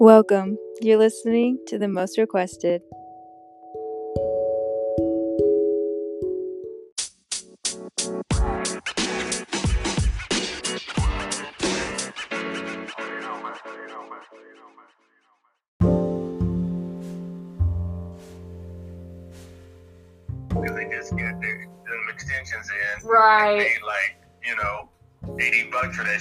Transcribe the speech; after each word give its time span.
Welcome. 0.00 0.56
You're 0.80 0.96
listening 0.96 1.58
to 1.66 1.76
the 1.78 1.86
most 1.86 2.16
requested. 2.16 2.80
they 20.62 20.88
just 20.90 21.14
get 21.14 21.38
their 21.42 21.68
them 21.84 22.08
extensions 22.08 22.70
in. 22.70 23.06
Right. 23.06 23.66
Paid 23.66 23.82
like 23.82 24.19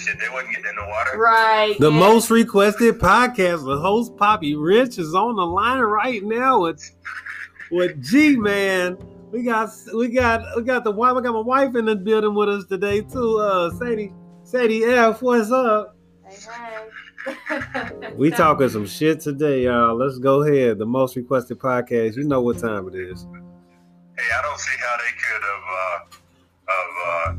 shit. 0.10 0.20
They 0.20 0.30
wasn't 0.30 0.52
getting 0.52 0.70
in 0.70 0.76
the 0.76 0.86
water. 0.88 1.18
Right. 1.18 1.80
The 1.80 1.92
yeah. 1.92 2.00
most 2.00 2.30
requested 2.30 3.00
podcast 3.00 3.66
with 3.66 3.80
host 3.80 4.16
Papi 4.16 4.56
Rich 4.58 4.98
is 4.98 5.14
on 5.16 5.36
the 5.36 5.46
line 5.46 5.80
right 5.80 6.24
now 6.24 6.62
with 6.62 6.92
with 7.72 8.04
G 8.04 8.36
man. 8.36 8.98
We 9.32 9.44
got 9.44 9.70
we 9.94 10.10
got 10.10 10.44
we 10.56 10.64
got 10.64 10.84
the 10.84 10.92
wife. 10.92 11.16
I 11.16 11.22
got 11.22 11.34
my 11.34 11.42
wife 11.42 11.76
in 11.76 11.86
the 11.86 11.96
building 11.96 12.34
with 12.34 12.50
us 12.50 12.66
today 12.66 13.02
too. 13.02 13.38
Uh, 13.38 13.72
Sadie 13.72 14.14
Sadie 14.44 14.84
F, 14.84 15.22
what's 15.22 15.52
up? 15.52 15.96
Hey, 16.26 16.36
hey. 16.36 16.88
We 18.16 18.32
talking 18.32 18.70
some 18.70 18.88
shit 18.88 19.20
today, 19.20 19.66
y'all. 19.66 19.96
Let's 19.96 20.18
go 20.20 20.42
ahead. 20.44 20.80
The 20.80 20.86
most 20.86 21.16
requested 21.16 21.60
podcast. 21.60 22.16
You 22.16 22.24
know 22.24 22.42
what 22.42 22.60
time 22.60 22.88
it 22.88 22.96
is. 22.96 23.28
Hey, 24.18 24.24
I 24.34 24.42
don't 24.42 24.60
see 24.60 24.76
how 24.80 24.98
they 24.98 25.12
could 25.22 25.44
have 25.44 25.64
uh, 25.70 26.20
of 26.70 27.38
uh, 27.38 27.39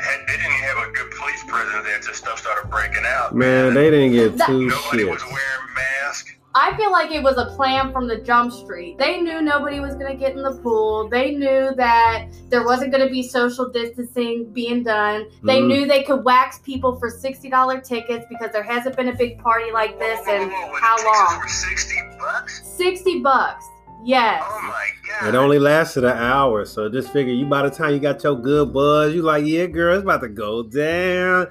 had, 0.00 0.26
they 0.26 0.36
didn't 0.36 0.52
have 0.52 0.78
a 0.88 0.90
good 0.92 1.10
police 1.18 1.42
presence 1.44 1.84
there 1.84 1.96
until 1.96 2.14
stuff 2.14 2.38
started 2.40 2.68
breaking 2.70 3.04
out. 3.06 3.34
Man, 3.34 3.74
they 3.74 3.90
didn't 3.90 4.12
get 4.12 4.36
That- 4.38 4.46
two 4.46 4.66
nobody 4.66 4.98
shit. 5.04 5.10
was 5.10 5.22
wearing 5.24 5.74
masks. 5.74 6.32
I 6.52 6.76
feel 6.76 6.90
like 6.90 7.12
it 7.12 7.22
was 7.22 7.36
a 7.38 7.54
plan 7.54 7.92
from 7.92 8.08
the 8.08 8.16
jump 8.16 8.52
street. 8.52 8.98
They 8.98 9.20
knew 9.20 9.40
nobody 9.40 9.78
was 9.78 9.94
going 9.94 10.08
to 10.08 10.16
get 10.16 10.32
in 10.34 10.42
the 10.42 10.54
pool. 10.64 11.08
They 11.08 11.30
knew 11.36 11.72
that 11.76 12.24
there 12.48 12.64
wasn't 12.64 12.90
going 12.90 13.06
to 13.06 13.12
be 13.12 13.22
social 13.22 13.68
distancing 13.68 14.46
being 14.52 14.82
done. 14.82 15.26
They 15.44 15.60
Mhm. 15.60 15.66
knew 15.68 15.86
they 15.86 16.02
could 16.02 16.24
wax 16.24 16.58
people 16.58 16.96
for 16.98 17.08
$60 17.08 17.80
tickets 17.82 18.26
because 18.28 18.50
there 18.50 18.64
hasn't 18.64 18.96
been 18.96 19.06
a 19.10 19.14
big 19.14 19.38
party 19.38 19.70
like 19.70 19.96
this 20.00 20.18
Whoa, 20.26 20.26
whoa, 20.38 20.42
in 20.42 20.50
whoa, 20.50 20.66
whoa, 20.66 20.74
how 20.74 20.96
the 20.96 21.02
tickets 21.04 21.30
long? 21.32 21.40
For 21.42 21.48
sixty 21.48 22.00
bucks. 22.18 22.62
60 22.76 23.20
bucks. 23.20 23.64
Yes. 24.04 24.42
Oh 24.46 24.60
my 24.62 24.86
god. 25.20 25.28
It 25.28 25.34
only 25.36 25.58
lasted 25.58 26.04
an 26.04 26.16
hour, 26.16 26.64
so 26.64 26.88
just 26.88 27.12
figure 27.12 27.32
you 27.34 27.46
by 27.46 27.62
the 27.68 27.70
time 27.74 27.92
you 27.92 27.98
got 28.00 28.22
your 28.24 28.36
good 28.36 28.72
buzz, 28.72 29.14
you 29.14 29.22
like, 29.22 29.44
yeah, 29.46 29.66
girl, 29.66 29.94
it's 29.94 30.02
about 30.04 30.20
to 30.22 30.28
go 30.28 30.62
down. 30.62 31.48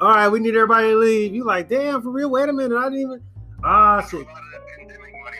All 0.00 0.08
right, 0.10 0.28
we 0.28 0.40
need 0.40 0.54
everybody 0.54 0.88
to 0.90 0.96
leave. 0.98 1.34
You 1.34 1.44
like, 1.44 1.68
damn, 1.68 2.02
for 2.02 2.10
real? 2.10 2.28
Wait 2.30 2.48
a 2.48 2.52
minute, 2.52 2.76
I 2.76 2.84
didn't 2.90 3.00
even. 3.00 3.22
Ah, 3.64 3.96
That's 4.00 4.12
where 4.12 4.24
so 4.24 4.28
a 4.28 4.32
lot 4.32 4.42
of 4.42 4.50
that 4.52 4.66
pandemic 4.78 5.12
money 5.24 5.38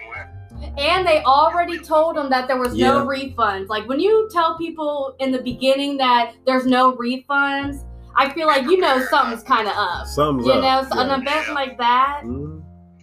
went. 0.63 0.79
And 0.79 1.07
they 1.07 1.23
already 1.25 1.79
told 1.79 2.17
them 2.17 2.31
that 2.31 2.49
there 2.49 2.57
was 2.59 2.75
Yeah. 2.75 2.93
no 2.93 3.07
refunds. 3.07 3.69
Like 3.69 3.87
when 3.87 4.01
you 4.01 4.29
tell 4.33 4.57
people 4.57 5.15
in 5.21 5.31
the 5.33 5.43
beginning 5.43 5.99
that 5.99 6.33
there's 6.47 6.65
no 6.65 6.97
refunds, 6.97 7.85
I 8.17 8.31
feel 8.31 8.47
like 8.47 8.63
you 8.63 8.79
know 8.79 9.05
something's 9.11 9.43
kind 9.43 9.69
of 9.69 9.75
up. 9.77 10.07
something's 10.07 10.47
You 10.47 10.53
up. 10.55 10.63
know, 10.63 10.89
so 10.91 11.03
Yeah. 11.03 11.15
an 11.15 11.21
event 11.21 11.53
like 11.53 11.77
that, 11.77 12.23
Mhm. 12.25 12.63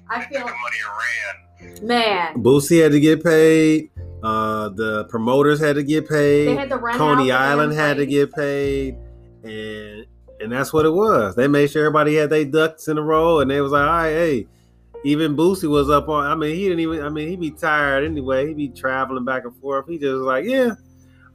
I 0.10 0.22
feel 0.26 0.40
took 0.40 0.48
the 0.48 0.54
money 0.54 0.78
ran. 0.88 1.43
Man. 1.82 2.36
Boosie 2.36 2.82
had 2.84 2.92
to 2.92 3.00
get 3.00 3.24
paid. 3.24 3.90
Uh, 4.22 4.70
the 4.70 5.06
promoters 5.06 5.60
had 5.60 5.76
to 5.76 5.84
get 5.84 6.08
They 6.08 6.46
paid. 6.48 6.58
had 6.58 6.70
to 6.70 6.78
rent 6.78 6.98
Coney 6.98 7.32
Island 7.32 7.74
had 7.74 7.98
to 7.98 8.06
get 8.06 8.34
paid, 8.34 8.96
and 9.44 10.06
and 10.40 10.52
that's 10.52 10.72
what 10.74 10.86
it 10.86 10.94
was. 10.94 11.36
They 11.36 11.48
made 11.48 11.70
sure 11.72 11.86
everybody 11.86 12.16
had 12.16 12.30
their 12.30 12.46
ducks 12.46 12.88
in 12.88 12.98
a 12.98 13.02
row, 13.02 13.40
and 13.40 13.52
they 13.52 13.60
was 13.62 13.72
like, 13.72 13.82
all 13.82 13.88
right, 13.88 14.10
hey. 14.12 14.48
Even 15.06 15.36
Boosie 15.36 15.70
was 15.70 15.90
up 15.90 16.08
on. 16.08 16.26
I 16.26 16.34
mean, 16.34 16.56
he 16.56 16.64
didn't 16.64 16.80
even. 16.80 17.04
I 17.04 17.10
mean, 17.10 17.28
he'd 17.28 17.42
be 17.42 17.52
tired 17.52 18.06
anyway. 18.06 18.48
He'd 18.48 18.56
be 18.56 18.70
traveling 18.70 19.26
back 19.26 19.44
and 19.44 19.54
forth. 19.58 19.86
He 19.90 19.98
just 19.98 20.14
was 20.14 20.22
like, 20.22 20.46
yeah, 20.46 20.76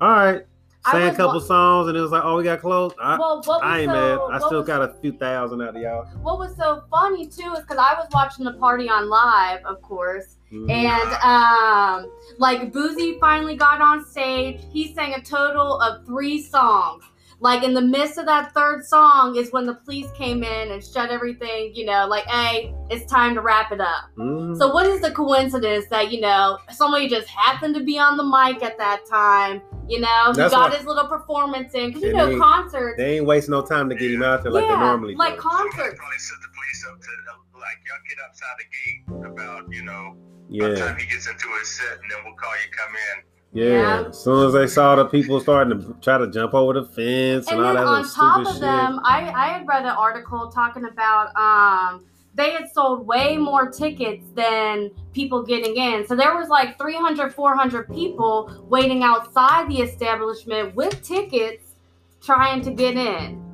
all 0.01 0.11
right. 0.11 0.47
Sang 0.93 1.09
a 1.13 1.17
couple 1.17 1.41
wa- 1.41 1.47
songs, 1.47 1.89
and 1.89 1.97
it 1.97 2.01
was 2.01 2.11
like, 2.11 2.23
oh, 2.25 2.37
we 2.37 2.45
got 2.45 2.61
close. 2.61 2.93
I, 3.01 3.17
Well, 3.19 3.37
what 3.37 3.47
was 3.47 3.61
I 3.63 3.79
ain't 3.81 3.91
so, 3.91 4.29
mad. 4.29 4.35
I 4.35 4.39
still 4.47 4.59
was- 4.61 4.67
got 4.67 4.83
a 4.83 4.95
few 5.01 5.13
thousand 5.13 5.63
out 5.63 5.77
of 5.77 5.83
y'all. 5.83 6.05
What 6.23 6.39
was 6.39 6.57
so 6.57 6.83
funny 6.91 7.27
too 7.27 7.53
is 7.55 7.61
because 7.61 7.79
I 7.79 7.95
was 7.95 8.09
watching 8.13 8.45
the 8.45 8.53
party 8.55 8.89
on 8.89 9.09
live, 9.09 9.65
of 9.65 9.81
course, 9.83 10.37
Mhm. 10.53 10.71
and 10.71 11.13
um, 11.25 12.11
like 12.39 12.73
Boosie 12.73 13.19
finally 13.21 13.57
got 13.57 13.81
on 13.81 14.05
stage. 14.05 14.61
He 14.73 14.93
sang 14.95 15.15
a 15.15 15.21
total 15.23 15.81
of 15.81 16.05
three 16.07 16.41
songs. 16.43 17.05
Like 17.41 17.63
in 17.63 17.73
the 17.73 17.81
midst 17.81 18.19
of 18.19 18.27
that 18.27 18.53
third 18.53 18.85
song 18.85 19.37
is 19.37 19.53
when 19.53 19.65
the 19.65 19.75
police 19.75 20.11
came 20.17 20.43
in 20.43 20.73
and 20.73 20.83
shut 20.85 21.11
everything. 21.11 21.73
You 21.75 21.85
know, 21.87 22.07
like, 22.09 22.27
hey, 22.27 22.75
it's 22.91 23.09
time 23.11 23.35
to 23.37 23.41
wrap 23.41 23.71
it 23.71 23.81
up. 23.81 24.11
Mhm. 24.19 24.57
So 24.59 24.73
what 24.73 24.87
is 24.87 25.01
the 25.01 25.13
coincidence 25.13 25.87
that 25.91 26.11
you 26.11 26.21
know 26.21 26.59
somebody 26.73 27.09
just 27.09 27.29
happened 27.29 27.77
to 27.77 27.85
be 27.85 27.97
on 27.99 28.17
the 28.17 28.25
mic 28.25 28.63
at 28.65 28.77
that 28.79 29.07
time? 29.09 29.63
You 29.89 30.01
know, 30.01 30.33
he 30.33 30.37
That's 30.37 30.53
got 30.53 30.71
why- 30.71 30.77
his 30.77 30.85
little 30.87 31.07
performance 31.07 31.73
in 31.75 31.89
because 31.91 32.03
you 32.03 32.13
know 32.13 32.27
they- 32.31 32.39
concerts. 32.39 32.97
they 32.99 33.19
ain't 33.19 33.27
wasting 33.27 33.53
no 33.53 33.63
time 33.63 33.89
to 33.89 33.95
get 33.95 34.11
him 34.11 34.23
out 34.23 34.43
there 34.43 34.51
like 34.53 34.65
yeah, 34.65 34.75
they 34.75 34.81
normally 34.81 35.15
like 35.15 35.37
do. 35.37 35.41
Somebody 35.43 35.71
concerts. 35.71 35.99
probably 35.99 36.19
set 36.19 36.39
the 36.43 36.49
police 36.55 36.87
up 36.91 37.01
to 37.01 37.59
like 37.59 37.79
y'all 37.87 38.03
get 38.09 38.19
outside 38.27 38.57
the 38.59 38.67
gate 38.75 39.31
about 39.33 39.73
you 39.73 39.83
know 39.85 40.15
by 40.51 40.69
the 40.69 40.79
Yeah, 40.81 40.87
time 40.87 40.97
he 40.99 41.07
gets 41.07 41.29
into 41.29 41.47
his 41.61 41.69
set 41.71 41.93
and 42.03 42.11
then 42.11 42.19
we'll 42.25 42.35
call 42.35 42.53
you 42.53 42.69
come 42.73 42.95
in. 43.15 43.23
Yeah. 43.53 43.65
Yeah. 43.65 44.05
As 44.09 44.19
soon 44.19 44.47
as 44.47 44.53
they 44.53 44.67
saw 44.67 44.97
the 44.97 45.07
people 45.07 45.41
starting 45.41 45.81
to 45.81 45.97
try 46.01 46.19
to 46.19 46.31
jump 46.31 46.55
over 46.55 46.75
the 46.75 46.85
fence 46.85 47.49
and, 47.49 47.59
and 47.59 47.67
all 47.67 47.75
then 47.75 47.85
that 47.85 47.87
on 47.87 48.09
top 48.09 48.47
of 48.47 48.53
shit. 48.53 48.61
them, 48.61 49.01
I, 49.05 49.31
I 49.35 49.47
had 49.59 49.67
read 49.67 49.83
an 49.83 49.91
article 49.91 50.51
talking 50.51 50.85
about 50.85 51.35
um 51.37 52.05
they 52.35 52.53
had 52.53 52.71
sold 52.71 53.05
way 53.05 53.37
more 53.37 53.69
tickets 53.69 54.25
than 54.35 54.91
people 55.13 55.43
getting 55.43 55.77
in. 55.77 56.07
So 56.07 56.15
there 56.15 56.37
was 56.37 56.49
like 56.49 56.79
300, 56.79 57.35
400 57.35 57.89
people 57.93 58.65
waiting 58.69 59.03
outside 59.03 59.69
the 59.69 59.79
establishment 59.79 60.73
with 60.77 61.03
tickets 61.03 61.75
trying 62.23 62.63
to 62.63 62.71
get 62.71 62.97
in. 62.97 63.45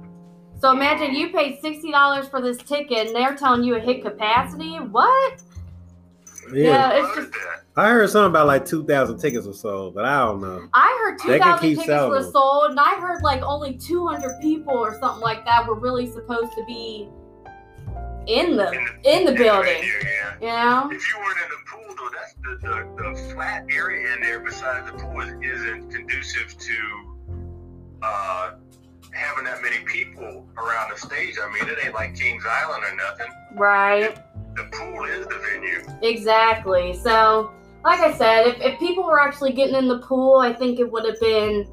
So 0.60 0.70
imagine 0.72 1.14
you 1.14 1.30
paid 1.30 1.62
$60 1.62 2.30
for 2.30 2.42
this 2.42 2.58
ticket 2.58 3.06
and 3.06 3.16
they're 3.16 3.34
telling 3.34 3.64
you 3.64 3.74
it 3.74 3.84
hit 3.84 4.02
capacity. 4.02 4.76
What? 4.76 5.42
yeah. 6.52 6.62
Yeah, 6.62 7.04
it's 7.04 7.16
just? 7.16 7.32
I 7.76 7.90
heard 7.90 8.08
something 8.08 8.30
about 8.30 8.46
like 8.46 8.64
two 8.64 8.84
thousand 8.84 9.18
tickets 9.18 9.46
or 9.46 9.52
so, 9.52 9.90
but 9.90 10.04
I 10.04 10.18
don't 10.18 10.40
know. 10.40 10.68
I 10.72 10.96
heard 11.02 11.18
2,000 11.18 11.76
tickets 11.76 11.88
were 11.88 12.22
them. 12.22 12.30
sold, 12.30 12.70
and 12.70 12.78
I 12.78 12.94
heard 13.00 13.22
like 13.22 13.42
only 13.42 13.76
200 13.76 14.40
people 14.40 14.74
or 14.74 14.96
something 15.00 15.20
like 15.20 15.44
that 15.44 15.66
were 15.66 15.74
really 15.74 16.06
supposed 16.06 16.52
to 16.52 16.64
be 16.66 17.08
in 18.26 18.56
the 18.56 18.70
in 19.04 19.24
the 19.24 19.32
building. 19.32 19.82
venue, 19.82 19.92
yeah. 20.02 20.34
You 20.40 20.46
know? 20.46 20.96
If 20.96 21.02
you 21.12 21.18
weren't 21.18 21.38
in 21.38 21.48
the 21.50 21.70
pool, 21.70 21.94
though, 21.96 22.10
that's 22.14 22.34
the, 22.34 22.68
the, 22.68 23.10
the 23.12 23.34
flat 23.34 23.66
area 23.70 24.14
in 24.14 24.20
there 24.20 24.40
besides 24.40 24.90
the 24.90 24.98
pool 24.98 25.20
is, 25.20 25.34
isn't 25.42 25.90
conducive 25.90 26.56
to 26.56 27.16
uh, 28.02 28.52
having 29.10 29.44
that 29.44 29.62
many 29.62 29.84
people 29.84 30.46
around 30.58 30.90
the 30.92 30.98
stage. 30.98 31.38
I 31.42 31.52
mean, 31.52 31.68
it 31.68 31.84
ain't 31.84 31.94
like 31.94 32.14
Kings 32.14 32.44
Island 32.48 32.84
or 32.84 32.96
nothing. 32.96 33.26
Right. 33.56 34.16
The 34.56 34.64
pool 34.72 35.04
is 35.04 35.26
the 35.26 35.38
venue. 35.38 35.82
Exactly. 36.02 36.94
So, 36.94 37.52
like 37.84 38.00
I 38.00 38.12
said, 38.16 38.46
if, 38.46 38.60
if 38.60 38.78
people 38.78 39.04
were 39.04 39.20
actually 39.20 39.52
getting 39.52 39.74
in 39.76 39.88
the 39.88 39.98
pool, 39.98 40.38
I 40.38 40.52
think 40.52 40.78
it 40.80 40.90
would 40.90 41.04
have 41.04 41.20
been 41.20 41.66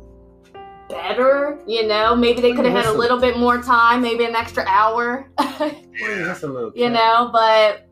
better. 0.89 1.59
You 1.65 1.87
know, 1.87 2.15
maybe 2.15 2.41
they 2.41 2.53
could 2.53 2.65
have 2.65 2.73
had 2.73 2.85
a 2.85 2.97
little 2.97 3.19
bit 3.19 3.37
more 3.37 3.61
time, 3.61 4.01
maybe 4.01 4.25
an 4.25 4.35
extra 4.35 4.63
hour. 4.67 5.29
Yeah. 5.39 5.71
that's 6.25 6.43
a 6.43 6.47
little. 6.47 6.71
you 6.75 6.89
know, 6.89 7.29
but 7.31 7.87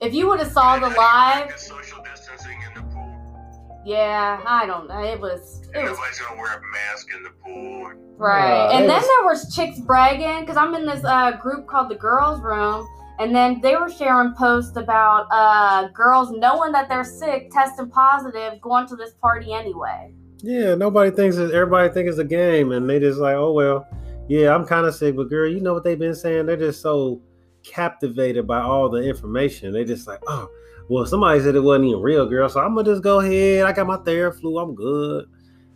if 0.00 0.14
you 0.14 0.28
would 0.28 0.38
have 0.38 0.52
saw 0.52 0.78
the 0.78 0.86
And 0.86 0.96
live, 0.96 1.58
social 1.58 2.02
distancing 2.04 2.58
in 2.68 2.74
the 2.74 2.82
pool. 2.94 3.82
yeah, 3.84 4.40
I 4.46 4.66
don't 4.66 4.88
know. 4.88 5.02
It 5.02 5.20
was 5.20 5.62
it 5.74 5.76
And 5.78 5.88
was 5.88 5.96
nobody's 5.98 6.18
gonna 6.20 6.40
wear 6.40 6.58
a 6.58 6.62
mask 6.72 7.08
in 7.14 7.22
the 7.22 7.30
pool. 7.44 7.92
Right. 8.18 8.66
Uh, 8.68 8.70
and 8.72 8.88
then 8.88 8.96
was- 9.00 9.06
there 9.06 9.24
was 9.24 9.54
chicks 9.54 9.80
bragging 9.80 10.40
because 10.40 10.56
I'm 10.56 10.74
in 10.74 10.86
this 10.86 11.04
uh, 11.04 11.32
group 11.32 11.66
called 11.66 11.88
the 11.88 11.96
Girls 11.96 12.40
Room, 12.40 12.86
and 13.22 13.34
then 13.34 13.60
they 13.60 13.76
were 13.76 13.88
sharing 13.88 14.34
posts 14.34 14.76
about 14.76 15.28
uh, 15.30 15.88
girls 15.88 16.32
knowing 16.32 16.72
that 16.72 16.88
they're 16.88 17.04
sick, 17.04 17.50
testing 17.52 17.88
positive, 17.88 18.60
going 18.60 18.86
to 18.88 18.96
this 18.96 19.12
party 19.20 19.52
anyway. 19.52 20.12
Yeah, 20.38 20.74
nobody 20.74 21.12
thinks 21.12 21.36
it, 21.36 21.52
everybody 21.52 21.92
thinks 21.92 22.10
it's 22.10 22.18
a 22.18 22.24
game, 22.24 22.72
and 22.72 22.90
they 22.90 22.98
just 22.98 23.20
like, 23.20 23.36
oh 23.36 23.52
well, 23.52 23.86
yeah, 24.28 24.52
I'm 24.52 24.66
kind 24.66 24.86
of 24.86 24.94
sick, 24.94 25.14
but 25.14 25.28
girl, 25.28 25.48
you 25.48 25.60
know 25.60 25.72
what 25.72 25.84
they've 25.84 25.98
been 25.98 26.16
saying? 26.16 26.46
They're 26.46 26.56
just 26.56 26.82
so 26.82 27.22
captivated 27.62 28.46
by 28.46 28.60
all 28.60 28.88
the 28.88 28.98
information. 28.98 29.72
They 29.72 29.84
just 29.84 30.08
like, 30.08 30.20
oh, 30.26 30.50
well, 30.88 31.06
somebody 31.06 31.40
said 31.40 31.54
it 31.54 31.60
wasn't 31.60 31.86
even 31.86 32.02
real, 32.02 32.26
girl, 32.26 32.48
so 32.48 32.60
I'm 32.60 32.74
gonna 32.74 32.90
just 32.90 33.04
go 33.04 33.20
ahead. 33.20 33.64
I 33.64 33.72
got 33.72 33.86
my 33.86 33.98
Theraflu, 33.98 34.60
I'm 34.60 34.74
good. 34.74 35.26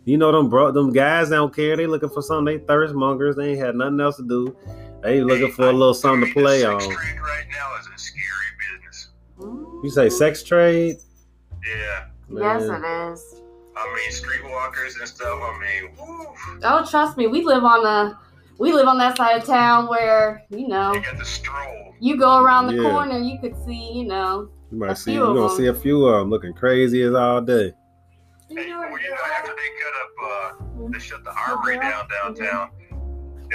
You 0.03 0.17
know 0.17 0.31
them 0.31 0.49
bro, 0.49 0.71
them 0.71 0.93
guys 0.93 1.29
don't 1.29 1.53
care. 1.53 1.75
They 1.75 1.85
looking 1.85 2.09
for 2.09 2.21
something. 2.21 2.59
They 2.59 2.65
thirst 2.65 2.93
mongers. 2.93 3.35
They 3.35 3.51
ain't 3.51 3.59
had 3.59 3.75
nothing 3.75 3.99
else 3.99 4.15
to 4.15 4.23
do. 4.23 4.55
They 5.03 5.21
looking 5.21 5.51
for 5.51 5.69
a 5.69 5.73
little 5.73 5.93
something 5.93 6.27
to 6.27 6.33
play 6.33 6.61
the 6.61 6.73
on. 6.73 6.79
trade 6.79 7.19
right 7.21 7.45
now 7.51 7.75
is 7.79 7.87
a 7.87 7.97
scary 7.97 8.49
business. 8.59 9.09
You 9.83 9.89
say 9.89 10.09
sex 10.09 10.43
trade? 10.43 10.97
Yeah. 11.65 12.05
Yes, 12.29 12.63
it 12.63 12.67
is. 12.67 13.41
I 13.75 13.95
mean, 13.95 14.11
streetwalkers 14.11 14.99
and 14.99 15.07
stuff. 15.07 15.39
I 15.41 15.59
mean, 15.59 15.91
woo. 15.97 16.25
Oh, 16.63 16.85
trust 16.89 17.15
me, 17.17 17.27
we 17.27 17.43
live 17.43 17.63
on 17.63 17.85
a 17.85 18.19
we 18.59 18.73
live 18.73 18.87
on 18.87 18.97
that 18.97 19.15
side 19.17 19.39
of 19.39 19.45
town 19.47 19.87
where 19.87 20.41
you 20.49 20.67
know 20.67 20.93
You 20.93 21.01
got 21.03 21.17
the 21.19 21.25
stroll. 21.25 21.93
you 21.99 22.17
go 22.17 22.39
around 22.41 22.67
the 22.67 22.73
Yeah. 22.73 22.89
corner, 22.91 23.19
you 23.19 23.39
could 23.39 23.55
see 23.65 23.91
you 23.93 24.07
know. 24.07 24.49
You 24.71 24.83
A 24.83 24.87
might 24.87 24.97
see 24.97 25.13
you're 25.13 25.27
of 25.27 25.35
gonna 25.35 25.47
them. 25.47 25.57
see 25.57 25.67
a 25.67 25.73
few 25.75 26.05
of 26.07 26.19
them 26.21 26.29
looking 26.31 26.53
crazy 26.53 27.03
as 27.03 27.13
all 27.13 27.39
day. 27.39 27.71
Hey, 28.49 28.55
well, 28.55 28.65
you 28.65 29.09
know, 29.11 29.17
after 29.37 29.51
they 29.51 29.69
cut 29.83 29.93
up, 30.01 30.59
uh, 30.81 30.89
they 30.91 30.99
shut 30.99 31.23
the 31.23 31.31
armory 31.47 31.77
down 31.79 32.07
downtown. 32.09 32.69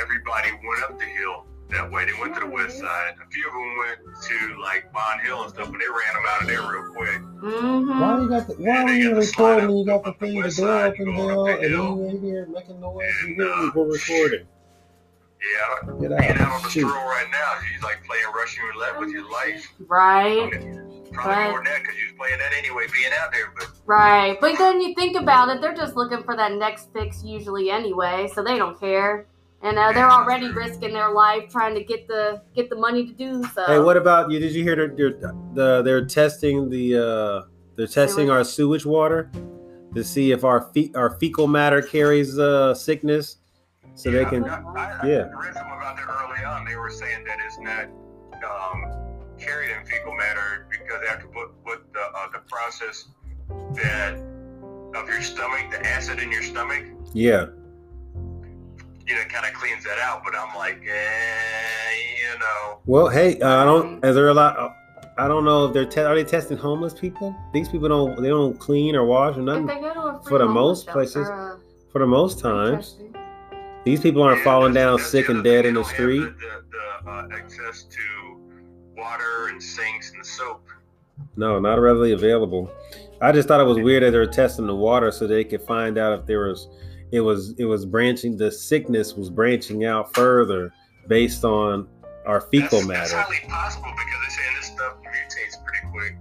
Everybody 0.00 0.50
went 0.66 0.82
up 0.84 0.98
the 0.98 1.04
hill 1.04 1.46
that 1.70 1.90
way. 1.90 2.04
They 2.04 2.12
went 2.20 2.34
to 2.34 2.40
the 2.40 2.46
west 2.46 2.78
side. 2.78 3.14
A 3.24 3.30
few 3.30 3.46
of 3.46 3.52
them 3.52 3.78
went 3.78 4.22
to 4.22 4.60
like 4.60 4.92
Bond 4.92 5.20
Hill 5.22 5.42
and 5.42 5.50
stuff, 5.52 5.70
but 5.70 5.78
they 5.78 5.86
ran 5.88 6.14
them 6.14 6.24
out 6.28 6.42
of 6.42 6.48
there 6.48 6.62
real 6.62 6.92
quick. 6.94 7.20
Mm-hmm. 7.42 8.22
you 8.22 8.28
got 8.28 8.46
the, 8.46 8.54
why 8.54 8.82
are 8.84 8.92
you 8.92 9.14
recording 9.16 9.76
you 9.76 9.84
got 9.84 10.04
the 10.04 10.12
thing, 10.14 10.42
thing, 10.42 10.42
the 10.42 10.50
door 10.62 10.80
open, 10.82 11.14
Bill, 11.14 11.46
and 11.48 11.70
you 11.70 12.08
in 12.08 12.20
here 12.22 12.46
making 12.46 12.80
noise? 12.80 13.12
You 13.26 13.34
hear 13.34 13.56
me, 13.56 13.70
we're 13.74 13.92
recording. 13.92 14.46
Yeah, 15.42 15.90
Get 16.00 16.18
being 16.20 16.38
out 16.38 16.52
on 16.52 16.62
the 16.62 16.70
stroll 16.70 16.92
right 16.92 17.26
now, 17.32 17.54
you 17.74 17.80
like 17.82 18.04
playing 18.04 18.26
Russian 18.32 18.62
roulette 18.64 19.00
with 19.00 19.10
your 19.10 19.28
life. 19.28 19.72
Right, 19.88 20.50
Probably 21.12 21.34
Right. 21.34 21.50
more 21.50 21.58
than 21.58 21.64
that 21.64 21.82
because 21.82 21.96
you 21.98 22.06
was 22.06 22.14
playing 22.16 22.38
that 22.38 22.52
anyway, 22.56 22.86
being 22.94 23.12
out 23.20 23.32
there. 23.32 23.52
But 23.58 23.68
right. 23.84 24.38
But 24.40 24.56
then 24.56 24.80
you 24.80 24.94
think 24.94 25.16
about 25.16 25.48
it, 25.48 25.60
they're 25.60 25.74
just 25.74 25.96
looking 25.96 26.22
for 26.22 26.36
that 26.36 26.52
next 26.52 26.92
fix 26.92 27.22
usually 27.24 27.70
anyway, 27.70 28.30
so 28.32 28.42
they 28.42 28.56
don't 28.56 28.78
care. 28.78 29.26
And 29.62 29.78
uh, 29.78 29.92
they're 29.92 30.10
already 30.10 30.50
risking 30.50 30.92
their 30.92 31.12
life 31.12 31.48
trying 31.48 31.74
to 31.76 31.84
get 31.84 32.08
the 32.08 32.42
get 32.54 32.68
the 32.68 32.76
money 32.76 33.06
to 33.06 33.12
do 33.12 33.44
so. 33.54 33.64
Hey, 33.66 33.78
what 33.78 33.96
about 33.96 34.30
you? 34.30 34.40
Did 34.40 34.52
you 34.52 34.64
hear 34.64 34.74
they're, 34.74 34.88
they're, 34.88 35.32
the, 35.54 35.82
they're 35.82 36.04
testing 36.04 36.68
the 36.68 36.96
uh, 36.96 37.48
they're 37.76 37.86
testing 37.86 38.26
Sewage? 38.26 38.30
our 38.30 38.44
sewage 38.44 38.84
water 38.84 39.30
to 39.94 40.02
see 40.02 40.32
if 40.32 40.42
our 40.42 40.70
fe- 40.74 40.90
our 40.96 41.16
fecal 41.18 41.46
matter 41.46 41.80
carries 41.80 42.38
uh, 42.38 42.74
sickness, 42.74 43.36
so 43.94 44.10
they 44.10 44.24
can. 44.24 44.44
I, 44.44 44.56
I, 44.56 45.06
yeah. 45.06 45.28
I 45.32 45.46
read 45.46 45.54
something 45.54 45.72
about 45.72 45.96
that 45.96 46.06
early 46.08 46.44
on. 46.44 46.64
They 46.64 46.76
were 46.76 46.90
saying 46.90 47.24
that 47.24 47.38
it's 47.46 47.58
not 47.60 47.88
um, 48.44 49.02
carried 49.38 49.70
in 49.70 49.84
fecal 49.86 50.14
matter 50.14 50.66
because 50.70 51.00
they 51.00 51.08
have 51.08 51.20
to 51.20 51.26
put, 51.28 51.64
put 51.64 51.92
the, 51.92 52.00
uh, 52.00 52.30
the 52.32 52.40
process 52.48 53.08
that 53.74 54.14
of 54.94 55.08
your 55.08 55.22
stomach, 55.22 55.70
the 55.70 55.86
acid 55.86 56.18
in 56.18 56.30
your 56.30 56.42
stomach, 56.42 56.84
Yeah, 57.12 57.46
you 59.12 59.18
know, 59.18 59.24
kind 59.28 59.46
of 59.46 59.52
cleans 59.52 59.84
that 59.84 59.98
out. 59.98 60.22
But 60.24 60.34
I'm 60.36 60.54
like, 60.56 60.80
eh, 60.86 61.92
you 62.32 62.38
know, 62.38 62.78
Well, 62.86 63.08
hey, 63.08 63.38
uh, 63.40 63.62
I 63.62 63.64
don't. 63.64 64.04
Is 64.04 64.14
there 64.14 64.28
a 64.28 64.34
lot? 64.34 64.58
Uh, 64.58 64.70
I 65.18 65.28
don't 65.28 65.44
know 65.44 65.66
if 65.66 65.74
they're 65.74 65.84
te- 65.84 66.00
are 66.00 66.14
they 66.14 66.24
testing 66.24 66.56
homeless 66.56 66.94
people. 66.94 67.36
These 67.52 67.68
people 67.68 67.88
don't 67.88 68.20
they 68.22 68.28
don't 68.28 68.58
clean 68.58 68.96
or 68.96 69.04
wash 69.04 69.36
or 69.36 69.42
nothing. 69.42 69.66
they 69.66 69.80
go 69.80 69.92
to 69.92 70.00
a 70.00 70.22
free 70.22 70.28
For 70.30 70.38
the 70.38 70.46
most 70.46 70.86
places, 70.88 71.26
shelter, 71.26 71.60
For 71.92 71.98
the 71.98 72.06
most 72.06 72.42
uh, 72.44 72.50
times, 72.50 72.96
these 73.84 74.00
people 74.00 74.22
aren't 74.22 74.38
Yeah, 74.38 74.44
falling 74.44 74.72
down 74.72 74.96
that's 74.96 75.10
sick 75.10 75.26
the 75.26 75.34
and 75.34 75.44
dead 75.44 75.66
in 75.66 75.74
the 75.74 75.84
street. 75.84 76.20
The, 76.20 76.30
the, 76.30 77.04
the 77.04 77.10
uh, 77.10 77.28
access 77.38 77.82
to 77.82 78.40
water 78.96 79.48
and 79.48 79.62
sinks 79.62 80.12
and 80.14 80.24
soap. 80.24 80.66
No, 81.36 81.58
not 81.60 81.74
readily 81.78 82.12
available. 82.12 82.70
I 83.20 83.32
just 83.32 83.48
thought 83.48 83.60
it 83.60 83.64
was 83.64 83.78
weird 83.78 84.02
that 84.02 84.10
they 84.12 84.18
were 84.18 84.26
testing 84.26 84.66
the 84.66 84.74
water 84.74 85.12
so 85.12 85.26
they 85.26 85.44
could 85.44 85.62
find 85.62 85.98
out 85.98 86.18
if 86.18 86.26
there 86.26 86.48
was 86.48 86.68
it 87.12 87.20
was 87.20 87.54
it 87.58 87.64
was 87.66 87.84
branching 87.84 88.36
the 88.36 88.50
sickness 88.50 89.14
was 89.14 89.30
branching 89.30 89.84
out 89.84 90.14
further 90.14 90.72
based 91.08 91.44
on 91.44 91.86
our 92.26 92.40
fecal 92.40 92.80
that's, 92.80 92.86
That's 92.88 93.12
matter. 93.12 93.16
highly 93.22 93.48
possible 93.48 93.90
because 93.90 94.20
they're 94.20 94.30
saying 94.44 94.56
this 94.58 94.66
stuff 94.66 94.96
mutates 95.02 95.64
pretty 95.64 95.86
quick. 95.92 96.16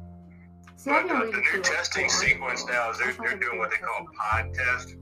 See, 0.78 0.90
But 0.90 1.04
didn't 1.04 1.18
uh, 1.18 1.26
the 1.32 1.38
new 1.58 1.62
testing 1.62 2.06
before. 2.08 2.22
sequence 2.28 2.66
now 2.68 2.92
is 2.92 2.98
they're, 2.98 3.14
they're 3.14 3.38
doing 3.40 3.60
what 3.60 3.70
they 3.72 3.78
call 3.78 4.06
pod 4.18 4.54
test. 4.54 4.96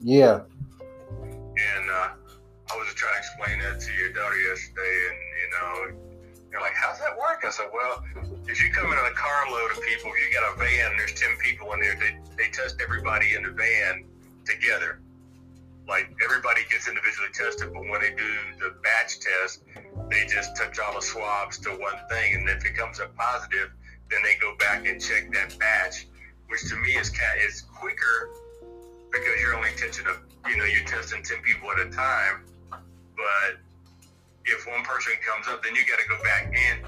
Yeah. 0.00 0.40
And 1.10 1.90
uh, 1.90 2.08
I 2.70 2.76
was 2.76 2.86
just 2.86 2.96
trying 2.96 3.14
to 3.14 3.18
explain 3.18 3.58
that 3.60 3.80
to 3.80 3.92
your 3.94 4.12
daughter 4.12 4.38
yesterday, 4.38 4.94
and 5.10 5.18
you 5.40 5.48
know, 5.52 5.72
you're 6.52 6.60
like, 6.60 6.74
"How's 6.74 6.98
that 7.00 7.16
work?" 7.18 7.42
I 7.44 7.50
said, 7.50 7.66
"Well, 7.74 8.04
if 8.46 8.62
you 8.62 8.70
come 8.72 8.86
in 8.92 8.98
a 8.98 9.10
carload 9.14 9.72
of 9.72 9.82
people, 9.82 10.10
you 10.16 10.32
got 10.32 10.54
a 10.54 10.58
van, 10.58 10.90
and 10.92 10.98
there's 11.00 11.14
ten 11.14 11.36
people 11.42 11.72
in 11.72 11.80
there. 11.80 11.96
They 11.96 12.16
they 12.36 12.50
test 12.50 12.80
everybody 12.82 13.34
in 13.34 13.42
the 13.42 13.50
van 13.50 14.04
together. 14.46 15.00
Like 15.88 16.12
everybody 16.22 16.60
gets 16.70 16.86
individually 16.86 17.30
tested, 17.32 17.72
but 17.72 17.82
when 17.88 18.00
they 18.00 18.10
do 18.10 18.32
the 18.60 18.74
batch 18.82 19.20
test, 19.20 19.64
they 20.10 20.26
just 20.26 20.56
touch 20.56 20.78
all 20.78 20.94
the 20.94 21.00
swabs 21.00 21.58
to 21.60 21.70
one 21.70 21.96
thing, 22.10 22.34
and 22.34 22.48
if 22.48 22.64
it 22.64 22.76
comes 22.76 23.00
up 23.00 23.16
positive, 23.16 23.70
then 24.10 24.20
they 24.22 24.36
go 24.40 24.54
back 24.56 24.86
and 24.86 25.00
check 25.00 25.32
that 25.32 25.58
batch, 25.58 26.06
which 26.48 26.68
to 26.68 26.76
me 26.76 26.92
is 26.92 27.10
is 27.44 27.62
quicker 27.62 28.30
because 29.10 29.40
you're 29.40 29.56
only 29.56 29.70
touching 29.76 30.04
a 30.06 30.48
you 30.48 30.56
know 30.56 30.64
you're 30.64 30.84
testing 30.84 31.22
10 31.22 31.40
people 31.42 31.70
at 31.72 31.78
a 31.80 31.90
time 31.90 32.44
but 32.70 33.56
if 34.44 34.66
one 34.66 34.84
person 34.84 35.12
comes 35.26 35.48
up 35.48 35.62
then 35.62 35.74
you 35.74 35.82
got 35.86 35.98
to 35.98 36.08
go 36.08 36.22
back 36.22 36.52
and 36.54 36.84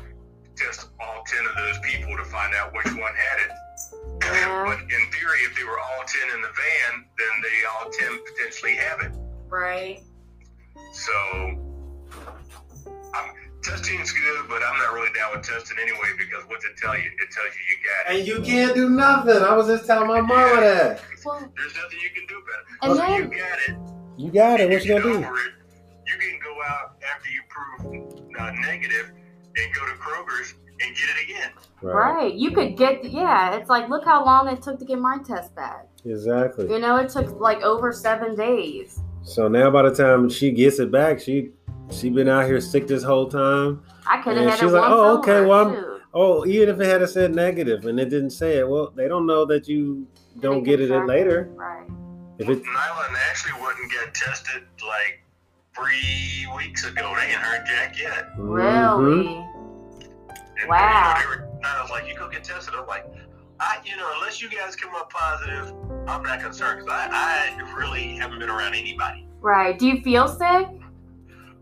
test 0.61 0.88
all 1.00 1.25
10 1.26 1.46
of 1.46 1.56
those 1.56 1.79
people 1.82 2.17
to 2.17 2.25
find 2.25 2.55
out 2.55 2.73
which 2.75 2.87
one 2.87 3.14
had 3.17 3.38
it. 3.49 3.53
But 4.67 4.81
in 4.81 5.03
theory 5.12 5.41
if 5.49 5.56
they 5.56 5.65
were 5.65 5.79
all 5.79 6.05
10 6.06 6.35
in 6.37 6.43
the 6.43 6.49
van 6.49 7.05
then 7.19 7.35
they 7.43 7.56
all 7.69 7.91
10 7.91 8.19
potentially 8.37 8.75
have 8.77 9.00
it 9.03 9.12
Right. 9.49 10.00
so 10.93 11.12
I'm, 13.15 13.31
testing's 13.62 14.12
good 14.12 14.47
but 14.49 14.62
i'm 14.62 14.79
not 14.79 14.93
really 14.94 15.12
down 15.12 15.32
with 15.37 15.44
testing 15.47 15.77
anyway 15.82 16.09
because 16.17 16.44
what's 16.49 16.65
it 16.65 16.77
tell 16.77 16.94
you 16.97 17.05
it 17.21 17.31
tells 17.31 17.49
you 17.55 17.62
you 17.69 17.77
got 17.85 18.15
it 18.15 18.19
And 18.19 18.27
you 18.29 18.41
can't 18.43 18.75
do 18.75 18.88
nothing. 18.88 19.43
I 19.43 19.55
was 19.55 19.67
just 19.67 19.87
telling 19.87 20.09
my 20.09 20.21
mama 20.21 20.61
that. 20.61 21.03
Well, 21.25 21.41
there's 21.56 21.75
nothing 21.77 21.99
you 22.03 22.11
can 22.15 22.27
do 22.27 22.37
about 22.41 22.61
it 22.61 22.67
and 22.82 22.97
So 22.97 23.17
you 23.17 23.25
got 23.38 23.59
it 23.69 23.77
You 24.17 24.31
got 24.31 24.61
it. 24.61 24.71
What 24.71 24.85
you 24.85 24.99
gonna 24.99 25.03
do? 25.03 25.19
it, 25.19 25.53
you 26.06 26.19
can 26.19 26.38
go 26.43 26.55
out 26.69 26.97
after 27.15 27.29
you 27.31 27.43
prove 27.49 28.41
uh, 28.41 28.50
negative 28.53 29.11
and 29.56 29.75
go 29.75 29.85
to 29.87 29.93
Kroger's 29.93 30.55
and 30.82 30.97
get 30.97 31.05
it 31.17 31.25
again. 31.31 31.50
right, 31.82 32.32
you 32.35 32.50
could 32.50 32.77
get 32.77 33.05
yeah. 33.05 33.56
It's 33.56 33.69
like 33.71 33.88
look 33.88 34.05
how 34.05 34.25
long 34.25 34.49
it 34.49 34.62
took 34.62 34.79
to 34.79 34.85
get 34.85 34.99
my 34.99 35.19
test 35.25 35.55
back. 35.55 35.87
Exactly. 36.05 36.71
You 36.71 36.79
know, 36.79 36.97
it 36.97 37.09
took 37.11 37.38
like 37.41 37.62
over 37.62 37.93
seven 37.93 38.35
days. 38.37 39.00
So 39.23 39.49
now 39.49 39.71
by 39.71 39.82
the 39.82 39.94
time 39.94 40.29
she 40.29 40.50
gets 40.50 40.79
it 40.79 40.91
back, 40.91 41.21
she 41.21 41.50
she 41.91 42.11
been 42.11 42.29
out 42.29 42.47
here 42.47 42.61
sick 42.61 42.87
this 42.87 43.03
whole 43.03 43.29
time. 43.29 43.82
I 44.06 44.23
could 44.23 44.37
have 44.37 44.43
And 44.43 44.50
had 44.50 44.59
she's 44.61 44.71
it 44.73 44.75
like, 44.75 44.91
"Oh, 44.91 45.19
okay, 45.19 45.32
over, 45.38 45.49
well, 45.49 45.69
I'm- 45.69 46.00
Oh, 46.12 46.44
even 46.44 46.69
if 46.71 46.81
it 46.81 46.87
had 46.87 47.09
said 47.09 47.35
negative 47.37 47.85
and 47.87 48.00
it 48.00 48.06
didn't 48.09 48.31
say 48.31 48.59
it, 48.59 48.69
well, 48.69 48.91
they 48.97 49.06
don't 49.06 49.27
know 49.27 49.44
that 49.44 49.69
you 49.69 50.09
don't 50.41 50.65
They 50.65 50.71
get 50.71 50.81
can 50.81 50.91
it 50.91 50.97
in 51.03 51.06
later. 51.06 51.49
Right. 51.55 51.87
If 52.38 52.49
it 52.49 52.62
Nyland 52.65 53.17
actually 53.31 53.53
wouldn't 53.62 53.93
get 53.93 54.12
tested 54.12 54.62
like 54.85 55.23
three 55.77 56.49
weeks 56.56 56.84
ago. 56.84 57.15
They 57.17 57.27
ain't 57.27 57.41
heard 57.41 57.65
Jack 57.67 57.96
yet. 57.99 58.29
Really? 58.39 58.72
Mm-hmm. 59.27 59.59
And, 60.60 60.69
Wow. 60.69 61.17
They 61.19 61.26
were, 61.26 61.48
I 61.64 61.82
was 61.82 61.90
like, 61.90 62.06
you 62.08 62.14
go 62.17 62.29
get 62.29 62.44
tested. 62.44 62.74
I'm 62.76 62.86
like, 62.86 63.06
I, 63.58 63.79
you 63.84 63.96
know, 63.96 64.10
unless 64.17 64.40
you 64.40 64.48
guys 64.48 64.74
come 64.76 64.94
up 64.94 65.10
positive, 65.12 65.72
I'm 66.06 66.22
not 66.22 66.40
concerned 66.40 66.81
because 66.84 66.90
I, 66.90 67.08
I 67.58 67.72
really 67.76 68.17
haven't 68.17 68.38
been 68.38 68.48
around 68.50 68.74
anybody. 68.74 69.26
Right. 69.40 69.79
Do 69.79 69.86
you 69.86 70.00
feel 70.02 70.29
sick? 70.29 70.67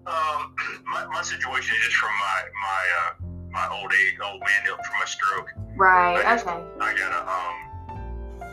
Um, 0.07 0.55
my, 0.87 1.07
my 1.07 1.23
situation 1.23 1.77
is 1.79 1.85
just 1.85 1.97
from 1.97 2.11
my 2.21 2.43
my 2.63 2.85
uh, 2.99 3.25
my 3.51 3.77
old 3.81 3.93
age, 3.93 4.15
old 4.25 4.41
man, 4.41 4.65
from 4.67 4.77
my 4.99 5.05
stroke. 5.07 5.53
Right. 5.77 6.25
I 6.25 6.35
just- 6.37 6.47
Okay. 6.47 6.65
I 6.81 6.95
got 6.97 7.13
a 7.13 7.21
um 8.43 8.49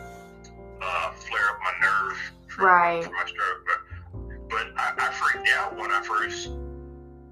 uh 0.82 1.10
flare 1.12 1.48
up 1.50 1.58
my 1.62 1.86
nerve 1.86 2.18
from, 2.48 2.64
Right. 2.66 3.04
from 3.04 3.12
my 3.14 3.24
stroke. 3.26 3.64
But 3.66 4.48
but 4.50 4.66
I, 4.76 4.92
I 5.08 5.12
freaked 5.12 5.48
out 5.56 5.76
when 5.76 5.90
I 5.90 6.02
first 6.02 6.50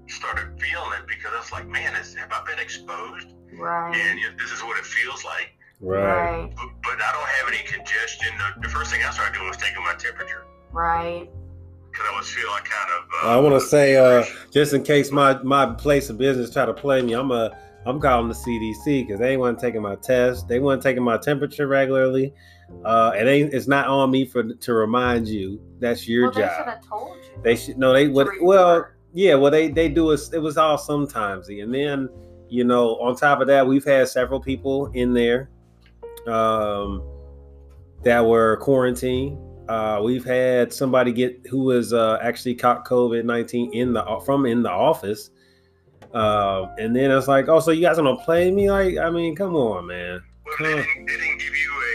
started 0.07 0.59
feeling 0.59 0.91
it 0.99 1.07
because 1.07 1.31
I 1.33 1.39
was 1.39 1.51
like, 1.51 1.67
man, 1.67 1.95
is, 1.95 2.13
have 2.15 2.31
I 2.31 2.43
been 2.45 2.59
exposed? 2.59 3.27
Right. 3.57 3.95
And 3.95 4.19
you 4.19 4.29
know, 4.29 4.35
this 4.37 4.51
is 4.51 4.61
what 4.63 4.77
it 4.77 4.85
feels 4.85 5.23
like. 5.23 5.53
right. 5.81 6.01
Right. 6.41 6.53
But, 6.55 6.67
but 6.83 7.01
I 7.01 7.11
don't 7.11 7.27
have 7.27 7.47
any 7.47 7.63
congestion. 7.67 8.27
The, 8.37 8.61
the 8.61 8.69
first 8.69 8.91
thing 8.91 9.01
I 9.05 9.11
started 9.11 9.33
doing 9.35 9.47
was 9.47 9.57
taking 9.57 9.83
my 9.83 9.93
temperature 9.93 10.45
Right. 10.71 11.29
because 11.91 12.05
I 12.11 12.17
was 12.17 12.29
feeling 12.29 12.63
kind 12.63 12.91
of. 12.97 13.25
Uh, 13.25 13.29
I 13.29 13.39
want 13.39 13.61
to 13.61 13.67
say, 13.67 13.95
uh, 13.97 14.23
just 14.51 14.73
in 14.73 14.83
case 14.83 15.11
my 15.11 15.41
my 15.43 15.65
place 15.75 16.09
of 16.09 16.17
business 16.17 16.51
try 16.51 16.65
to 16.65 16.73
play 16.73 17.01
me, 17.01 17.13
I'm 17.13 17.31
a 17.31 17.57
I'm 17.85 17.99
calling 18.01 18.27
the 18.27 18.33
CDC 18.33 19.05
because 19.05 19.19
they 19.19 19.31
ain't 19.33 19.39
want 19.39 19.59
taking 19.59 19.81
my 19.81 19.95
test. 19.95 20.47
They 20.47 20.59
want 20.59 20.81
taking 20.81 21.03
my 21.03 21.17
temperature 21.17 21.67
regularly. 21.67 22.33
Uh, 22.83 23.11
it 23.15 23.27
ain't. 23.27 23.53
It's 23.53 23.67
not 23.67 23.87
on 23.87 24.09
me 24.11 24.25
for 24.25 24.43
to 24.43 24.73
remind 24.73 25.27
you. 25.27 25.61
That's 25.79 26.07
your 26.07 26.23
well, 26.23 26.31
they 26.33 26.41
should 26.41 26.47
job. 26.49 26.65
have 26.67 26.87
told 26.87 27.17
you. 27.17 27.41
They 27.43 27.55
should 27.55 27.77
no. 27.77 27.93
They 27.93 28.05
to 28.07 28.11
would. 28.11 28.27
Well, 28.41 28.69
report. 28.75 28.94
Yeah. 29.15 29.33
Well, 29.33 29.49
they 29.49 29.69
they 29.69 29.89
do 29.89 30.11
it. 30.11 30.19
It 30.33 30.39
was 30.39 30.57
all 30.57 30.77
sometimes, 30.77 31.49
and 31.49 31.73
then 31.73 32.09
you 32.49 32.63
know, 32.63 32.97
on 32.97 33.15
top 33.15 33.41
of 33.41 33.47
that, 33.47 33.65
we've 33.65 33.83
had 33.83 34.07
several 34.07 34.39
people 34.39 34.87
in 34.93 35.13
there 35.13 35.49
um, 36.27 37.01
that 38.03 38.23
were 38.23 38.57
quarantined. 38.57 39.39
Uh, 39.67 39.99
we've 40.03 40.23
had 40.23 40.71
somebody 40.71 41.11
get 41.11 41.39
who 41.49 41.63
was 41.63 41.91
uh, 41.91 42.19
actually 42.21 42.53
caught 42.53 42.85
COVID 42.85 43.25
nineteen 43.25 43.73
in 43.73 43.93
the 43.93 44.21
from 44.23 44.45
in 44.45 44.61
the 44.61 44.69
office, 44.69 45.31
uh, 46.13 46.67
and 46.77 46.95
then 46.95 47.09
it's 47.09 47.27
like, 47.27 47.47
oh, 47.47 47.59
so 47.59 47.71
you 47.71 47.81
guys 47.81 47.95
gonna 47.95 48.15
play 48.17 48.51
me? 48.51 48.69
Like, 48.69 48.97
I 48.97 49.09
mean, 49.09 49.35
come 49.35 49.55
on, 49.55 49.87
man. 49.87 50.21
Well, 50.45 50.55
they 50.59 50.65
didn't, 50.75 51.05
they 51.07 51.13
didn't 51.13 51.39
give 51.39 51.55
you 51.55 51.71
a 51.71 51.94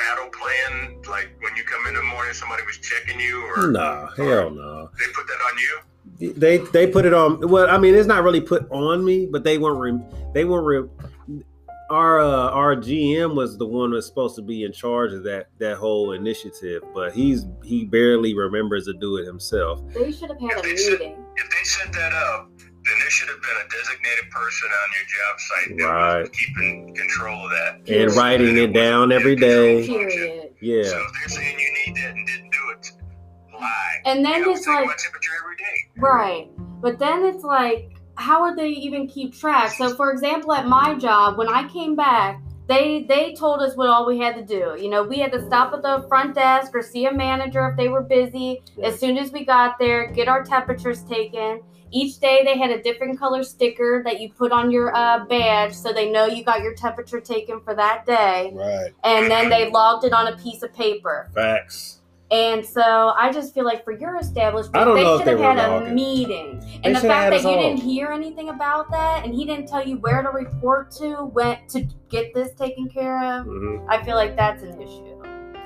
battle 0.00 0.28
plan 0.30 0.96
like 1.08 1.28
when 1.40 1.50
when 1.50 1.56
you 1.56 1.64
come 1.64 1.86
in 1.88 1.94
the 1.94 2.02
morning, 2.02 2.32
somebody 2.32 2.62
was 2.64 2.78
checking 2.78 3.18
you, 3.20 3.44
or 3.56 3.66
No, 3.68 4.08
hell 4.16 4.50
no. 4.50 4.90
they 4.98 5.06
put 5.12 5.26
that 5.26 5.40
on 5.50 5.58
you? 5.58 6.32
They 6.36 6.58
they 6.58 6.86
put 6.86 7.04
it 7.04 7.12
on. 7.14 7.48
Well, 7.48 7.68
I 7.70 7.78
mean, 7.78 7.94
it's 7.94 8.06
not 8.06 8.22
really 8.24 8.40
put 8.40 8.70
on 8.70 9.04
me, 9.04 9.26
but 9.26 9.42
they 9.44 9.58
weren't. 9.58 9.80
Re, 9.80 9.98
they 10.34 10.44
weren't. 10.44 10.66
Re, 10.66 11.42
our 11.90 12.20
uh, 12.20 12.50
our 12.50 12.76
GM 12.76 13.34
was 13.34 13.58
the 13.58 13.66
one 13.66 13.90
that's 13.92 14.06
supposed 14.06 14.36
to 14.36 14.42
be 14.42 14.62
in 14.64 14.72
charge 14.72 15.12
of 15.12 15.22
that 15.24 15.48
that 15.58 15.76
whole 15.76 16.12
initiative, 16.12 16.82
but 16.94 17.12
he's 17.12 17.46
he 17.64 17.84
barely 17.84 18.34
remembers 18.34 18.84
to 18.86 18.92
do 18.94 19.16
it 19.16 19.26
himself. 19.26 19.80
They 19.92 20.12
should 20.12 20.30
have 20.30 20.40
had 20.40 20.52
a 20.52 20.56
If 20.58 20.62
they 20.62 20.76
said- 20.76 20.92
meeting. 21.00 21.24
If 21.36 21.50
they 21.50 21.64
set 21.64 21.92
that 21.94 22.12
up, 22.12 22.50
then 22.90 22.98
there 22.98 23.10
should 23.10 23.28
have 23.28 23.40
been 23.40 23.56
a 23.64 23.68
designated 23.70 24.30
person 24.30 24.68
on 24.68 24.88
your 24.96 25.06
job 25.06 25.34
site 25.40 25.78
that 25.78 25.84
Right. 25.84 26.20
was 26.22 26.30
keeping 26.30 26.94
control 26.94 27.44
of 27.44 27.50
that. 27.50 27.88
And 27.88 28.16
writing 28.16 28.56
it 28.56 28.72
down 28.72 29.12
every 29.12 29.36
day. 29.36 29.86
Period. 29.86 30.52
Yeah, 30.60 30.82
So 30.82 30.98
if 30.98 31.12
they're 31.12 31.28
saying 31.28 31.58
you 31.58 31.86
need 31.86 31.96
that 31.96 32.10
and 32.14 32.26
didn't 32.26 32.50
do 32.50 32.70
it, 32.72 32.90
lie. 33.54 34.00
And 34.04 34.24
then 34.24 34.42
you 34.42 34.52
it's 34.52 34.64
take 34.66 34.86
like 34.86 34.96
temperature 34.98 35.32
every 35.42 35.56
day. 35.56 35.88
Right. 35.96 36.48
But 36.82 36.98
then 36.98 37.24
it's 37.24 37.44
like, 37.44 37.90
how 38.16 38.42
would 38.42 38.56
they 38.58 38.68
even 38.68 39.06
keep 39.06 39.34
track? 39.34 39.72
So, 39.72 39.94
for 39.94 40.10
example, 40.12 40.52
at 40.52 40.66
my 40.66 40.94
job, 40.94 41.38
when 41.38 41.48
I 41.48 41.68
came 41.68 41.94
back, 41.96 42.40
they 42.68 43.04
they 43.08 43.34
told 43.34 43.60
us 43.60 43.76
what 43.76 43.88
all 43.88 44.06
we 44.06 44.18
had 44.18 44.36
to 44.36 44.42
do. 44.44 44.76
You 44.80 44.90
know, 44.90 45.02
we 45.02 45.18
had 45.18 45.32
to 45.32 45.44
stop 45.46 45.72
at 45.72 45.82
the 45.82 46.04
front 46.08 46.34
desk 46.34 46.72
or 46.74 46.82
see 46.82 47.06
a 47.06 47.12
manager 47.12 47.66
if 47.68 47.76
they 47.76 47.88
were 47.88 48.02
busy. 48.02 48.62
As 48.82 48.98
soon 49.00 49.16
as 49.18 49.32
we 49.32 49.44
got 49.44 49.78
there, 49.78 50.06
get 50.12 50.28
our 50.28 50.44
temperatures 50.44 51.02
taken. 51.04 51.62
Each 51.92 52.18
day 52.18 52.42
they 52.44 52.56
had 52.58 52.70
a 52.70 52.82
different 52.82 53.18
color 53.18 53.42
sticker 53.42 54.02
that 54.04 54.20
you 54.20 54.30
put 54.32 54.52
on 54.52 54.70
your 54.70 54.94
uh, 54.94 55.24
badge 55.24 55.74
so 55.74 55.92
they 55.92 56.10
know 56.10 56.26
you 56.26 56.44
got 56.44 56.62
your 56.62 56.74
temperature 56.74 57.20
taken 57.20 57.60
for 57.60 57.74
that 57.74 58.06
day. 58.06 58.52
right. 58.54 58.92
And 59.04 59.30
then 59.30 59.48
they 59.48 59.70
logged 59.70 60.04
it 60.04 60.12
on 60.12 60.28
a 60.28 60.36
piece 60.36 60.62
of 60.62 60.72
paper. 60.72 61.28
Facts. 61.34 61.96
And 62.32 62.64
so 62.64 63.12
I 63.18 63.32
just 63.32 63.52
feel 63.54 63.64
like 63.64 63.82
for 63.82 63.90
your 63.90 64.14
establishment, 64.16 64.94
they 64.94 65.02
should 65.02 65.26
have 65.26 65.40
had 65.40 65.58
a 65.58 65.68
logging. 65.80 65.94
meeting. 65.96 66.60
They 66.60 66.80
And 66.84 66.94
the 66.94 67.00
fact 67.00 67.32
that 67.32 67.42
you 67.42 67.48
all. 67.48 67.60
didn't 67.60 67.80
hear 67.80 68.12
anything 68.12 68.50
about 68.50 68.88
that 68.92 69.24
and 69.24 69.34
he 69.34 69.44
didn't 69.44 69.66
tell 69.66 69.84
you 69.84 69.96
where 69.96 70.22
to 70.22 70.28
report 70.28 70.92
to, 70.92 71.24
went 71.24 71.68
to 71.70 71.88
get 72.08 72.32
this 72.32 72.52
taken 72.54 72.88
care 72.88 73.18
of, 73.18 73.46
Mhm. 73.46 73.84
I 73.88 74.00
feel 74.04 74.14
like 74.14 74.36
that's 74.36 74.62
an 74.62 74.80
issue. 74.80 75.16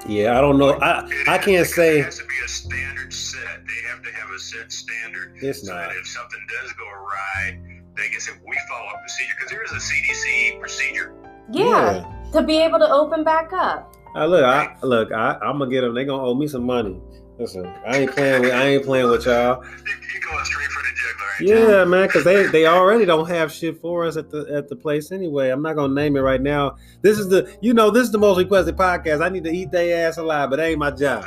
Yeah, 0.07 0.37
I 0.37 0.41
don't 0.41 0.59
know. 0.59 0.79
I 0.81 1.01
I 1.29 1.39
can't 1.39 1.67
It 1.67 1.71
say 1.71 2.01
has 2.03 2.19
to 2.19 2.25
be 2.27 2.35
a 2.45 2.49
standard 2.49 3.13
set. 3.13 3.41
They 3.67 3.89
have 3.89 4.03
to 4.03 4.11
have 4.13 4.31
a 4.31 4.39
set 4.39 4.71
standard. 4.71 5.37
it's 5.41 5.67
so 5.67 5.73
not. 5.75 5.89
that 5.89 5.97
if 5.97 6.07
something 6.07 6.41
does 6.61 6.73
go 6.75 6.85
awry, 6.87 7.59
they 7.97 8.09
can 8.09 8.21
say 8.21 8.33
we 8.47 8.57
follow 8.69 8.87
up 8.91 9.01
procedure 9.01 9.35
because 9.37 9.51
there 9.51 9.65
is 9.65 9.73
a 9.73 9.77
CDC 9.77 10.61
procedure. 10.61 11.15
Yeah, 11.51 12.05
to 12.33 12.43
be 12.43 12.59
able 12.59 12.79
to 12.81 12.91
open 12.91 13.25
back 13.25 13.53
up. 13.53 13.95
I 14.15 14.27
look, 14.27 14.45
I 14.45 14.77
look, 14.83 15.11
I, 15.13 15.39
I'm 15.43 15.59
gonna 15.59 15.71
get 15.71 15.81
them. 15.83 15.95
They're 15.95 16.05
gonna 16.05 16.23
owe 16.23 16.35
me 16.35 16.47
some 16.49 16.65
money. 16.65 17.01
Listen, 17.39 17.67
I 17.87 17.99
ain't 17.99 18.13
playing 18.13 18.43
with, 18.43 18.53
I 18.53 18.65
ain't 18.65 18.85
playing 18.85 19.11
with 19.11 19.27
y'all. 19.27 19.65
You, 19.85 19.93
you 20.15 20.21
going 20.21 20.45
straight 20.45 20.69
for 20.69 20.83
the 20.83 20.89
jugular. 20.95 21.75
Yeah, 21.77 21.85
man, 21.85 22.07
because 22.07 22.25
they 22.25 22.47
they 22.47 22.67
already 22.67 23.05
don't 23.05 23.29
have 23.29 23.53
shit 23.53 23.81
for 23.81 24.07
us 24.07 24.17
at 24.17 24.31
the 24.31 24.47
at 24.55 24.69
the 24.69 24.77
place 24.77 25.11
anyway. 25.11 25.51
I'm 25.51 25.63
not 25.63 25.75
gonna 25.75 25.93
name 25.93 26.17
it 26.17 26.21
right 26.21 26.41
now. 26.41 26.77
This 27.03 27.19
is 27.19 27.29
the, 27.29 27.57
you 27.61 27.75
know, 27.75 27.91
this 27.91 28.05
is 28.05 28.13
the 28.13 28.19
most 28.19 28.39
requested 28.39 28.77
podcast. 28.77 29.25
I 29.25 29.29
need 29.29 29.45
to 29.45 29.51
eat 29.51 29.73
their 29.73 30.09
ass 30.09 30.17
alive, 30.17 30.51
but 30.51 30.57
that 30.57 30.67
ain't 30.67 30.79
my 30.79 30.93
job. 30.93 31.25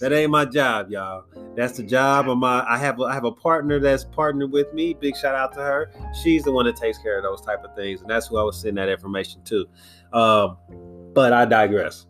That 0.00 0.12
ain't 0.12 0.30
my 0.30 0.44
job, 0.44 0.90
y'all. 0.90 1.24
That's 1.54 1.76
the 1.76 1.82
job 1.82 2.28
of 2.28 2.38
my. 2.38 2.64
I 2.68 2.76
have 2.78 3.00
a, 3.00 3.04
I 3.04 3.14
have 3.14 3.24
a 3.24 3.32
partner 3.32 3.78
that's 3.78 4.04
partnered 4.04 4.52
with 4.52 4.72
me. 4.74 4.94
Big 4.94 5.16
shout 5.16 5.34
out 5.34 5.52
to 5.54 5.60
her. 5.60 5.90
She's 6.22 6.42
the 6.42 6.52
one 6.52 6.66
that 6.66 6.76
takes 6.76 6.98
care 6.98 7.16
of 7.16 7.22
those 7.22 7.40
type 7.40 7.64
of 7.64 7.74
things, 7.74 8.00
and 8.02 8.10
that's 8.10 8.26
who 8.26 8.38
I 8.38 8.42
was 8.42 8.60
sending 8.60 8.76
that 8.76 8.90
information 8.90 9.42
to. 9.44 9.66
Um, 10.12 10.56
but 11.14 11.32
I 11.32 11.44
digress. 11.44 12.06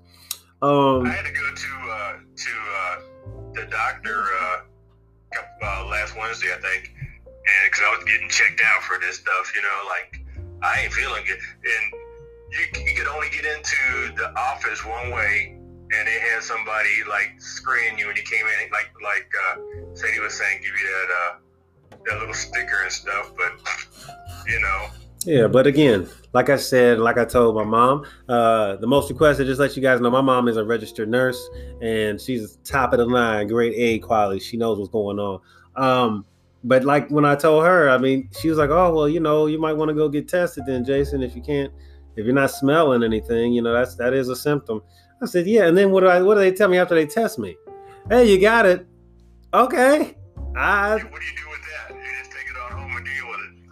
Um, 0.62 1.06
I 1.06 1.10
had 1.10 1.26
to 1.26 1.32
go 1.32 1.54
to 1.54 1.90
uh, 1.90 2.12
to 2.34 2.50
uh, 2.76 2.96
the 3.56 3.66
doctor 3.66 4.22
uh, 4.40 4.56
uh, 5.64 5.86
last 5.88 6.14
Wednesday, 6.16 6.52
I 6.52 6.60
think, 6.60 6.92
and 7.24 7.60
because 7.64 7.82
I 7.84 7.96
was 7.96 8.04
getting 8.04 8.28
checked 8.28 8.60
out 8.60 8.82
for 8.82 9.00
this 9.00 9.16
stuff, 9.16 9.52
you 9.56 9.62
know, 9.62 9.78
like 9.88 10.20
I 10.62 10.82
ain't 10.84 10.92
feeling 10.92 11.24
good, 11.26 11.38
and 11.40 11.84
you, 12.52 12.84
you 12.84 12.94
could 12.94 13.08
only 13.08 13.28
get 13.30 13.44
into 13.44 14.14
the 14.16 14.30
office 14.38 14.84
one 14.84 15.10
way, 15.10 15.56
and 15.56 16.06
they 16.06 16.20
had 16.20 16.42
somebody 16.42 17.02
like 17.08 17.40
screen 17.40 17.98
you 17.98 18.06
when 18.06 18.16
you 18.16 18.22
came 18.22 18.44
in, 18.44 18.70
like 18.70 18.92
like 19.02 19.28
uh, 19.50 19.56
Sadie 19.94 20.20
was 20.20 20.34
saying, 20.34 20.60
give 20.60 20.72
you 20.76 20.86
that 20.86 21.08
uh, 21.10 21.98
that 22.04 22.18
little 22.20 22.34
sticker 22.34 22.82
and 22.82 22.92
stuff, 22.92 23.32
but 23.36 23.52
you 24.46 24.60
know. 24.60 24.88
Yeah, 25.26 25.48
but 25.48 25.66
again, 25.66 26.08
like 26.32 26.50
I 26.50 26.56
said, 26.56 27.00
like 27.00 27.18
I 27.18 27.24
told 27.24 27.56
my 27.56 27.64
mom, 27.64 28.06
uh, 28.28 28.76
the 28.76 28.86
most 28.86 29.10
requested, 29.10 29.48
just 29.48 29.58
let 29.58 29.76
you 29.76 29.82
guys 29.82 30.00
know, 30.00 30.10
my 30.10 30.20
mom 30.20 30.46
is 30.46 30.56
a 30.56 30.64
registered 30.64 31.08
nurse 31.08 31.50
and 31.82 32.20
she's 32.20 32.58
top 32.62 32.92
of 32.92 32.98
the 33.00 33.06
line, 33.06 33.48
grade 33.48 33.74
A 33.76 33.98
quality. 33.98 34.38
She 34.38 34.56
knows 34.56 34.78
what's 34.78 34.90
going 34.90 35.18
on. 35.18 35.40
Um, 35.74 36.24
but 36.62 36.84
like 36.84 37.10
when 37.10 37.24
I 37.24 37.34
told 37.34 37.64
her, 37.64 37.90
I 37.90 37.98
mean, 37.98 38.28
she 38.38 38.48
was 38.48 38.58
like, 38.58 38.70
"Oh, 38.70 38.94
well, 38.94 39.08
you 39.08 39.20
know, 39.20 39.46
you 39.46 39.58
might 39.58 39.72
want 39.72 39.88
to 39.88 39.94
go 39.94 40.08
get 40.08 40.28
tested 40.28 40.64
then, 40.66 40.84
Jason, 40.84 41.22
if 41.22 41.34
you 41.36 41.42
can't, 41.42 41.72
if 42.16 42.24
you're 42.24 42.34
not 42.34 42.50
smelling 42.50 43.02
anything, 43.02 43.52
you 43.52 43.62
know, 43.62 43.72
that's 43.72 43.94
that 43.96 44.14
is 44.14 44.28
a 44.28 44.36
symptom." 44.36 44.82
I 45.22 45.26
said, 45.26 45.46
"Yeah." 45.46 45.66
And 45.66 45.76
then 45.76 45.90
what 45.90 46.00
do 46.00 46.08
I? 46.08 46.22
What 46.22 46.34
do 46.34 46.40
they 46.40 46.52
tell 46.52 46.68
me 46.68 46.78
after 46.78 46.94
they 46.94 47.06
test 47.06 47.38
me? 47.38 47.56
Hey, 48.08 48.30
you 48.30 48.40
got 48.40 48.66
it. 48.66 48.86
Okay. 49.54 50.16
I 50.56 50.94
What 50.94 51.00
do 51.00 51.26
you 51.26 51.36
do 51.36 51.50
with 51.50 51.60
that? 51.70 51.94
You 51.94 52.18
just 52.18 52.32
take 52.32 52.46
it 52.50 52.56
on 52.64 52.72
home 52.72 52.96
and 52.96 53.04
deal 53.04 53.28
with 53.28 53.40
it. 53.40 53.65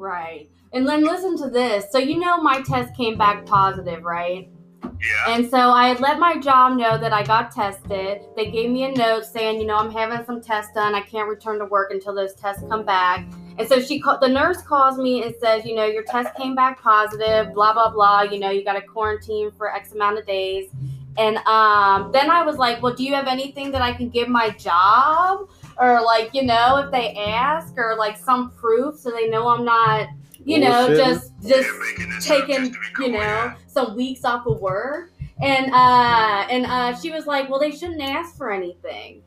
Right. 0.00 0.48
And 0.72 0.88
then 0.88 1.04
listen 1.04 1.36
to 1.42 1.50
this. 1.50 1.84
So 1.92 1.98
you 1.98 2.18
know 2.18 2.40
my 2.40 2.62
test 2.62 2.96
came 2.96 3.18
back 3.18 3.44
positive, 3.44 4.02
right? 4.02 4.48
Yeah. 4.82 5.34
And 5.34 5.50
so 5.50 5.58
I 5.58 5.88
had 5.88 6.00
let 6.00 6.18
my 6.18 6.38
job 6.38 6.78
know 6.78 6.96
that 6.96 7.12
I 7.12 7.22
got 7.22 7.52
tested. 7.52 8.22
They 8.34 8.50
gave 8.50 8.70
me 8.70 8.84
a 8.84 8.92
note 8.92 9.26
saying, 9.26 9.60
you 9.60 9.66
know, 9.66 9.76
I'm 9.76 9.90
having 9.90 10.24
some 10.24 10.40
tests 10.40 10.72
done. 10.72 10.94
I 10.94 11.02
can't 11.02 11.28
return 11.28 11.58
to 11.58 11.66
work 11.66 11.90
until 11.90 12.14
those 12.14 12.34
tests 12.34 12.62
come 12.66 12.86
back. 12.86 13.26
And 13.58 13.68
so 13.68 13.78
she, 13.78 14.00
called, 14.00 14.22
the 14.22 14.28
nurse 14.28 14.62
calls 14.62 14.96
me 14.96 15.22
and 15.22 15.34
says, 15.38 15.66
you 15.66 15.74
know, 15.74 15.84
your 15.84 16.04
test 16.04 16.34
came 16.34 16.54
back 16.54 16.80
positive. 16.80 17.52
Blah 17.52 17.74
blah 17.74 17.90
blah. 17.90 18.22
You 18.22 18.38
know, 18.38 18.48
you 18.48 18.64
got 18.64 18.74
to 18.74 18.82
quarantine 18.82 19.50
for 19.50 19.74
X 19.74 19.92
amount 19.92 20.18
of 20.18 20.26
days. 20.26 20.70
And 21.18 21.36
um, 21.38 22.10
then 22.12 22.30
I 22.30 22.42
was 22.42 22.56
like, 22.56 22.80
well, 22.82 22.94
do 22.94 23.04
you 23.04 23.14
have 23.14 23.26
anything 23.26 23.70
that 23.72 23.82
I 23.82 23.92
can 23.92 24.08
give 24.08 24.28
my 24.28 24.50
job, 24.50 25.50
or 25.80 26.02
like, 26.02 26.34
you 26.34 26.42
know, 26.44 26.76
if 26.84 26.90
they 26.92 27.14
ask, 27.14 27.74
or 27.76 27.96
like 27.96 28.16
some 28.16 28.50
proof 28.52 28.98
so 28.98 29.10
they 29.10 29.28
know 29.28 29.48
I'm 29.48 29.64
not, 29.64 30.08
you 30.44 30.58
know, 30.60 30.88
just 30.96 31.32
just 31.42 31.68
Yeah, 31.68 31.80
making 31.80 32.10
this 32.10 32.30
up 32.30 32.36
taking 32.38 32.56
just 32.64 32.74
to 32.74 32.80
be 32.80 32.86
cool, 32.94 33.06
you 33.06 33.12
know 33.12 33.54
some 33.66 33.96
weeks 33.96 34.24
off 34.24 34.46
of 34.46 34.60
work. 34.60 35.10
And 35.42 35.72
uh 35.72 36.46
and 36.50 36.66
uh 36.66 36.94
she 37.00 37.10
was 37.10 37.26
like 37.26 37.48
well 37.48 37.58
they 37.58 37.70
shouldn't 37.70 38.02
ask 38.02 38.36
for 38.36 38.50
anything. 38.52 39.22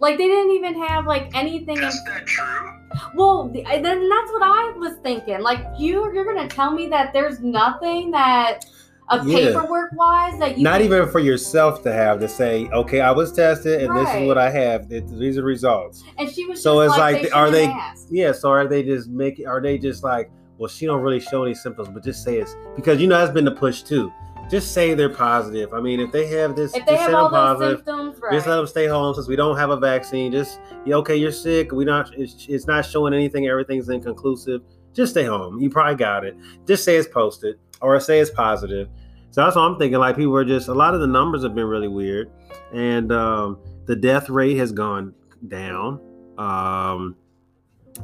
Like 0.00 0.18
they 0.18 0.28
didn't 0.28 0.52
even 0.52 0.80
have 0.82 1.06
like 1.06 1.30
anything 1.34 1.80
not 1.80 1.92
true. 2.26 2.70
well 3.14 3.48
then 3.48 4.08
that's 4.08 4.30
what 4.32 4.42
i 4.42 4.72
was 4.76 4.96
thinking. 5.02 5.40
Like 5.40 5.64
you 5.78 6.12
you're 6.12 6.24
gonna 6.24 6.48
tell 6.48 6.70
me 6.70 6.88
that 6.88 7.12
there's 7.12 7.40
nothing 7.40 8.10
that 8.10 8.66
uh, 9.10 9.22
Yeah. 9.24 9.38
paperwork 9.48 9.90
wise 9.94 10.38
that 10.38 10.58
you 10.58 10.64
not 10.64 10.80
even 10.82 11.08
for 11.08 11.18
yourself 11.20 11.82
to 11.84 11.92
have 11.92 12.20
to 12.20 12.28
say, 12.28 12.68
okay, 12.68 13.00
I 13.00 13.10
was 13.10 13.32
tested 13.32 13.82
and 13.82 13.96
this 13.96 14.08
is 14.14 14.26
what 14.26 14.38
I 14.38 14.50
have. 14.50 14.88
These 14.88 15.38
are 15.38 15.42
results. 15.42 16.04
and 16.18 16.30
she 16.30 16.44
was 16.46 16.62
So 16.62 16.80
it's 16.80 16.96
like, 16.96 17.22
like, 17.24 17.36
are 17.36 17.50
they- 17.50 17.66
ask. 17.66 18.06
Yeah. 18.10 18.32
So 18.32 18.50
are 18.50 18.66
they 18.66 18.82
just 18.82 19.08
making? 19.08 19.46
Are 19.46 19.60
they 19.60 19.78
just 19.78 20.04
like, 20.04 20.30
well, 20.58 20.68
she 20.68 20.86
don't 20.86 21.00
really 21.02 21.20
show 21.20 21.44
any 21.44 21.54
symptoms, 21.54 21.88
but 21.88 22.02
just 22.04 22.22
say 22.24 22.38
it's 22.38 22.56
because 22.76 23.00
you 23.00 23.06
know 23.06 23.18
that's 23.18 23.32
been 23.32 23.44
the 23.44 23.50
push 23.52 23.82
too. 23.82 24.12
Just 24.50 24.72
say 24.72 24.94
they're 24.94 25.10
positive. 25.10 25.74
I 25.74 25.80
mean, 25.80 26.00
if 26.00 26.10
they 26.10 26.26
have 26.28 26.56
this, 26.56 26.74
if 26.74 26.86
they 26.86 26.92
just 26.94 27.02
have 27.10 27.14
all 27.14 27.28
positive. 27.28 27.78
symptoms 27.80 28.18
right 28.18 28.32
Just 28.32 28.46
let 28.46 28.56
them 28.56 28.66
stay 28.66 28.86
home 28.86 29.14
since 29.14 29.28
we 29.28 29.36
don't 29.36 29.58
have 29.58 29.68
a 29.68 29.76
vaccine. 29.76 30.32
Just 30.32 30.58
yeah, 30.86 30.94
okay, 30.96 31.16
you're 31.16 31.30
sick. 31.32 31.70
We 31.70 31.84
not. 31.84 32.10
It's, 32.16 32.46
it's 32.48 32.66
not 32.66 32.86
showing 32.86 33.12
anything. 33.12 33.46
Everything's 33.46 33.88
inconclusive. 33.90 34.62
Just 34.94 35.12
stay 35.12 35.24
home. 35.24 35.60
You 35.60 35.70
probably 35.70 35.94
got 35.96 36.24
it. 36.24 36.36
Just 36.66 36.84
say 36.84 36.96
it's 36.96 37.08
posted 37.08 37.56
or 37.80 37.98
say 38.00 38.18
it's 38.20 38.30
positive. 38.30 38.88
So 39.30 39.44
that's 39.44 39.56
what 39.56 39.62
I'm 39.62 39.78
thinking. 39.78 39.98
Like 39.98 40.16
people 40.16 40.34
are 40.36 40.44
just 40.44 40.68
a 40.68 40.74
lot 40.74 40.94
of 40.94 41.00
the 41.00 41.06
numbers 41.06 41.42
have 41.42 41.54
been 41.54 41.66
really 41.66 41.88
weird, 41.88 42.30
and 42.72 43.12
um, 43.12 43.58
the 43.86 43.94
death 43.94 44.28
rate 44.30 44.56
has 44.56 44.72
gone 44.72 45.14
down. 45.46 46.00
Um, 46.38 47.14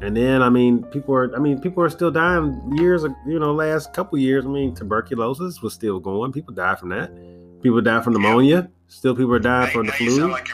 and 0.01 0.15
then 0.15 0.41
I 0.41 0.49
mean, 0.49 0.83
people 0.83 1.15
are. 1.15 1.35
I 1.35 1.39
mean, 1.39 1.59
people 1.59 1.81
are 1.83 1.89
still 1.89 2.11
dying. 2.11 2.77
Years, 2.77 3.03
of- 3.03 3.13
you 3.25 3.39
know, 3.39 3.53
last 3.53 3.93
couple 3.93 4.17
years. 4.19 4.45
I 4.45 4.49
mean, 4.49 4.75
tuberculosis 4.75 5.61
was 5.61 5.73
still 5.73 5.99
going. 5.99 6.31
People 6.31 6.53
die 6.53 6.75
from 6.75 6.89
that. 6.89 7.11
People 7.61 7.81
die 7.81 8.01
from 8.01 8.13
pneumonia. 8.13 8.69
Still, 8.87 9.15
people 9.15 9.33
are 9.33 9.39
dying 9.39 9.71
from 9.71 9.87
the 9.87 9.91
flu. 9.93 10.31
like. 10.31 10.47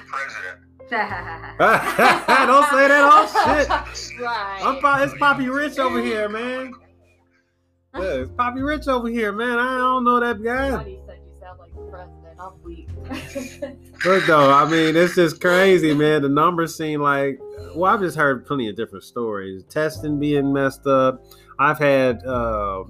Don't 0.91 2.69
say 2.69 2.87
that. 2.89 3.09
Oh 3.09 3.55
shit. 3.55 4.19
right 4.19 4.79
Pop- 4.81 5.01
it's 5.01 5.13
Papi 5.13 5.53
Rich 5.53 5.79
over 5.79 6.01
here, 6.01 6.27
man. 6.27 6.73
Yeah, 7.95 8.01
it's 8.01 8.31
Papi 8.31 8.65
Rich 8.65 8.89
over 8.89 9.07
here, 9.07 9.31
man. 9.31 9.57
I 9.57 9.77
don't 9.77 10.03
know 10.03 10.19
that 10.19 10.43
guy. 10.43 10.69
Somebody 10.71 10.99
said 11.07 11.19
you 11.25 11.39
sound 11.39 11.59
like 11.59 11.73
the 11.73 11.81
president. 11.89 12.37
I'm 12.37 12.61
weak. 12.61 12.89
Look 14.05 14.25
though, 14.25 14.51
I 14.51 14.69
mean, 14.69 14.97
it's 14.97 15.15
just 15.15 15.39
crazy, 15.39 15.93
man. 15.93 16.23
The 16.23 16.29
numbers 16.29 16.75
seem 16.75 17.01
like 17.01 17.39
well, 17.73 17.93
I've 17.93 18.01
just 18.01 18.17
heard 18.17 18.45
plenty 18.45 18.67
of 18.67 18.75
different 18.75 19.05
stories. 19.05 19.63
Testing 19.69 20.19
being 20.19 20.51
messed 20.51 20.87
up. 20.87 21.23
I've 21.57 21.79
had 21.79 22.25
uh 22.25 22.83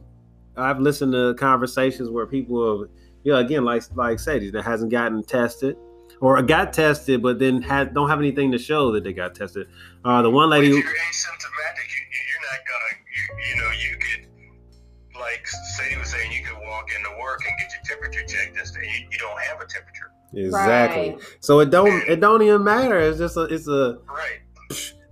I've 0.57 0.79
listened 0.79 1.13
to 1.13 1.35
conversations 1.35 2.09
where 2.09 2.25
people 2.25 2.79
have 2.79 2.89
you 3.23 3.33
know, 3.33 3.37
again, 3.37 3.63
like 3.63 3.83
like 3.95 4.19
Sadie 4.19 4.49
that 4.49 4.63
hasn't 4.63 4.89
gotten 4.89 5.23
tested. 5.23 5.77
Or 6.21 6.41
got 6.43 6.71
tested, 6.71 7.21
but 7.21 7.39
then 7.39 7.61
had 7.61 7.93
don't 7.93 8.07
have 8.09 8.19
anything 8.19 8.51
to 8.53 8.57
show 8.57 8.91
that 8.93 9.03
they 9.03 9.11
got 9.11 9.35
tested. 9.35 9.67
Uh, 10.05 10.21
the 10.21 10.29
one 10.29 10.49
lady. 10.49 10.67
If 10.67 10.73
you're 10.75 10.83
asymptomatic, 10.83 11.87
you, 11.89 12.01
you- 12.13 12.27
you're 12.31 12.45
not 12.51 12.61
gonna, 12.69 12.93
you, 13.11 13.49
you 13.49 13.61
know, 13.61 13.71
you 13.71 13.97
could, 13.97 15.19
like 15.19 15.45
Sadie 15.47 15.97
was 15.97 16.09
saying, 16.09 16.31
you 16.31 16.43
could 16.43 16.57
walk 16.65 16.87
into 16.95 17.09
work 17.21 17.41
and 17.47 17.57
get 17.59 17.69
your 17.73 17.97
temperature 17.97 18.25
checked 18.25 18.57
and 18.57 18.67
say 18.67 18.81
you, 18.81 19.07
you 19.11 19.17
don't 19.17 19.39
have 19.41 19.57
a 19.61 19.65
temperature. 19.65 20.11
exactly. 20.33 21.11
Right. 21.11 21.21
So 21.41 21.59
it 21.59 21.69
don't 21.69 22.03
it 22.07 22.19
don't 22.21 22.41
even 22.41 22.63
matter. 22.63 22.99
It's 22.99 23.17
just 23.17 23.35
a 23.37 23.41
it's 23.41 23.67
a 23.67 23.99
Right. 24.07 24.39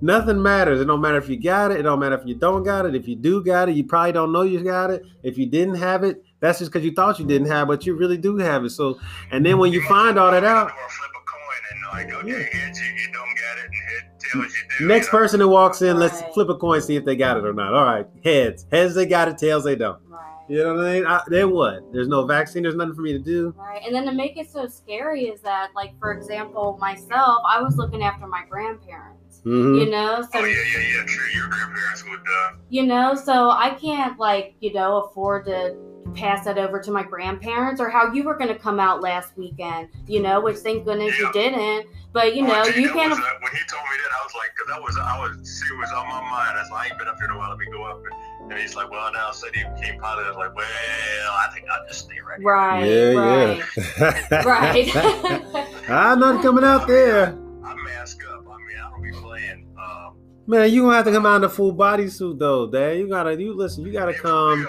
nothing 0.01 0.41
matters. 0.41 0.79
It 0.79 0.85
don't 0.85 1.01
matter 1.01 1.17
if 1.17 1.27
you 1.29 1.41
got 1.41 1.71
it. 1.71 1.79
It 1.79 1.83
don't 1.83 1.99
matter 1.99 2.15
if 2.17 2.25
you 2.25 2.35
don't 2.35 2.63
got 2.63 2.85
it. 2.85 2.95
If 2.95 3.07
you 3.07 3.15
do 3.15 3.43
got 3.43 3.67
it, 3.69 3.75
you 3.75 3.83
probably 3.83 4.13
don't 4.13 4.31
know 4.31 4.43
you 4.43 4.63
got 4.63 4.89
it. 4.91 5.03
If 5.23 5.37
you 5.37 5.45
didn't 5.47 5.75
have 5.75 6.03
it, 6.03 6.23
that's 6.39 6.59
just 6.59 6.71
because 6.71 6.85
you 6.85 6.91
thought 6.91 7.19
you 7.19 7.25
didn't 7.25 7.47
have, 7.47 7.67
but 7.67 7.85
you 7.85 7.95
really 7.95 8.17
do 8.17 8.37
have 8.37 8.63
it. 8.65 8.69
So, 8.71 8.99
and 9.31 9.45
then 9.45 9.57
when 9.57 9.71
you 9.73 9.81
find 9.83 10.17
all 10.17 10.31
that 10.31 10.43
out, 10.43 10.67
Or 10.67 10.89
flip 10.89 11.11
a 11.15 11.23
coin 11.25 12.09
and 12.09 12.09
like, 12.11 12.23
okay, 12.25 12.57
heads 12.57 12.79
you, 12.79 12.87
you 12.87 13.11
don't 13.11 13.35
get 13.35 13.57
it, 13.57 13.65
and 13.65 13.75
head 13.75 14.19
tails 14.19 14.55
you 14.55 14.79
do. 14.79 14.87
next 14.87 15.07
you 15.07 15.13
know? 15.13 15.19
person 15.19 15.39
that 15.39 15.47
walks 15.47 15.81
in, 15.81 15.97
let's 15.97 16.21
Right. 16.21 16.33
flip 16.33 16.49
a 16.49 16.55
coin, 16.55 16.81
see 16.81 16.95
if 16.95 17.05
they 17.05 17.15
got 17.15 17.37
it 17.37 17.45
or 17.45 17.53
not. 17.53 17.73
All 17.73 17.85
right, 17.85 18.07
heads, 18.23 18.65
heads 18.71 18.95
they 18.95 19.05
got 19.05 19.27
it, 19.27 19.37
tails 19.37 19.63
they 19.63 19.75
don't. 19.75 19.99
Right. 20.07 20.19
You 20.47 20.63
know 20.63 20.75
what 20.75 20.85
I 20.87 20.93
mean? 20.93 21.05
I, 21.05 21.21
then 21.27 21.51
what? 21.51 21.91
There's 21.93 22.07
no 22.07 22.25
vaccine. 22.25 22.63
There's 22.63 22.73
nothing 22.75 22.95
for 22.95 23.01
me 23.01 23.13
to 23.13 23.19
do. 23.19 23.53
Right. 23.55 23.81
And 23.85 23.93
then 23.93 24.05
to 24.05 24.11
make 24.11 24.35
it 24.35 24.49
so 24.49 24.65
scary 24.65 25.25
is 25.25 25.41
that, 25.41 25.69
like, 25.75 25.91
for 25.99 26.11
example, 26.11 26.75
myself, 26.81 27.43
I 27.47 27.61
was 27.61 27.75
looking 27.77 28.01
after 28.01 28.25
my 28.25 28.45
grandparents. 28.49 29.18
Hmm 29.43 29.75
You 29.75 29.89
know, 29.89 30.21
so 30.21 30.39
Oh 30.39 30.45
yeah, 30.45 30.55
yeah, 30.73 30.79
yeah. 30.97 31.03
True. 31.05 31.27
Your 31.35 31.47
grandparents 31.47 32.03
would. 32.09 32.19
Uh, 32.19 32.51
you 32.69 32.85
know, 32.85 33.15
so 33.15 33.49
I 33.49 33.71
can't 33.71 34.19
like, 34.19 34.55
you 34.59 34.73
know, 34.73 35.03
afford 35.03 35.45
to 35.45 35.75
pass 36.15 36.45
that 36.45 36.57
over 36.57 36.79
to 36.79 36.91
my 36.91 37.03
grandparents 37.03 37.79
or 37.79 37.89
how 37.89 38.11
you 38.13 38.23
were 38.23 38.35
going 38.35 38.49
to 38.49 38.57
come 38.57 38.79
out 38.79 39.01
last 39.01 39.37
weekend, 39.37 39.89
you 40.07 40.21
know, 40.21 40.41
which 40.41 40.57
thank 40.57 40.85
goodness 40.85 41.13
Yeah. 41.19 41.27
you 41.27 41.33
didn't. 41.33 41.87
But 42.11 42.35
you 42.35 42.41
know, 42.41 42.49
Well, 42.49 42.71
you 42.71 42.91
can't. 42.91 43.11
Was, 43.11 43.19
uh, 43.19 43.23
when 43.41 43.51
he 43.51 43.61
told 43.69 43.83
me 43.83 43.95
that, 44.03 44.11
I 44.11 44.25
was 44.25 44.33
like, 44.35 44.49
because 44.57 44.73
I 44.75 44.79
was, 44.79 44.97
I 44.97 45.19
was, 45.19 45.47
see, 45.47 45.73
it 45.73 45.77
was 45.77 45.91
on 45.91 46.07
my 46.07 46.21
mind. 46.21 46.57
I 46.57 46.61
was 46.61 46.71
like, 46.71 46.85
I 46.85 46.89
ain't 46.89 46.97
been 46.97 47.07
up 47.07 47.17
here 47.17 47.25
in 47.25 47.31
a 47.31 47.37
while. 47.37 47.49
Let 47.49 47.59
me 47.59 47.67
go 47.71 47.83
up. 47.83 48.01
And, 48.03 48.51
and 48.51 48.59
he's 48.59 48.75
like, 48.75 48.89
well, 48.89 49.13
now 49.13 49.29
said 49.31 49.53
he 49.53 49.61
came 49.79 49.99
positive. 50.01 50.33
I 50.33 50.37
was 50.37 50.37
like, 50.37 50.55
well, 50.55 50.65
I 50.65 51.49
think 51.53 51.67
I'll 51.69 51.85
just 51.87 52.05
stay 52.05 52.19
right 52.27 52.39
here. 52.39 52.49
Right. 52.49 52.83
yeah, 52.83 53.13
right. 53.13 53.63
yeah. 54.31 54.43
Right. 54.43 54.91
ah, 55.87 56.15
nothing 56.19 56.41
coming 56.41 56.63
out 56.63 56.87
there. 56.87 57.37
I 57.63 57.75
mask 57.75 58.23
up. 58.33 58.38
Man, 60.49 60.71
you 60.71 60.81
gonna 60.81 60.95
have 60.95 61.05
to 61.05 61.11
come 61.11 61.27
out 61.27 61.35
in 61.35 61.43
a 61.43 61.49
full 61.49 61.71
bodysuit 61.75 62.39
though, 62.39 62.65
Dad. 62.65 62.97
You 62.97 63.07
gotta, 63.07 63.39
you 63.39 63.53
listen. 63.55 63.85
You 63.85 63.91
gotta 63.93 64.15
come. 64.15 64.67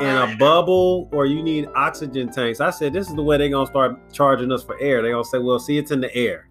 in 0.00 0.16
a 0.16 0.34
bubble 0.38 1.10
or 1.12 1.26
you 1.26 1.42
need 1.42 1.68
oxygen 1.74 2.32
tanks. 2.32 2.58
I 2.58 2.70
said 2.70 2.94
this 2.94 3.10
is 3.10 3.14
the 3.14 3.22
way 3.22 3.36
they're 3.36 3.50
gonna 3.50 3.66
start 3.66 4.12
charging 4.14 4.50
us 4.50 4.62
for 4.62 4.80
air. 4.80 5.02
They're 5.02 5.12
gonna 5.12 5.24
say, 5.24 5.36
well, 5.38 5.58
see, 5.58 5.76
it's 5.76 5.90
in 5.90 6.00
the 6.00 6.12
air 6.16 6.48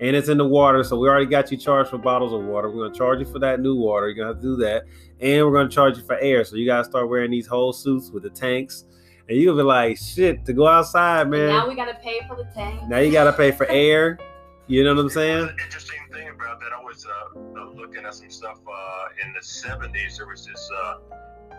and 0.00 0.16
it's 0.16 0.28
in 0.28 0.36
the 0.36 0.44
water, 0.44 0.82
so 0.82 0.96
we 0.98 1.08
already 1.08 1.26
got 1.26 1.52
you 1.52 1.56
charged 1.56 1.90
for 1.90 1.98
bottles 1.98 2.32
of 2.32 2.42
water. 2.44 2.68
We're 2.68 2.88
gonna 2.88 2.98
charge 2.98 3.20
you 3.20 3.24
for 3.24 3.38
that 3.38 3.60
new 3.60 3.76
water. 3.76 4.08
You're 4.08 4.16
gonna 4.16 4.28
have 4.34 4.42
to 4.42 4.42
do 4.42 4.56
that, 4.56 4.84
and 5.20 5.46
we're 5.46 5.52
gonna 5.52 5.68
charge 5.68 5.96
you 5.96 6.04
for 6.04 6.18
air. 6.18 6.44
So 6.44 6.56
you 6.56 6.66
gotta 6.66 6.84
start 6.84 7.08
wearing 7.08 7.30
these 7.30 7.46
whole 7.46 7.72
suits 7.72 8.10
with 8.10 8.24
the 8.24 8.30
tanks, 8.30 8.84
and 9.28 9.38
you'll 9.38 9.56
be 9.56 9.62
like, 9.62 9.96
shit, 9.96 10.44
to 10.46 10.52
go 10.52 10.66
outside, 10.66 11.22
And 11.22 11.30
man. 11.30 11.48
now 11.48 11.68
we 11.68 11.74
got 11.76 11.86
to 11.86 11.94
pay 11.94 12.20
for 12.28 12.36
the 12.36 12.48
tank. 12.54 12.88
Now 12.88 12.98
you 12.98 13.12
gotta 13.12 13.32
pay 13.32 13.50
for 13.52 13.66
air. 13.70 14.18
You 14.68 14.84
know 14.84 14.94
what 14.94 15.00
I'm 15.00 15.08
saying? 15.08 15.48
interesting 15.64 15.98
thing 16.12 16.28
about 16.28 16.60
that, 16.60 16.72
I 16.78 16.82
was 16.82 17.06
uh, 17.06 17.38
uh, 17.58 17.70
looking 17.70 18.04
at 18.04 18.14
some 18.14 18.30
stuff 18.30 18.58
uh, 18.70 19.24
in 19.24 19.32
the 19.32 19.40
70s. 19.40 20.18
There 20.18 20.26
was 20.26 20.44
this 20.44 20.70
uh, 20.82 20.94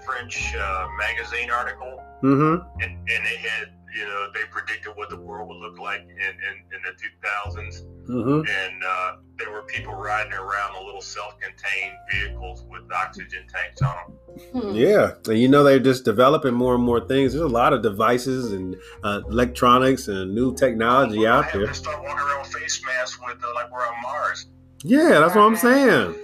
French 0.06 0.54
uh, 0.56 0.88
magazine 0.98 1.50
article, 1.50 2.01
Mm-hmm. 2.22 2.82
and, 2.84 2.92
and 2.92 3.25
they 3.25 3.38
had, 3.38 3.70
you 3.96 4.05
know, 4.05 4.27
they 4.34 4.41
predicted 4.51 4.96
what 4.96 5.10
the 5.10 5.17
world 5.17 5.50
would 5.50 5.58
look 5.58 5.79
like 5.79 6.01
in, 6.01 6.10
in, 6.10 6.55
in 6.74 6.81
the 6.84 6.91
2000s. 6.91 7.86
Mm-hmm. 8.08 8.48
And 8.48 8.84
uh, 8.84 9.17
there 9.38 9.51
were 9.51 9.62
people 9.63 9.93
riding 9.93 10.34
around 10.34 10.75
in 10.75 10.85
little 10.85 11.01
self 11.01 11.40
contained 11.40 11.94
vehicles 12.11 12.64
with 12.70 12.81
oxygen 12.92 13.46
tanks 13.48 13.81
on 13.81 13.96
them. 13.96 14.61
Hmm. 14.61 14.75
Yeah, 14.75 15.14
and 15.27 15.40
you 15.40 15.48
know 15.48 15.64
they're 15.64 15.79
just 15.79 16.05
developing 16.05 16.53
more 16.53 16.75
and 16.75 16.83
more 16.83 17.00
things. 17.00 17.33
There's 17.33 17.44
a 17.44 17.48
lot 17.48 17.74
of 17.74 17.81
devices 17.81 18.51
and 18.51 18.75
uh, 19.03 19.22
electronics 19.29 20.07
and 20.07 20.33
new 20.33 20.55
technology 20.55 21.27
I 21.27 21.37
out 21.37 21.46
have 21.46 21.53
there. 21.53 21.68
to 21.68 21.74
start 21.74 22.01
walking 22.01 22.18
around 22.18 22.42
with 22.42 22.53
face 22.53 22.81
masks 22.85 23.20
with, 23.24 23.44
uh, 23.44 23.53
like, 23.53 23.72
we're 23.72 23.85
on 23.85 24.01
Mars. 24.01 24.48
Yeah, 24.83 25.20
that's 25.20 25.35
what 25.35 25.44
I'm 25.44 25.55
saying. 25.55 26.16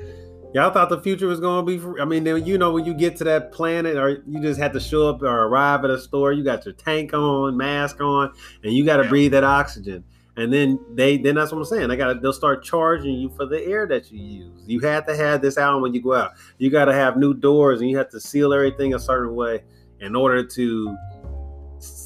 Y'all 0.55 0.71
thought 0.71 0.87
the 0.87 1.01
future 1.01 1.27
was 1.27 1.41
going 1.41 1.65
to 1.65 1.69
be. 1.69 1.77
For, 1.77 1.99
I 1.99 2.05
mean, 2.05 2.23
then, 2.23 2.45
you 2.45 2.57
know, 2.57 2.71
when 2.71 2.85
you 2.85 2.93
get 2.93 3.17
to 3.17 3.25
that 3.25 3.51
planet, 3.51 3.97
or 3.97 4.23
you 4.25 4.39
just 4.39 4.57
had 4.57 4.71
to 4.71 4.79
show 4.79 5.09
up 5.09 5.21
or 5.21 5.27
arrive 5.27 5.83
at 5.83 5.89
a 5.89 5.99
store, 5.99 6.31
you 6.31 6.45
got 6.45 6.63
your 6.63 6.73
tank 6.73 7.13
on, 7.13 7.57
mask 7.57 7.99
on, 7.99 8.31
and 8.63 8.71
you 8.71 8.85
got 8.85 8.97
to 8.97 9.03
Yeah. 9.03 9.09
breathe 9.09 9.31
that 9.33 9.43
oxygen. 9.43 10.05
And 10.37 10.53
then 10.53 10.79
they, 10.93 11.17
then 11.17 11.35
that's 11.35 11.51
what 11.51 11.57
I'm 11.57 11.65
saying. 11.65 11.89
They 11.89 11.97
got, 11.97 12.21
they'll 12.21 12.31
start 12.31 12.63
charging 12.63 13.15
you 13.15 13.27
for 13.31 13.45
the 13.45 13.61
air 13.65 13.85
that 13.87 14.09
you 14.13 14.17
use. 14.17 14.63
You 14.65 14.79
had 14.79 15.05
to 15.07 15.15
have 15.17 15.41
this 15.41 15.57
out 15.57 15.81
when 15.81 15.93
you 15.93 16.01
go 16.01 16.13
out. 16.13 16.31
You 16.57 16.69
got 16.69 16.85
to 16.85 16.93
have 16.93 17.17
new 17.17 17.33
doors, 17.33 17.81
and 17.81 17.89
you 17.89 17.97
have 17.97 18.09
to 18.11 18.21
seal 18.21 18.53
everything 18.53 18.93
a 18.93 18.99
certain 18.99 19.35
way 19.35 19.61
in 19.99 20.15
order 20.15 20.41
to, 20.41 20.97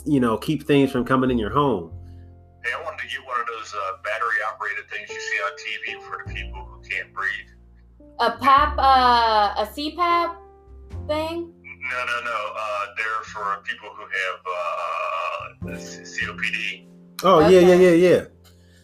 you 0.08 0.20
know, 0.20 0.40
keep 0.40 0.66
things 0.66 0.92
from 0.92 1.06
coming 1.06 1.30
in 1.30 1.38
your 1.38 1.52
home. 1.52 1.92
Hey, 2.66 2.72
I 2.76 2.84
wanted 2.84 2.98
to 2.98 3.08
get 3.16 3.24
one 3.28 3.40
of 3.40 3.46
those 3.46 3.76
uh, 3.76 3.98
battery 4.04 4.38
operated 4.52 4.90
things 4.90 5.08
you 5.08 5.20
see 5.20 5.38
on 5.38 5.52
TV 6.00 6.02
for 6.02 6.24
the 6.26 6.34
people 6.34 6.66
who 6.66 6.82
can't 6.90 7.14
breathe. 7.14 7.59
A 8.22 8.32
PAP, 8.32 8.78
uh, 8.78 9.54
a 9.58 9.66
CPAP 9.66 10.36
thing. 11.08 11.54
No, 11.90 12.06
no, 12.06 12.24
no. 12.26 12.54
Uh, 12.58 12.86
they're 12.98 13.24
for 13.24 13.64
people 13.64 13.90
who 13.96 14.04
have 14.04 15.74
uh, 15.74 15.78
COPD. 15.78 16.86
Oh 17.24 17.48
yeah, 17.48 17.60
yeah, 17.60 17.76
yeah, 17.76 17.92
yeah. 17.92 18.26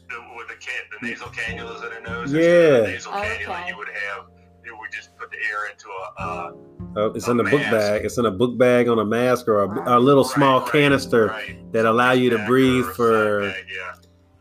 The, 0.07 0.17
with 0.37 0.47
the, 0.47 0.55
can- 0.55 0.87
the 1.01 1.07
nasal 1.07 1.27
cannulas 1.27 1.83
in 1.83 1.89
their 1.89 2.01
nose. 2.01 2.31
Yeah. 2.31 2.39
the 2.81 2.87
nasal 2.87 3.13
Okay. 3.13 3.43
cannula 3.43 3.67
you 3.67 3.77
would 3.77 3.89
have. 3.89 4.25
You 4.65 4.77
would 4.79 4.91
just 4.91 5.15
put 5.17 5.29
the 5.29 5.37
air 5.37 5.69
into 5.69 5.87
a. 5.89 6.21
Uh, 6.21 6.51
Uh, 6.97 7.11
it's 7.11 7.27
A 7.27 7.31
in 7.31 7.39
a 7.41 7.43
book 7.43 7.61
bag. 7.69 8.05
It's 8.05 8.17
in 8.17 8.25
a 8.25 8.31
book 8.31 8.57
bag 8.57 8.87
on 8.87 8.99
a 8.99 9.05
mask 9.05 9.49
or 9.49 9.63
a, 9.65 9.97
a 9.97 9.99
little 9.99 10.23
small 10.23 10.59
right, 10.59 10.63
right, 10.63 10.71
canister 10.71 11.27
right. 11.27 11.73
that 11.73 11.85
allow 11.85 12.13
you 12.13 12.29
to 12.29 12.37
breathe 12.45 12.85
for 12.95 13.41
bag, 13.41 13.65
yeah. 13.67 13.93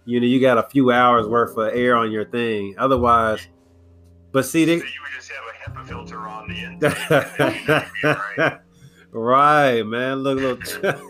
you 0.04 0.20
know 0.20 0.26
you 0.26 0.40
got 0.40 0.56
a 0.56 0.62
few 0.62 0.92
hours 0.92 1.26
worth 1.26 1.58
of 1.58 1.74
air 1.74 1.96
on 1.96 2.12
your 2.12 2.24
thing. 2.24 2.76
Otherwise, 2.78 3.48
but 4.34 4.44
see 4.44 4.66
they, 4.66 4.78
So 4.80 4.84
you 4.84 4.90
would 5.02 5.12
just 5.16 5.30
have 5.32 5.44
a 5.48 5.70
HEPA 5.80 5.88
filter 5.88 6.18
on 6.18 6.48
the 6.48 6.54
intake. 6.54 7.10
and 7.10 7.26
then 7.38 7.54
you'd 7.54 8.02
be 8.02 8.08
all 8.08 8.16
right. 8.36 8.58
right, 9.12 9.82
man. 9.86 10.18
Look, 10.18 10.38
look. 10.40 10.60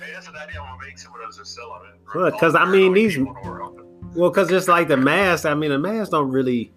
Hey, 0.00 0.12
that's 0.14 0.28
an 0.28 0.34
idea. 0.36 0.60
I'm 0.60 0.66
gonna 0.78 0.86
make 0.86 0.96
some 0.98 1.12
of 1.14 1.20
those 1.20 1.38
and 1.38 1.46
sell 1.46 1.70
them. 1.80 1.92
Look, 2.14 2.38
'cause 2.38 2.54
I 2.54 2.64
mean, 2.64 2.94
these- 2.94 3.18
well, 3.18 4.30
because 4.30 4.48
just 4.48 4.66
like 4.68 4.88
the 4.88 4.96
mask, 4.96 5.44
I 5.44 5.54
mean, 5.54 5.70
the 5.70 5.78
mask 5.78 6.10
don't 6.12 6.30
really. 6.30 6.72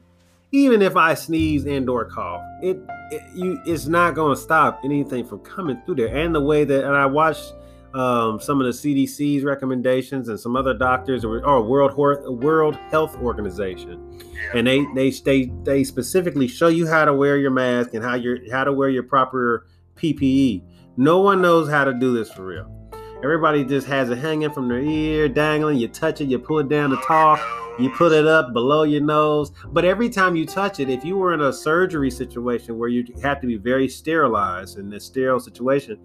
Even 0.52 0.82
if 0.82 0.98
I 0.98 1.14
sneeze 1.14 1.66
and/or 1.66 2.06
cough, 2.06 2.42
it, 2.62 2.78
it 3.12 3.22
you 3.34 3.60
it's 3.66 3.86
not 3.88 4.16
going 4.16 4.36
to 4.36 4.42
stop 4.42 4.82
anything 4.84 5.24
from 5.26 5.40
coming 5.40 5.82
through 5.86 5.96
there. 5.96 6.14
And 6.14 6.36
the 6.36 6.42
way 6.42 6.66
that, 6.66 6.84
and 6.84 6.94
I 6.94 7.06
watched 7.06 7.54
um, 7.94 8.40
some 8.40 8.62
of 8.62 8.66
the 8.66 8.72
CDC's 8.72 9.44
recommendations 9.44 10.30
and 10.30 10.40
some 10.40 10.56
other 10.56 10.74
doctors 10.74 11.26
or, 11.26 11.46
or 11.46 11.62
World 11.62 11.92
Hor- 11.92 12.32
World 12.32 12.76
Health 12.90 13.18
Organization, 13.18 14.22
and 14.54 14.66
they 14.66 14.86
they 14.96 15.12
they 15.12 15.52
they 15.64 15.84
specifically 15.84 16.48
show 16.48 16.68
you 16.68 16.88
how 16.88 17.06
to 17.06 17.14
wear 17.14 17.38
your 17.38 17.52
mask 17.52 17.94
and 17.94 18.04
how 18.04 18.16
your 18.16 18.38
how 18.52 18.64
to 18.64 18.72
wear 18.72 18.90
your 18.90 19.04
proper 19.04 19.68
PPE. 19.96 20.64
No 20.98 21.20
one 21.20 21.42
knows 21.42 21.70
how 21.70 21.84
to 21.84 21.94
do 21.94 22.14
this 22.14 22.32
for 22.32 22.46
real. 22.46 22.78
Everybody 23.24 23.64
just 23.64 23.88
has 23.88 24.10
it 24.10 24.18
hanging 24.18 24.52
from 24.52 24.68
their 24.68 24.82
ear, 24.82 25.30
dangling. 25.30 25.78
You 25.78 25.88
touch 25.88 26.22
it, 26.22 26.26
you 26.26 26.40
pull 26.40 26.60
it 26.60 26.70
down 26.70 26.90
to 26.90 26.98
talk. 26.98 27.40
You 27.80 27.90
put 27.90 28.12
it 28.12 28.28
up 28.28 28.54
below 28.54 28.84
your 28.84 29.02
nose, 29.02 29.52
but 29.68 29.86
every 29.86 30.10
time 30.10 30.36
you 30.36 30.46
touch 30.46 30.80
it, 30.80 30.90
if 30.90 31.06
you 31.06 31.18
were 31.18 31.34
in 31.34 31.42
a 31.42 31.54
surgery 31.54 32.12
situation 32.12 32.78
where 32.78 32.90
you 32.90 33.06
have 33.24 33.40
to 33.42 33.48
be 33.48 33.56
very 33.56 33.88
sterilized 33.88 34.78
in 34.78 34.90
this 34.90 35.06
sterile 35.06 35.40
situation, 35.40 35.98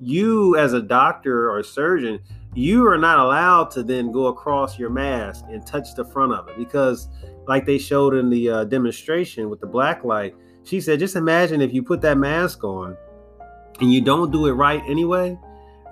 you 0.00 0.56
as 0.56 0.72
a 0.72 0.82
doctor 0.82 1.50
or 1.50 1.62
surgeon, 1.62 2.20
you 2.54 2.86
are 2.86 2.98
not 2.98 3.18
allowed 3.18 3.70
to 3.72 3.82
then 3.82 4.10
go 4.10 4.26
across 4.26 4.78
your 4.78 4.90
mask 4.90 5.44
and 5.48 5.66
touch 5.66 5.94
the 5.94 6.04
front 6.04 6.32
of 6.32 6.48
it 6.48 6.56
because, 6.56 7.08
like 7.46 7.66
they 7.66 7.78
showed 7.78 8.14
in 8.14 8.30
the 8.30 8.48
uh, 8.50 8.64
demonstration 8.64 9.50
with 9.50 9.60
the 9.60 9.66
black 9.66 10.04
light, 10.04 10.34
she 10.64 10.80
said, 10.80 10.98
just 10.98 11.16
imagine 11.16 11.60
if 11.60 11.72
you 11.72 11.82
put 11.82 12.00
that 12.02 12.18
mask 12.18 12.64
on 12.64 12.96
and 13.80 13.92
you 13.92 14.00
don't 14.00 14.30
do 14.32 14.46
it 14.46 14.52
right 14.52 14.82
anyway, 14.86 15.38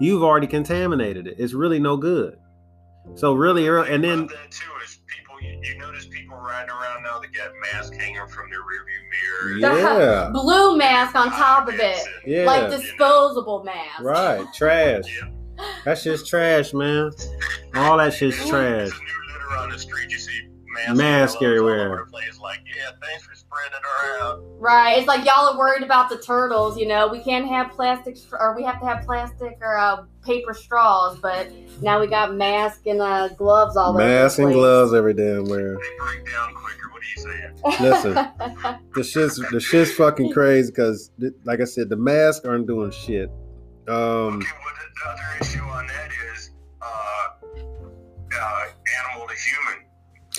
you've 0.01 0.23
already 0.23 0.47
contaminated 0.47 1.27
it. 1.27 1.37
It's 1.39 1.53
really 1.53 1.79
no 1.79 1.97
good. 1.97 2.39
So 3.15 3.35
really, 3.35 3.67
and 3.69 4.03
then 4.03 4.29
riding 6.57 6.71
around 6.71 7.03
now 7.03 7.19
that 7.19 7.33
got 7.33 7.51
masks 7.73 7.97
hanging 7.97 8.27
from 8.29 8.49
their 8.51 8.61
rearview 8.61 9.61
mirror. 9.61 9.79
Yeah. 9.79 10.31
Blue 10.33 10.77
mask 10.77 11.15
on 11.15 11.31
top 11.31 11.69
of 11.69 11.75
it. 11.75 11.99
Yeah. 12.25 12.45
Like 12.45 12.63
You 12.65 12.69
know. 12.69 12.77
disposable 12.83 13.65
mask. 13.65 14.01
Right, 14.03 14.47
trash. 14.55 15.05
Yeah. 15.23 15.65
That 15.85 15.99
shit's 15.99 16.29
trash, 16.29 16.75
man. 16.75 17.11
All 17.75 17.97
that 17.99 18.13
shit's 18.13 18.37
trash. 18.49 18.51
There's 18.51 18.93
a 18.93 18.95
new 18.95 19.33
litter 19.33 19.59
on 19.59 19.71
the 19.71 19.79
street. 19.79 20.11
You 20.11 20.19
see 20.19 20.49
masks 20.77 20.97
Mask 20.99 21.37
all 21.37 21.47
over 21.47 21.75
everywhere. 21.75 22.05
the 22.05 22.11
place. 22.11 22.39
Like, 22.41 22.61
yeah, 22.67 22.91
thanks 23.03 23.25
for 23.25 23.35
spreading 23.35 23.73
it 23.73 24.21
around. 24.21 24.43
Right. 24.61 24.99
It's 24.99 25.07
like 25.07 25.25
y'all 25.25 25.53
are 25.55 25.59
worried 25.59 25.83
about 25.83 26.09
the 26.11 26.19
turtles, 26.19 26.79
you 26.79 26.87
know. 26.87 27.09
We 27.09 27.21
can't 27.23 27.47
have 27.49 27.71
plastic 27.71 28.17
or 28.39 28.55
we 28.57 28.63
have 28.65 28.81
to 28.81 28.87
have 28.87 29.05
plastic 29.05 29.59
or 29.61 29.77
uh, 29.77 30.05
paper 30.25 30.55
straws, 30.55 31.19
but 31.21 31.51
now 31.83 32.01
we 32.01 32.07
got 32.07 32.35
masks 32.35 32.83
and 32.87 33.01
uh, 33.01 33.29
gloves 33.29 33.77
all 33.77 33.91
over. 33.91 33.99
Mask 33.99 34.37
the 34.37 34.45
and 34.45 34.53
gloves 34.53 34.93
every 34.95 35.15
damn 35.15 35.45
where. 35.47 35.75
They 35.77 35.97
break 35.99 36.27
down 36.33 36.55
quicker. 36.55 36.91
What 36.93 37.03
are 37.03 37.07
you 37.15 37.23
saying? 37.23 37.81
Listen, 37.81 38.15
the 38.95 39.03
shit's 39.05 39.37
the 39.51 39.61
shit's 39.61 39.93
fucking 39.93 40.33
crazy 40.33 40.71
because, 40.71 41.11
like 41.45 41.61
I 41.61 41.65
said, 41.65 41.89
the 41.89 41.97
masks 41.97 42.45
aren't 42.47 42.67
doing 42.67 42.91
shit. 42.91 43.31
Um, 43.89 43.95
Okay, 43.97 44.47
well, 44.65 44.75
the, 44.75 44.87
the 44.95 45.11
other 45.11 45.23
issue 45.41 45.63
on 45.63 45.87
that 45.87 46.11
is 46.35 46.51
uh, 46.83 46.87
uh, 48.41 48.65
animal 49.15 49.29
to 49.29 49.35
human. 49.35 49.86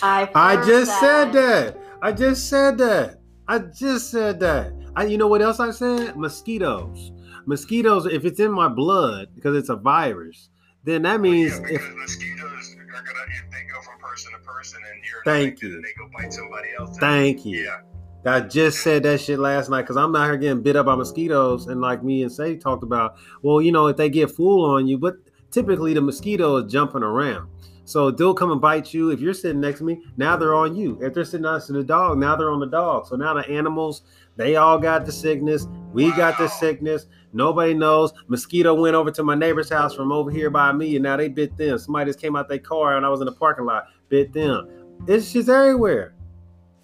I've 0.01 0.29
I 0.35 0.55
heard 0.55 0.65
just 0.65 0.99
said 0.99 1.31
that. 1.33 1.77
I 2.01 2.11
just 2.11 2.49
said 2.49 2.77
that. 2.79 3.19
I 3.47 3.59
just 3.59 4.11
said 4.11 4.39
that. 4.41 4.73
I, 4.95 5.05
you 5.05 5.17
know 5.17 5.27
what 5.27 5.41
else 5.41 5.59
I 5.59 5.71
said? 5.71 6.15
Mosquitoes. 6.17 7.11
Mosquitoes. 7.45 8.05
If 8.05 8.25
it's 8.25 8.39
in 8.39 8.51
my 8.51 8.67
blood 8.67 9.29
because 9.35 9.55
it's 9.55 9.69
a 9.69 9.75
virus, 9.75 10.49
then 10.83 11.03
that 11.03 11.21
means 11.21 11.53
yeah, 11.59 11.75
if 11.75 11.95
mosquitoes 11.95 12.75
are 12.79 12.85
gonna 12.85 13.09
if 13.29 13.51
they 13.51 13.63
go 13.71 13.81
from 13.81 13.99
person 13.99 14.31
to 14.33 14.39
person 14.39 14.79
and 14.91 15.01
you're 15.03 15.23
Thank 15.23 15.61
you. 15.61 15.75
and 15.75 15.83
they 15.83 15.93
go 15.97 16.09
bite 16.17 16.33
somebody 16.33 16.69
else. 16.79 16.97
thank 16.97 17.45
you. 17.45 17.59
Yeah. 17.65 17.81
I 18.25 18.41
just 18.41 18.81
said 18.81 19.03
that 19.03 19.21
shit 19.21 19.39
last 19.39 19.69
night 19.69 19.83
because 19.83 19.95
I'm 19.95 20.11
not 20.11 20.25
here 20.25 20.35
getting 20.37 20.61
bit 20.61 20.75
up 20.75 20.87
by 20.87 20.95
mosquitoes. 20.95 21.67
And 21.67 21.79
like 21.79 22.03
me 22.03 22.23
and 22.23 22.31
Sadie 22.31 22.57
talked 22.57 22.83
about, 22.83 23.15
well, 23.41 23.61
you 23.61 23.71
know, 23.71 23.87
if 23.87 23.95
they 23.95 24.09
get 24.09 24.31
full 24.31 24.65
on 24.65 24.85
you, 24.87 24.97
but 24.97 25.15
typically 25.51 25.93
the 25.93 26.01
mosquito 26.01 26.57
is 26.57 26.71
jumping 26.71 27.03
around. 27.03 27.47
So 27.87 28.11
they'll 28.11 28.33
come 28.33 28.51
and 28.51 28.59
bite 28.59 28.93
you. 28.93 29.11
If 29.11 29.21
you're 29.21 29.33
sitting 29.33 29.61
next 29.61 29.79
to 29.79 29.85
me, 29.85 30.01
now 30.17 30.35
they're 30.35 30.53
on 30.53 30.75
you. 30.75 30.99
If 31.01 31.13
they're 31.13 31.23
sitting 31.23 31.43
next 31.43 31.67
to 31.67 31.73
the 31.73 31.85
dog, 31.85 32.17
now 32.17 32.35
they're 32.35 32.51
on 32.51 32.59
the 32.59 32.67
dog. 32.67 33.07
So 33.07 33.15
now 33.15 33.33
the 33.33 33.47
animals, 33.47 34.01
they 34.35 34.57
all 34.57 34.77
got 34.77 35.05
the 35.05 35.11
sickness. 35.13 35.67
We 35.93 36.11
got 36.11 36.37
the 36.37 36.49
sickness. 36.49 37.05
Nobody 37.31 37.73
knows. 37.73 38.11
Mosquito 38.27 38.73
went 38.73 38.95
over 38.95 39.09
to 39.11 39.23
my 39.23 39.35
neighbor's 39.35 39.69
house 39.69 39.95
from 39.95 40.11
over 40.11 40.29
here 40.29 40.49
by 40.49 40.73
me, 40.73 40.97
and 40.97 41.03
now 41.03 41.15
they 41.15 41.29
bit 41.29 41.55
them. 41.55 41.77
Somebody 41.77 42.09
just 42.09 42.19
came 42.19 42.35
out 42.35 42.49
their 42.49 42.59
car 42.59 42.97
and 42.97 43.05
I 43.05 43.09
was 43.09 43.21
in 43.21 43.25
the 43.25 43.31
parking 43.31 43.63
lot, 43.63 43.85
bit 44.09 44.33
them. 44.33 44.67
It's 45.07 45.31
just 45.31 45.47
everywhere. 45.47 46.13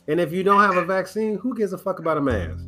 And 0.08 0.22
if 0.22 0.32
you 0.32 0.42
don't 0.42 0.62
have 0.62 0.78
a 0.78 0.86
vaccine, 0.86 1.38
who 1.38 1.54
gives 1.54 1.74
a 1.74 1.78
fuck 1.78 2.00
about 2.00 2.16
a 2.16 2.22
mask? 2.22 2.64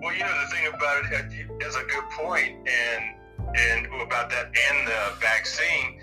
Well, 0.00 0.14
you 0.14 0.20
know 0.20 0.44
the 0.44 0.56
thing 0.56 0.66
about 0.72 1.12
it 1.12 1.50
uh, 1.50 1.66
is 1.66 1.76
a 1.76 1.82
good 1.82 2.08
point, 2.10 2.56
and 2.66 3.14
and 3.54 3.86
about 4.00 4.30
that 4.30 4.46
and 4.46 4.88
the 4.88 5.20
vaccine. 5.20 6.00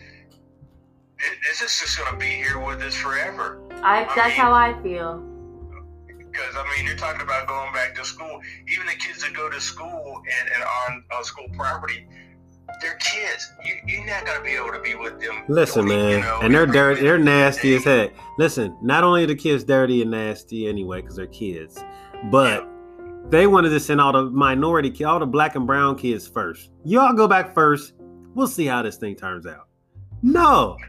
It, 1.23 1.37
it's 1.49 1.59
just 1.59 1.97
going 1.97 2.11
to 2.11 2.17
be 2.17 2.25
here 2.31 2.59
with 2.59 2.81
us 2.81 2.95
forever. 2.95 3.61
I, 3.83 4.03
that's 4.15 4.29
mean- 4.29 4.31
how 4.31 4.53
I 4.53 4.81
feel. 4.81 5.27
Because 6.31 6.55
I 6.55 6.63
mean, 6.75 6.87
you're 6.87 6.95
talking 6.95 7.21
about 7.21 7.45
going 7.47 7.73
back 7.73 7.93
to 7.95 8.05
school. 8.05 8.39
Even 8.71 8.85
the 8.87 8.93
kids 8.93 9.21
that 9.21 9.33
go 9.33 9.49
to 9.49 9.59
school 9.59 10.21
and, 10.39 10.49
and 10.53 10.63
on, 10.63 11.03
on 11.13 11.23
school 11.25 11.47
property, 11.57 12.07
they're 12.81 12.95
kids. 12.95 13.51
You, 13.65 13.73
you're 13.85 14.05
not 14.05 14.25
going 14.25 14.37
to 14.37 14.43
be 14.43 14.51
able 14.51 14.71
to 14.71 14.79
be 14.79 14.95
with 14.95 15.19
them. 15.19 15.43
Listen, 15.49 15.83
you 15.87 15.89
man, 15.89 16.21
know, 16.21 16.39
and 16.41 16.53
they're 16.55 16.65
dirty. 16.65 17.01
They're 17.01 17.19
minute 17.19 17.47
of 17.47 17.61
the 17.61 17.71
nasty 17.71 17.75
as 17.75 17.83
heck. 17.83 18.13
Listen, 18.37 18.77
not 18.81 19.03
only 19.03 19.25
are 19.25 19.27
the 19.27 19.35
kids 19.35 19.65
dirty 19.65 20.01
and 20.01 20.11
nasty 20.11 20.67
anyway 20.69 21.01
because 21.01 21.17
they're 21.17 21.27
kids, 21.27 21.83
but 22.31 22.65
they 23.29 23.45
wanted 23.45 23.69
to 23.71 23.79
send 23.81 23.99
all 23.99 24.13
the 24.13 24.23
minority, 24.23 24.89
ki- 24.89 25.03
all 25.03 25.19
the 25.19 25.25
black 25.25 25.55
and 25.55 25.67
brown 25.67 25.97
kids 25.97 26.27
first. 26.29 26.71
Y'all 26.85 27.13
go 27.13 27.27
back 27.27 27.53
first. 27.53 27.91
We'll 28.35 28.47
see 28.47 28.67
how 28.67 28.81
this 28.83 28.95
thing 28.95 29.17
turns 29.17 29.45
out. 29.45 29.67
No, 30.23 30.77
Hey, 30.79 30.85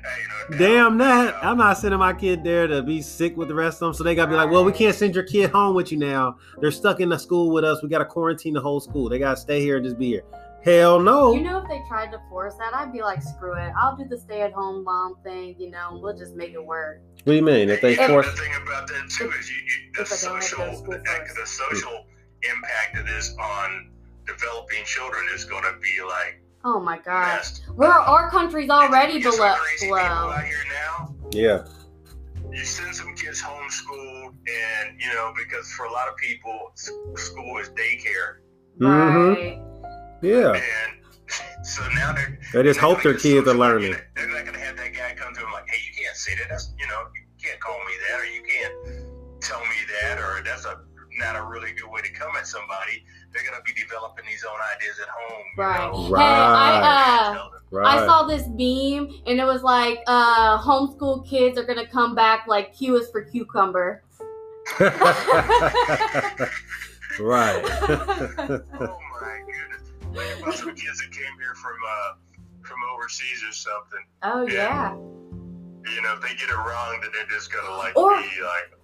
you 0.50 0.56
know, 0.56 0.58
damn 0.58 0.98
that. 0.98 1.34
I'm 1.42 1.56
not 1.56 1.78
sending 1.78 1.98
my 1.98 2.12
kid 2.12 2.44
there 2.44 2.66
to 2.66 2.82
be 2.82 3.00
sick 3.00 3.36
with 3.36 3.48
the 3.48 3.54
rest 3.54 3.76
of 3.76 3.86
them. 3.86 3.94
So 3.94 4.04
they 4.04 4.14
gotta 4.14 4.30
be 4.30 4.36
like, 4.36 4.50
well, 4.50 4.64
we 4.64 4.72
can't 4.72 4.94
send 4.94 5.14
your 5.14 5.24
kid 5.24 5.50
home 5.50 5.74
with 5.74 5.90
you 5.90 5.98
now. 5.98 6.36
They're 6.60 6.70
stuck 6.70 7.00
in 7.00 7.08
the 7.08 7.18
school 7.18 7.50
with 7.50 7.64
us. 7.64 7.82
We 7.82 7.88
gotta 7.88 8.04
quarantine 8.04 8.52
the 8.54 8.60
whole 8.60 8.80
school. 8.80 9.08
They 9.08 9.18
gotta 9.18 9.38
stay 9.38 9.60
here 9.60 9.76
and 9.76 9.84
just 9.84 9.98
be 9.98 10.08
here. 10.08 10.24
Hell 10.64 11.00
no. 11.00 11.32
You 11.34 11.40
know, 11.40 11.58
if 11.62 11.68
they 11.68 11.80
tried 11.88 12.12
to 12.12 12.20
force 12.28 12.54
that, 12.56 12.72
I'd 12.74 12.92
be 12.92 13.00
like, 13.00 13.20
screw 13.22 13.54
it. 13.54 13.72
I'll 13.76 13.96
do 13.96 14.04
the 14.04 14.16
stay-at-home 14.18 14.84
mom 14.84 15.16
thing. 15.24 15.56
You 15.58 15.70
know, 15.70 15.98
we'll 16.00 16.16
just 16.16 16.36
make 16.36 16.52
it 16.52 16.64
work. 16.64 17.00
what 17.24 17.32
do 17.32 17.34
you 17.34 17.42
mean? 17.42 17.68
If 17.68 17.80
they 17.80 17.96
Yeah, 17.96 18.06
force 18.08 18.30
the 18.30 18.36
thing 18.36 18.52
about 18.62 18.86
that 18.88 19.10
too 19.10 19.30
is 19.30 19.50
you, 19.50 19.56
you 19.56 19.92
the 19.96 20.02
If 20.02 20.12
I 20.12 20.26
don't 20.26 20.34
have 20.34 20.42
to 20.42 20.48
social 20.48 20.82
go 20.82 20.92
the, 20.92 21.34
the 21.40 21.46
social 21.46 22.04
impact 22.42 22.98
of 22.98 23.06
this 23.06 23.34
on 23.40 23.90
developing 24.26 24.84
children 24.84 25.24
is 25.34 25.44
going 25.44 25.64
to 25.64 25.74
be 25.80 26.00
like 26.06 26.41
Oh 26.64 26.78
my 26.80 26.98
gosh, 26.98 27.36
messed. 27.36 27.62
we're 27.74 27.86
our 27.88 28.30
country's 28.30 28.70
already 28.70 29.14
You 29.14 29.20
get 29.22 29.32
some 29.32 29.40
below. 29.40 29.54
crazy 29.56 29.86
below. 29.88 29.98
out 30.00 30.44
here 30.44 30.56
now. 30.72 31.14
Yeah. 31.32 31.64
You 32.52 32.64
send 32.64 32.94
some 32.94 33.14
kids 33.14 33.40
homeschooled, 33.40 34.34
and 34.46 35.00
you 35.00 35.12
know 35.14 35.32
because 35.36 35.70
for 35.72 35.86
a 35.86 35.90
lot 35.92 36.08
of 36.08 36.16
people, 36.16 36.72
school 36.74 37.58
is 37.58 37.70
daycare, 37.70 38.38
Mm-hmm. 38.78 39.28
Right. 39.28 39.58
Yeah. 40.22 40.52
and 40.54 41.66
so 41.66 41.82
now 41.94 42.12
they're 42.12 42.38
They 42.52 42.62
just 42.62 42.78
hope 42.78 43.02
their 43.02 43.12
like, 43.14 43.22
kids 43.22 43.48
are 43.48 43.54
learning. 43.54 43.96
They're 44.14 44.28
not 44.28 44.42
going 44.44 44.54
to 44.54 44.60
have 44.60 44.76
that 44.76 44.92
guy 44.94 45.14
come 45.16 45.34
to 45.34 45.40
them 45.40 45.50
like, 45.52 45.64
"Hey, 45.68 45.78
you 45.86 46.04
can't 46.04 46.16
say 46.16 46.34
that. 46.36 46.48
That's 46.48 46.72
you 46.78 46.86
know, 46.88 47.00
you 47.14 47.22
can't 47.42 47.58
call 47.60 47.78
me 47.78 47.92
that, 48.08 48.20
or 48.20 48.24
you 48.26 48.42
can't 48.42 49.40
tell 49.40 49.60
me 49.60 49.76
that, 50.02 50.18
or 50.18 50.42
that's 50.44 50.64
a 50.66 50.80
not 51.18 51.36
a 51.36 51.42
really 51.42 51.72
good 51.72 51.90
way 51.90 52.02
to 52.02 52.12
come 52.12 52.36
at 52.36 52.46
somebody." 52.46 53.04
They're 53.32 53.42
going 53.44 53.56
to 53.56 53.62
be 53.64 53.72
developing 53.80 54.24
these 54.26 54.44
own 54.44 54.58
ideas 54.76 54.98
at 55.00 55.08
home. 55.08 55.44
you 55.56 55.62
Right. 56.14 56.20
Hey, 56.20 56.26
I 56.26 57.30
uh, 57.38 57.48
Right. 57.70 57.98
I 58.00 58.06
saw 58.06 58.24
this 58.26 58.46
beam 58.48 59.08
and 59.26 59.40
it 59.40 59.44
was 59.44 59.62
like, 59.62 60.00
uh, 60.06 60.58
homeschool 60.60 61.26
kids 61.26 61.56
are 61.56 61.64
gonna 61.64 61.86
come 61.86 62.14
back 62.14 62.46
like 62.46 62.74
Q 62.76 62.96
is 62.98 63.08
for 63.10 63.22
cucumber. 63.22 64.02
right. 64.78 66.50
oh 67.20 68.98
my 69.20 69.38
goodness! 69.46 69.82
Think 70.14 70.42
about 70.42 70.54
some 70.54 70.74
kids 70.74 70.98
that 71.00 71.10
came 71.12 71.34
here 71.38 71.54
from 71.54 71.76
uh, 71.88 72.12
from 72.62 72.76
overseas 72.94 73.42
or 73.48 73.52
something. 73.52 74.04
Oh 74.22 74.46
Yeah. 74.46 74.92
yeah. 74.94 74.94
You 75.94 76.02
know, 76.02 76.12
if 76.14 76.20
they 76.20 76.34
get 76.36 76.48
it 76.48 76.54
wrong, 76.56 76.98
then 77.02 77.10
they're 77.14 77.26
just 77.36 77.50
gonna 77.52 77.74
like 77.76 77.96
Or- 77.96 78.10
be 78.16 78.22
like. 78.42 78.78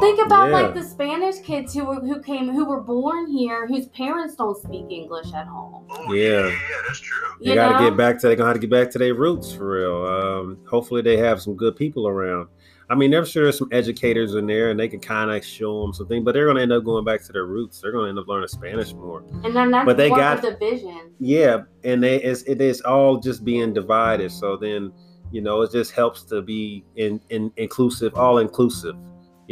Think 0.00 0.24
about 0.24 0.48
Yeah. 0.48 0.52
like 0.62 0.74
the 0.74 0.82
Spanish 0.82 1.38
kids 1.40 1.74
who 1.74 1.84
were, 1.84 1.96
who 2.00 2.20
came 2.22 2.48
who 2.48 2.64
were 2.64 2.80
born 2.80 3.30
here 3.30 3.66
whose 3.66 3.86
parents 3.88 4.34
don't 4.36 4.56
speak 4.56 4.86
English 4.90 5.32
at 5.34 5.46
home. 5.46 5.84
Oh, 5.90 6.12
Yeah. 6.12 6.30
yeah, 6.30 6.46
yeah, 6.46 6.52
that's 6.86 7.00
true. 7.00 7.28
They 7.40 7.50
You 7.50 7.54
got 7.54 7.72
to 7.78 7.84
know? 7.84 7.90
get 7.90 7.96
back 7.96 8.18
to. 8.20 8.28
They 8.28 8.36
gonna 8.36 8.48
have 8.48 8.56
to 8.56 8.66
get 8.66 8.70
back 8.70 8.90
to 8.92 8.98
their 8.98 9.14
roots 9.14 9.52
for 9.52 9.68
real. 9.72 10.06
Um, 10.06 10.58
hopefully, 10.68 11.02
they 11.02 11.16
have 11.18 11.40
some 11.42 11.54
good 11.56 11.76
people 11.76 12.08
around. 12.08 12.48
I 12.90 12.94
mean, 12.94 13.14
I'm 13.14 13.24
sure 13.24 13.44
there's 13.44 13.56
some 13.56 13.68
educators 13.72 14.34
in 14.34 14.46
there, 14.46 14.70
and 14.70 14.78
they 14.78 14.88
can 14.88 15.00
kind 15.00 15.30
of 15.30 15.42
show 15.44 15.80
them 15.82 15.94
something. 15.94 16.24
But 16.24 16.32
they're 16.34 16.46
gonna 16.46 16.60
end 16.60 16.72
up 16.72 16.84
going 16.84 17.04
back 17.04 17.22
to 17.24 17.32
their 17.32 17.46
roots. 17.46 17.80
They're 17.80 17.92
gonna 17.92 18.08
end 18.08 18.18
up 18.18 18.28
learning 18.28 18.48
Spanish 18.48 18.92
more. 18.94 19.22
And 19.44 19.54
then 19.56 19.70
that's 19.70 19.86
But 19.86 19.96
they 19.96 20.08
got- 20.10 20.38
of 20.38 20.44
a 20.44 20.50
division. 20.52 21.10
Yeah, 21.18 21.62
and 21.84 22.02
they 22.02 22.16
it's, 22.22 22.42
it 22.42 22.60
is 22.60 22.80
all 22.82 23.16
just 23.18 23.44
being 23.44 23.72
divided. 23.72 24.30
So 24.30 24.56
then, 24.56 24.92
you 25.30 25.40
know, 25.40 25.62
it 25.62 25.70
just 25.72 25.92
helps 25.92 26.22
to 26.24 26.42
be 26.42 26.84
in, 26.96 27.20
in 27.30 27.50
inclusive, 27.56 28.14
all 28.16 28.38
inclusive. 28.38 28.96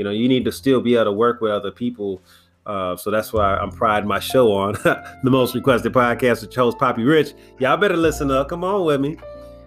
You 0.01 0.05
know, 0.05 0.13
you 0.13 0.31
need 0.31 0.47
to 0.47 0.53
still 0.53 0.81
be 0.81 0.95
able 0.95 1.05
to 1.05 1.13
work 1.13 1.43
with 1.43 1.53
other 1.53 1.71
people. 1.71 2.23
Uh, 2.65 2.97
so 2.97 3.11
that's 3.11 3.35
why 3.35 3.55
I'm 3.57 3.71
priding 3.71 4.09
my 4.09 4.19
show 4.19 4.51
on 4.51 4.73
the 4.83 5.31
most 5.31 5.55
requested 5.55 5.93
podcast 5.93 6.41
with 6.41 6.51
chose 6.51 6.75
Papi 6.75 7.07
Rich. 7.07 7.35
Y'all 7.59 7.77
better 7.77 7.99
listen 7.99 8.31
up. 8.31 8.49
Come 8.49 8.65
on 8.65 8.87
with 8.87 8.99
me. 8.99 9.19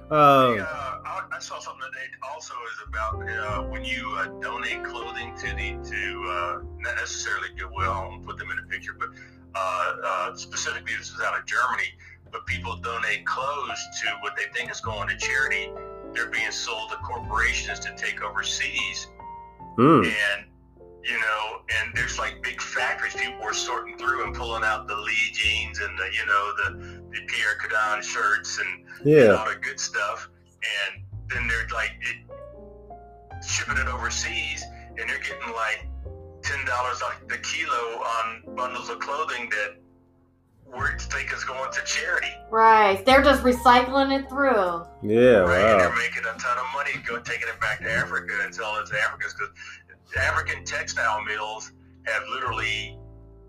Uh, 0.09 0.53
Hey, 0.53 0.59
uh, 0.59 0.65
I, 0.65 1.23
I 1.33 1.37
saw 1.37 1.59
something 1.59 1.83
today 1.85 2.07
also 2.23 2.55
is 2.55 2.79
about 2.87 3.21
uh, 3.21 3.61
when 3.69 3.85
you 3.85 4.09
uh, 4.17 4.25
donate 4.41 4.83
clothing 4.83 5.37
to 5.37 5.49
the 5.49 5.77
to 5.87 6.23
uh, 6.27 6.61
not 6.79 6.95
necessarily 6.95 7.49
Goodwill. 7.55 7.91
I 7.91 8.07
won't 8.07 8.25
put 8.25 8.39
them 8.39 8.49
in 8.49 8.57
a 8.57 8.67
picture, 8.67 8.95
but 8.97 9.09
specifically 10.35 10.95
this 10.97 11.11
is 11.11 11.21
out 11.23 11.37
of 11.37 11.45
Germany. 11.45 11.93
But 12.31 12.47
people 12.47 12.75
donate 12.77 13.23
clothes 13.27 13.79
to 14.01 14.07
what 14.21 14.35
they 14.35 14.45
think 14.51 14.71
is 14.71 14.81
going 14.81 15.09
to 15.09 15.15
charity. 15.15 15.71
They're 16.11 16.31
being 16.31 16.49
sold 16.49 16.89
to 16.89 16.97
corporations 16.97 17.79
to 17.81 17.93
take 17.95 18.23
over 18.23 18.41
cities, 18.41 19.09
mm, 19.77 20.05
and 20.05 20.45
you 21.03 21.19
know, 21.19 21.61
and 21.81 21.93
there's 21.95 22.17
like 22.17 22.41
big 22.41 22.61
factories. 22.61 23.13
People 23.13 23.43
were 23.43 23.53
sorting 23.53 23.97
through 23.97 24.25
and 24.25 24.35
pulling 24.35 24.63
out 24.63 24.87
the 24.87 24.95
Lee 24.95 25.31
jeans 25.33 25.79
and 25.79 25.97
the 25.97 26.05
you 26.13 26.25
know 26.25 26.53
the 26.57 27.01
the 27.11 27.25
Pierre 27.27 27.57
Cardin 27.61 28.01
shirts 28.01 28.59
and 28.59 28.87
and 28.99 29.07
yeah, 29.09 29.35
all 29.35 29.47
the 29.47 29.55
good 29.61 29.79
stuff, 29.79 30.29
and 30.87 31.03
then 31.29 31.47
they're 31.47 31.67
like 31.73 31.91
it, 32.01 33.43
shipping 33.45 33.77
it 33.77 33.87
overseas, 33.87 34.63
and 34.97 35.09
they're 35.09 35.19
getting 35.19 35.53
like 35.53 35.87
ten 36.41 36.65
dollars 36.65 37.01
the 37.27 37.37
kilo 37.37 38.01
on 38.01 38.55
bundles 38.55 38.89
of 38.89 38.99
clothing 38.99 39.49
that 39.49 39.75
we 40.75 40.85
think 40.99 41.33
is 41.33 41.43
going 41.43 41.71
to 41.71 41.81
charity. 41.85 42.27
Right. 42.49 43.05
They're 43.05 43.21
just 43.23 43.43
recycling 43.43 44.17
it 44.17 44.27
through. 44.29 44.83
yeah. 45.03 45.39
right? 45.39 45.59
And 45.71 45.79
they're 45.81 45.95
making 45.95 46.23
a 46.23 46.37
ton 46.39 46.57
of 46.57 46.65
money, 46.73 46.91
go 47.07 47.19
taking 47.19 47.47
it 47.47 47.59
back 47.59 47.79
to 47.81 47.91
Africa 47.91 48.33
and 48.43 48.53
selling 48.53 48.81
it 48.83 48.87
to 48.89 48.99
Africans 48.99 49.33
because 49.33 49.53
African 50.17 50.63
textile 50.65 51.23
mills 51.23 51.71
have 52.05 52.23
literally 52.33 52.97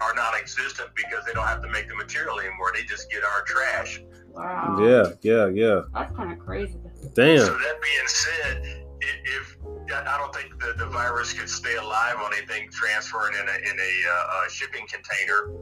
are 0.00 0.14
non-existent 0.14 0.90
because 0.96 1.24
they 1.26 1.32
don't 1.32 1.46
have 1.46 1.62
to 1.62 1.68
make 1.68 1.88
the 1.88 1.94
material 1.94 2.40
anymore. 2.40 2.72
They 2.74 2.82
just 2.84 3.10
get 3.10 3.22
our 3.24 3.42
trash. 3.46 4.00
Wow. 4.28 4.76
Yeah, 4.80 5.12
yeah, 5.22 5.46
yeah. 5.48 5.82
That's 5.94 6.14
kind 6.16 6.32
of 6.32 6.38
crazy. 6.40 6.76
Damn. 7.14 7.38
So 7.38 7.52
that 7.52 7.80
being 7.80 8.06
said, 8.08 8.62
i- 9.02 9.22
if 9.24 9.56
I 9.94 10.16
don't 10.18 10.34
think 10.34 10.58
the, 10.60 10.74
the 10.82 10.87
virus 10.90 11.32
could 11.34 11.48
stay 11.48 11.76
alive 11.76 12.16
on 12.16 12.32
anything 12.34 12.68
transferring 12.70 13.34
in 13.34 13.46
a 13.48 13.52
in 13.70 13.78
a, 13.78 13.92
uh, 14.10 14.44
a 14.46 14.50
shipping 14.50 14.87
container, 14.88 15.52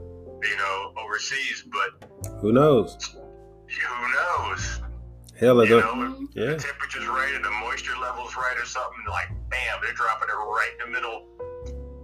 you 0.43 0.57
know, 0.57 0.93
overseas. 1.03 1.65
But 1.71 2.09
Who 2.41 2.53
knows? 2.53 2.97
who 3.15 4.13
knows? 4.49 4.81
Hell, 5.41 5.65
You 5.65 5.81
know, 5.81 6.27
yeah. 6.35 6.47
the 6.53 6.57
temperature's 6.59 7.07
right 7.09 7.33
and 7.35 7.45
the 7.45 7.51
moisture 7.51 7.95
level's 8.01 8.37
right 8.37 8.57
or 8.57 8.65
something, 8.67 9.01
like 9.09 9.29
bam, 9.51 9.79
they're 9.83 9.93
dropping 9.95 10.29
it 10.29 10.33
right 10.33 10.71
in 10.87 10.93
the 10.93 11.01
middle. 11.01 11.27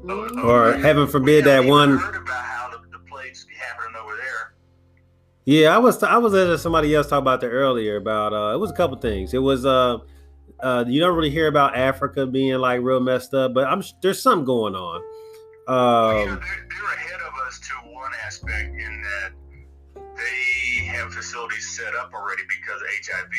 Of, 0.09 0.39
of- 0.39 0.45
Or 0.45 0.73
heaven 0.73 1.07
forbid 1.07 1.45
that 1.45 1.65
one. 1.65 1.99
Heard 1.99 2.17
about 2.17 2.45
how 2.45 2.71
the, 2.71 2.79
the 2.91 2.99
plague's 3.09 3.47
happening 3.61 3.95
over 4.03 4.17
there. 4.17 4.55
Yeah, 5.45 5.75
I 5.75 5.79
was 5.79 6.03
I 6.03 6.17
was 6.19 6.33
to 6.33 6.59
somebody 6.59 6.95
else 6.95 7.07
talk 7.09 7.21
about 7.21 7.41
that 7.43 7.49
earlier 7.49 7.97
about 7.97 8.33
uh 8.35 8.55
it 8.55 8.59
was 8.59 8.71
a 8.71 8.75
couple 8.75 8.99
things. 8.99 9.33
It 9.35 9.39
was 9.39 9.65
uh 9.65 9.99
uh 10.61 10.85
you 10.87 11.01
don't 11.01 11.15
really 11.17 11.31
hear 11.31 11.47
about 11.47 11.77
Africa 11.77 12.27
being 12.27 12.55
like 12.59 12.81
real 12.83 13.01
messed 13.01 13.33
up, 13.35 13.55
but 13.55 13.67
I'm 13.67 13.83
there's 14.03 14.21
something 14.21 14.45
going 14.45 14.75
on. 14.75 15.01
Well, 15.67 16.19
you 16.21 16.27
know, 16.27 16.33
Um 16.33 16.41
they're, 16.41 16.67
they're 16.69 16.95
ahead 16.95 17.21
of 17.27 17.47
us 17.47 17.61
to 17.61 17.88
aspect 18.29 18.75
in 18.75 19.03
that 19.03 19.31
they 20.17 20.85
have 20.85 21.13
facilities 21.15 21.77
set 21.77 21.95
up 21.95 22.13
already 22.13 22.43
because 22.49 22.81
of 22.83 22.89
HIV. 23.07 23.33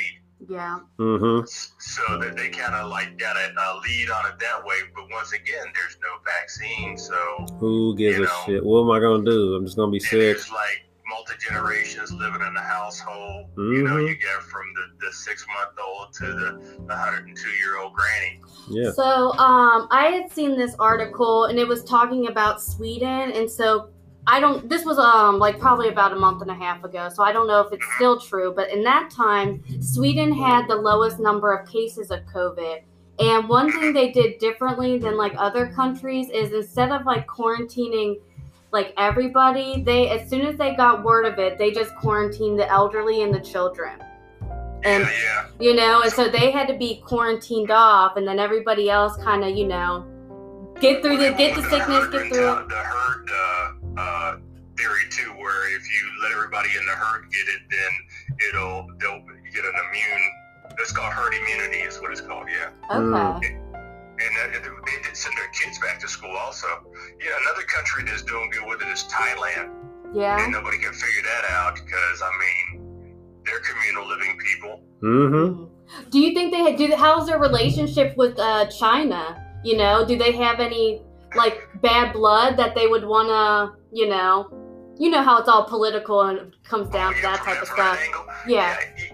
Yeah. 0.49 0.79
Mm-hmm. 0.97 1.45
so 1.45 2.17
that 2.17 2.35
they 2.37 2.49
kind 2.49 2.73
of 2.73 2.89
like 2.89 3.17
got 3.19 3.35
a, 3.35 3.49
a 3.51 3.69
lead 3.85 4.09
on 4.09 4.25
it 4.31 4.39
that 4.39 4.63
way. 4.65 4.77
But 4.95 5.05
once 5.11 5.33
again, 5.33 5.65
there's 5.75 5.97
no 6.01 6.09
vaccine, 6.25 6.97
so 6.97 7.45
who 7.59 7.95
gives 7.95 8.17
You 8.17 8.23
a 8.23 8.27
know. 8.27 8.41
shit? 8.45 8.65
What 8.65 8.81
am 8.83 8.91
I 8.91 8.99
gonna 8.99 9.29
do? 9.29 9.55
I'm 9.55 9.65
just 9.65 9.75
gonna 9.77 9.91
be 9.91 9.99
sick. 9.99 10.11
there's 10.11 10.49
like 10.49 10.85
multi 11.07 11.33
generations 11.45 12.11
living 12.13 12.41
in 12.41 12.53
the 12.53 12.61
household. 12.61 13.47
You 13.57 13.83
know, 13.83 13.97
you 13.97 14.15
get 14.15 14.41
from 14.43 14.63
the, 14.75 15.05
the 15.05 15.11
six 15.11 15.45
month 15.53 15.77
old 15.85 16.13
to 16.13 16.25
the, 16.25 16.77
the 16.77 16.95
102 16.95 17.49
year 17.49 17.77
old 17.77 17.93
granny. 17.93 18.39
Yeah. 18.69 18.91
So, 18.91 19.33
um, 19.33 19.87
I 19.91 20.05
had 20.05 20.31
seen 20.31 20.57
this 20.57 20.73
article 20.79 21.45
and 21.45 21.59
it 21.59 21.67
was 21.67 21.83
talking 21.83 22.27
about 22.27 22.61
Sweden, 22.61 23.31
and 23.33 23.51
so 23.51 23.89
I 24.31 24.39
don't. 24.39 24.69
This 24.69 24.85
was 24.85 24.99
um 24.99 25.39
like 25.39 25.59
probably 25.59 25.89
about 25.89 26.13
a 26.13 26.15
month 26.15 26.43
and 26.43 26.51
a 26.51 26.53
half 26.53 26.83
ago, 26.83 27.09
so 27.09 27.23
I 27.23 27.31
don't 27.31 27.47
know 27.47 27.61
if 27.61 27.73
it's 27.73 27.85
still 27.95 28.19
true. 28.19 28.53
But 28.55 28.69
in 28.69 28.83
that 28.83 29.09
time, 29.09 29.63
Sweden 29.81 30.31
had 30.31 30.67
the 30.67 30.75
lowest 30.75 31.19
number 31.19 31.51
of 31.51 31.67
cases 31.67 32.11
of 32.11 32.19
COVID. 32.27 32.83
And 33.19 33.49
one 33.49 33.71
thing 33.71 33.91
they 33.91 34.11
did 34.11 34.37
differently 34.37 34.99
than 34.99 35.17
like 35.17 35.33
other 35.35 35.73
countries 35.73 36.29
is 36.29 36.53
instead 36.53 36.91
of 36.91 37.07
like 37.07 37.25
quarantining 37.25 38.19
like 38.71 38.93
everybody, 38.97 39.81
they 39.81 40.09
as 40.09 40.29
soon 40.29 40.41
as 40.41 40.57
they 40.59 40.75
got 40.75 41.03
word 41.03 41.25
of 41.25 41.39
it, 41.39 41.57
they 41.57 41.71
just 41.71 41.95
quarantined 41.95 42.59
the 42.59 42.69
elderly 42.69 43.23
and 43.23 43.33
the 43.33 43.39
children. 43.41 43.99
And 44.83 45.03
yeah, 45.05 45.09
yeah. 45.23 45.47
you 45.59 45.73
know 45.75 46.03
and 46.03 46.13
so 46.13 46.29
they 46.29 46.51
had 46.51 46.67
to 46.67 46.77
be 46.77 47.01
quarantined 47.03 47.71
off 47.71 48.15
and 48.15 48.25
then 48.25 48.39
everybody 48.39 48.89
else 48.89 49.17
kind 49.17 49.43
of 49.43 49.57
you 49.57 49.67
know 49.67 50.07
get 50.79 51.01
through 51.01 51.17
the 51.17 51.33
get 51.33 51.53
the 51.53 51.63
sickness 51.63 52.07
get 52.07 52.31
through 52.31 52.65
The 52.69 52.75
herd 52.75 53.29
uh, 53.29 53.88
uh, 53.99 54.37
theory 54.77 55.05
too, 55.11 55.31
where 55.35 55.75
if 55.75 55.83
you 55.83 56.01
let 56.23 56.31
everybody 56.31 56.69
in 56.79 56.85
the 56.85 56.93
herd 56.95 57.29
get 57.31 57.47
it, 57.47 57.61
then 57.69 57.91
it'll 58.49 58.87
they'll 58.99 59.23
get 59.53 59.65
an 59.65 59.75
immune. 59.89 60.25
It's 60.79 60.93
called 60.93 61.11
herd 61.11 61.33
immunity, 61.33 61.79
is 61.79 61.99
what 61.99 62.11
it's 62.11 62.21
called. 62.21 62.47
Yeah. 62.47 62.71
okay 62.89 63.59
and 64.19 64.35
that, 64.35 64.63
they 64.63 65.01
did 65.01 65.15
send 65.15 65.35
their 65.37 65.47
kids 65.49 65.79
back 65.79 65.99
to 66.01 66.07
school 66.07 66.35
also. 66.35 66.67
Yeah, 67.23 67.31
another 67.41 67.63
country 67.63 68.03
that's 68.03 68.21
doing 68.21 68.49
good 68.51 68.67
with 68.67 68.81
it 68.81 68.87
is 68.89 69.05
Thailand, 69.05 69.71
yeah 70.13 70.43
and 70.43 70.51
nobody 70.51 70.77
can 70.77 70.93
figure 70.93 71.21
that 71.23 71.45
out 71.51 71.75
because 71.75 72.21
I 72.21 72.31
mean, 72.39 73.05
they're 73.45 73.59
communal 73.59 74.07
living 74.07 74.37
people. 74.37 74.81
Mm-hmm. 75.01 76.09
do 76.09 76.19
you 76.19 76.33
think 76.33 76.51
they 76.51 76.59
had 76.59 76.77
do 76.77 76.93
how's 76.93 77.27
their 77.27 77.39
relationship 77.39 78.17
with 78.17 78.37
uh 78.37 78.65
china 78.65 79.41
you 79.63 79.77
know 79.77 80.05
do 80.05 80.17
they 80.17 80.33
have 80.33 80.59
any 80.59 81.01
like 81.35 81.67
bad 81.81 82.13
blood 82.13 82.57
that 82.57 82.75
they 82.75 82.87
would 82.87 83.05
want 83.05 83.27
to 83.27 83.79
you 83.91 84.07
know 84.07 84.49
you 84.97 85.09
know 85.09 85.23
how 85.23 85.37
it's 85.37 85.47
all 85.47 85.63
political 85.63 86.21
and 86.21 86.39
it 86.39 86.63
comes 86.63 86.89
down 86.89 87.13
to 87.13 87.21
that 87.21 87.39
type 87.39 87.61
of 87.61 87.67
stuff 87.67 87.99
angle. 88.03 88.25
yeah 88.47 88.77
you, 88.97 89.05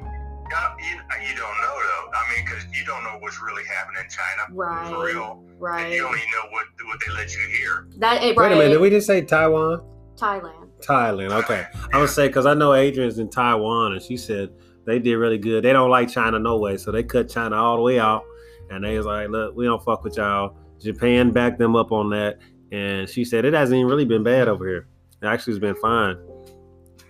you, 0.79 1.29
you 1.29 1.35
don't 1.35 1.57
know 1.57 1.75
though. 1.75 2.11
I 2.13 2.35
mean, 2.35 2.45
because 2.45 2.63
you 2.71 2.85
don't 2.85 3.03
know 3.03 3.17
what's 3.19 3.41
really 3.41 3.63
happening 3.65 4.03
in 4.03 4.09
China 4.09 4.47
for 4.47 4.53
right 4.55 5.13
real, 5.13 5.43
and 5.49 5.59
right 5.59 5.91
you 5.91 6.05
only 6.05 6.19
know 6.19 6.49
what 6.51 6.65
what 6.85 6.99
they 7.05 7.13
let 7.13 7.35
you 7.35 7.41
hear. 7.57 7.87
that 7.97 8.21
eh, 8.21 8.33
Wait 8.35 8.51
a 8.51 8.55
minute, 8.55 8.69
did 8.69 8.79
we 8.79 8.89
just 8.89 9.07
say 9.07 9.21
Taiwan? 9.21 9.81
thailand 10.15 10.69
Thailand. 10.79 11.31
Okay. 11.43 11.65
I 11.91 11.99
would 11.99 12.09
say 12.09 12.27
because 12.27 12.45
I 12.45 12.53
know 12.53 12.73
Adrian's 12.73 13.19
in 13.19 13.29
Taiwan 13.29 13.93
and 13.93 14.01
she 14.01 14.15
said 14.17 14.49
they 14.85 14.99
did 14.99 15.17
really 15.17 15.37
good. 15.37 15.63
They 15.63 15.73
don't 15.73 15.89
like 15.89 16.09
China 16.09 16.39
no 16.39 16.57
way, 16.57 16.77
so 16.77 16.91
they 16.91 17.03
cut 17.03 17.29
China 17.29 17.55
all 17.55 17.75
the 17.75 17.81
way 17.81 17.99
out. 17.99 18.23
And 18.69 18.83
they 18.83 18.97
was 18.97 19.05
like, 19.05 19.29
look, 19.29 19.55
we 19.55 19.65
don't 19.65 19.83
fuck 19.83 20.03
with 20.03 20.17
y'all. 20.17 20.57
Japan 20.85 21.31
backed 21.31 21.57
them 21.59 21.75
up 21.75 21.91
on 21.91 22.09
that, 22.11 22.37
and 22.71 23.09
she 23.09 23.25
said 23.25 23.43
it 23.43 23.53
hasn't 23.53 23.75
even 23.77 23.89
really 23.89 24.05
been 24.05 24.23
bad 24.23 24.47
over 24.47 24.67
here. 24.67 24.87
It 25.21 25.25
actually 25.25 25.53
has 25.53 25.59
been 25.59 25.75
fine. 25.75 26.17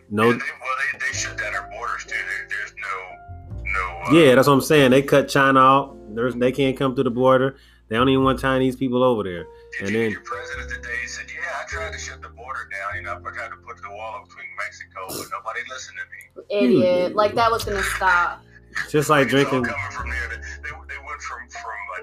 No, 0.10 0.24
And 0.32 0.40
they, 0.42 0.46
well, 0.62 0.76
they, 0.94 1.00
they 1.00 1.14
shut 1.14 1.38
down 1.38 1.54
our 1.56 1.70
borders 1.72 2.06
too. 2.06 2.16
There, 2.16 2.48
there's 2.50 2.74
no 2.82 3.64
no. 3.74 4.02
Uh, 4.08 4.14
yeah, 4.20 4.36
that's 4.36 4.48
what 4.48 4.54
I'm 4.54 4.62
saying. 4.62 4.92
They 4.92 5.02
cut 5.02 5.28
China 5.28 5.60
out. 5.60 5.98
There's 6.16 6.36
they 6.36 6.52
can't 6.52 6.78
come 6.78 6.96
through 6.96 7.04
the 7.06 7.12
border. 7.12 7.58
They 7.88 7.98
don't 7.98 8.10
even 8.10 8.24
want 8.24 8.40
Chinese 8.40 8.76
people 8.76 9.04
over 9.04 9.24
there. 9.24 9.46
Did 9.80 9.82
And 9.82 9.90
you 9.90 10.00
then- 10.02 10.12
your 10.12 10.22
president 10.22 10.70
today 10.70 11.06
said, 11.08 11.26
"Yeah, 11.28 11.42
I 11.62 11.66
tried 11.68 11.92
to 11.94 12.00
shut 12.00 12.22
the 12.22 12.30
border 12.30 12.68
down. 12.72 12.96
You 12.98 13.02
know, 13.04 13.14
I 13.14 13.32
tried 13.36 13.50
to 13.50 13.58
put 13.58 13.78
the 13.82 13.90
wall 13.90 14.22
up 14.22 14.28
between 14.30 14.46
Mexico, 14.58 15.06
but 15.10 15.28
nobody 15.38 15.60
listened 15.70 15.98
to 15.98 16.04
me." 16.04 16.22
idiot 16.50 17.16
like 17.16 17.34
that 17.36 17.50
was 17.52 17.64
gonna 17.66 17.82
stop 17.82 18.44
Just 18.90 19.10
like 19.10 19.26
It's 19.28 19.34
all 19.34 19.40
drinking. 19.50 19.64
coming 19.74 19.92
from 19.92 20.10
there. 20.12 20.55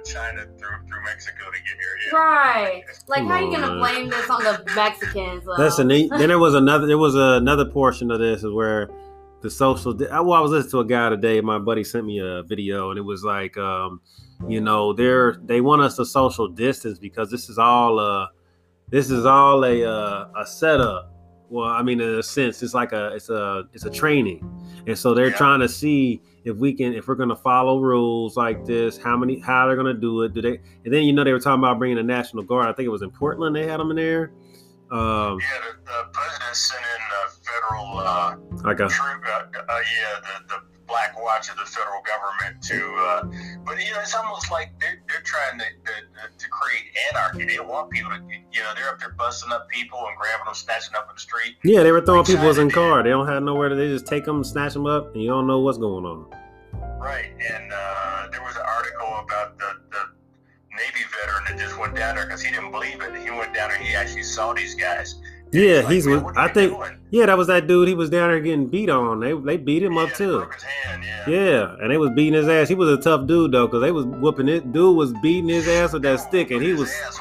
From 0.02 0.12
China 0.12 0.46
through 0.58 0.86
through 0.88 1.04
Mexico 1.04 1.44
to 1.50 1.58
get 1.58 1.66
here. 1.66 2.12
Yeah. 2.12 2.18
Right. 2.18 2.82
Like, 3.08 3.20
Come 3.20 3.28
how 3.28 3.40
you 3.40 3.52
gonna 3.52 3.78
blame 3.78 4.10
this 4.10 4.28
on 4.28 4.42
the 4.42 4.62
Mexicans? 4.74 5.44
Though? 5.44 5.54
Listen, 5.58 5.88
then 5.88 6.08
then 6.08 6.28
there 6.28 6.38
was 6.38 6.54
another. 6.54 6.86
There 6.86 6.98
was 6.98 7.14
another 7.14 7.64
portion 7.64 8.10
of 8.10 8.18
this 8.18 8.42
is 8.42 8.52
where 8.52 8.90
the 9.40 9.50
social. 9.50 9.96
Well, 9.96 10.32
I 10.32 10.40
was 10.40 10.50
listening 10.50 10.70
to 10.72 10.80
a 10.80 10.84
guy 10.84 11.08
today. 11.10 11.40
My 11.40 11.58
buddy 11.58 11.84
sent 11.84 12.04
me 12.04 12.18
a 12.18 12.42
video, 12.42 12.90
and 12.90 12.98
it 12.98 13.02
was 13.02 13.24
like, 13.24 13.56
um, 13.56 14.00
you 14.48 14.60
know, 14.60 14.92
they're 14.92 15.38
they 15.44 15.60
want 15.60 15.82
us 15.82 15.96
to 15.96 16.04
social 16.04 16.48
distance 16.48 16.98
because 16.98 17.30
this 17.30 17.48
is 17.48 17.58
all 17.58 17.98
uh 17.98 18.26
this 18.88 19.10
is 19.10 19.24
all 19.26 19.64
a 19.64 19.84
uh, 19.84 20.28
a 20.40 20.46
setup. 20.46 21.11
Well, 21.52 21.68
I 21.68 21.82
mean, 21.82 22.00
in 22.00 22.14
a 22.14 22.22
sense, 22.22 22.62
it's 22.62 22.72
like 22.72 22.92
a 22.92 23.08
it's 23.14 23.28
a 23.28 23.68
it's 23.74 23.84
a 23.84 23.90
training, 23.90 24.40
and 24.86 24.96
so 24.98 25.12
they're 25.12 25.28
Yeah. 25.28 25.36
trying 25.36 25.60
to 25.60 25.68
see 25.68 26.22
if 26.44 26.56
we 26.56 26.72
can 26.72 26.94
if 26.94 27.06
we're 27.08 27.14
gonna 27.14 27.36
follow 27.36 27.78
rules 27.78 28.38
like 28.38 28.64
this. 28.64 28.96
How 28.96 29.18
many 29.18 29.38
how 29.38 29.66
they're 29.66 29.76
gonna 29.76 29.92
do 29.92 30.22
it? 30.22 30.32
Do 30.32 30.40
they? 30.40 30.60
And 30.86 30.94
then 30.94 31.02
you 31.02 31.12
know 31.12 31.24
they 31.24 31.32
were 31.32 31.38
talking 31.38 31.60
about 31.62 31.78
bringing 31.78 31.98
the 31.98 32.02
National 32.04 32.42
Guard. 32.42 32.68
I 32.68 32.72
think 32.72 32.86
it 32.86 32.90
was 32.90 33.02
in 33.02 33.10
Portland. 33.10 33.54
They 33.54 33.66
had 33.66 33.80
them 33.80 33.90
in 33.90 33.96
there. 33.96 34.32
Um, 34.90 35.38
Yeah, 35.40 35.58
the, 35.60 35.84
the 35.84 36.08
president 36.14 36.56
sent 36.56 36.80
in 36.80 37.02
a 37.20 37.30
federal 37.44 37.98
uh, 37.98 38.70
a 38.70 38.74
troop. 38.88 39.22
Uh, 39.26 39.60
uh, 39.68 39.78
yeah, 39.78 40.20
the, 40.48 40.54
the 40.54 40.71
black 40.86 41.20
watch 41.20 41.48
of 41.48 41.56
the 41.56 41.64
federal 41.64 42.02
government 42.02 42.62
to. 42.64 42.78
Uh, 42.96 43.22
but 43.64 43.78
you 43.84 43.92
know, 43.92 44.00
it's 44.00 44.14
almost 44.14 44.50
like 44.50 44.72
they're, 44.80 45.02
they're 45.08 45.22
trying 45.22 45.58
to, 45.58 45.64
to 45.64 46.38
to 46.38 46.48
create 46.48 46.84
anarchy. 47.10 47.44
They 47.44 47.56
don't 47.56 47.68
want 47.68 47.90
people 47.90 48.10
to. 48.10 48.20
You 48.52 48.60
know, 48.60 48.72
they're 48.74 48.88
up 48.88 48.98
there 48.98 49.14
busting 49.18 49.52
up 49.52 49.68
people 49.68 49.98
and 49.98 50.16
grabbing 50.16 50.46
them, 50.46 50.54
snatching 50.54 50.94
up 50.94 51.08
in 51.08 51.16
the 51.16 51.20
street. 51.20 51.56
Yeah, 51.64 51.82
they 51.82 51.92
were 51.92 52.00
throwing 52.00 52.24
people 52.24 52.58
in 52.58 52.70
car. 52.70 53.02
They 53.02 53.10
don't 53.10 53.26
have 53.26 53.42
nowhere 53.42 53.68
to. 53.68 53.74
They 53.74 53.88
just 53.88 54.06
take 54.06 54.24
them, 54.24 54.44
snatch 54.44 54.74
them 54.74 54.86
up, 54.86 55.14
and 55.14 55.22
you 55.22 55.30
don't 55.30 55.46
know 55.46 55.60
what's 55.60 55.78
going 55.78 56.04
on. 56.04 56.26
Right, 56.98 57.32
and 57.52 57.72
uh, 57.72 58.28
there 58.30 58.42
was 58.42 58.54
an 58.56 58.62
article 58.62 59.08
about 59.24 59.58
the, 59.58 59.72
the 59.90 60.12
Navy 60.76 61.04
veteran 61.20 61.44
that 61.48 61.58
just 61.58 61.78
went 61.78 61.96
down 61.96 62.14
there 62.14 62.24
because 62.26 62.42
he 62.42 62.50
didn't 62.50 62.70
believe 62.70 63.00
it. 63.02 63.16
He 63.16 63.30
went 63.30 63.52
down 63.52 63.70
there, 63.70 63.78
he 63.78 63.94
actually 63.94 64.22
saw 64.22 64.52
these 64.52 64.74
guys. 64.74 65.20
Yeah, 65.52 65.80
like, 65.80 65.88
he's. 65.88 66.06
"Man, 66.06 66.24
with 66.24 66.36
I 66.38 66.48
think. 66.48 66.72
doing?" 66.72 66.98
Yeah, 67.10 67.26
that 67.26 67.36
was 67.36 67.46
that 67.48 67.66
dude. 67.66 67.88
He 67.88 67.94
was 67.94 68.08
down 68.08 68.30
there 68.30 68.40
getting 68.40 68.68
beat 68.68 68.88
on. 68.88 69.20
They 69.20 69.32
they 69.34 69.56
beat 69.58 69.82
him 69.82 69.94
Yeah, 69.94 70.00
up 70.02 70.14
too. 70.14 70.38
hand, 70.86 71.04
yeah. 71.04 71.28
Yeah, 71.28 71.76
and 71.80 71.90
they 71.90 71.98
was 71.98 72.10
beating 72.16 72.32
his 72.34 72.48
ass. 72.48 72.68
He 72.68 72.74
was 72.74 72.88
a 72.88 72.96
tough 72.96 73.26
dude 73.26 73.52
though, 73.52 73.66
because 73.66 73.82
they 73.82 73.92
was 73.92 74.06
whooping 74.06 74.48
it. 74.48 74.72
Dude 74.72 74.96
was 74.96 75.12
beating 75.22 75.48
his 75.50 75.68
ass 75.68 75.92
with 75.92 76.02
that 76.02 76.20
stick, 76.20 76.50
and 76.50 76.62
he 76.62 76.72
was. 76.72 76.88
ass, 76.90 77.18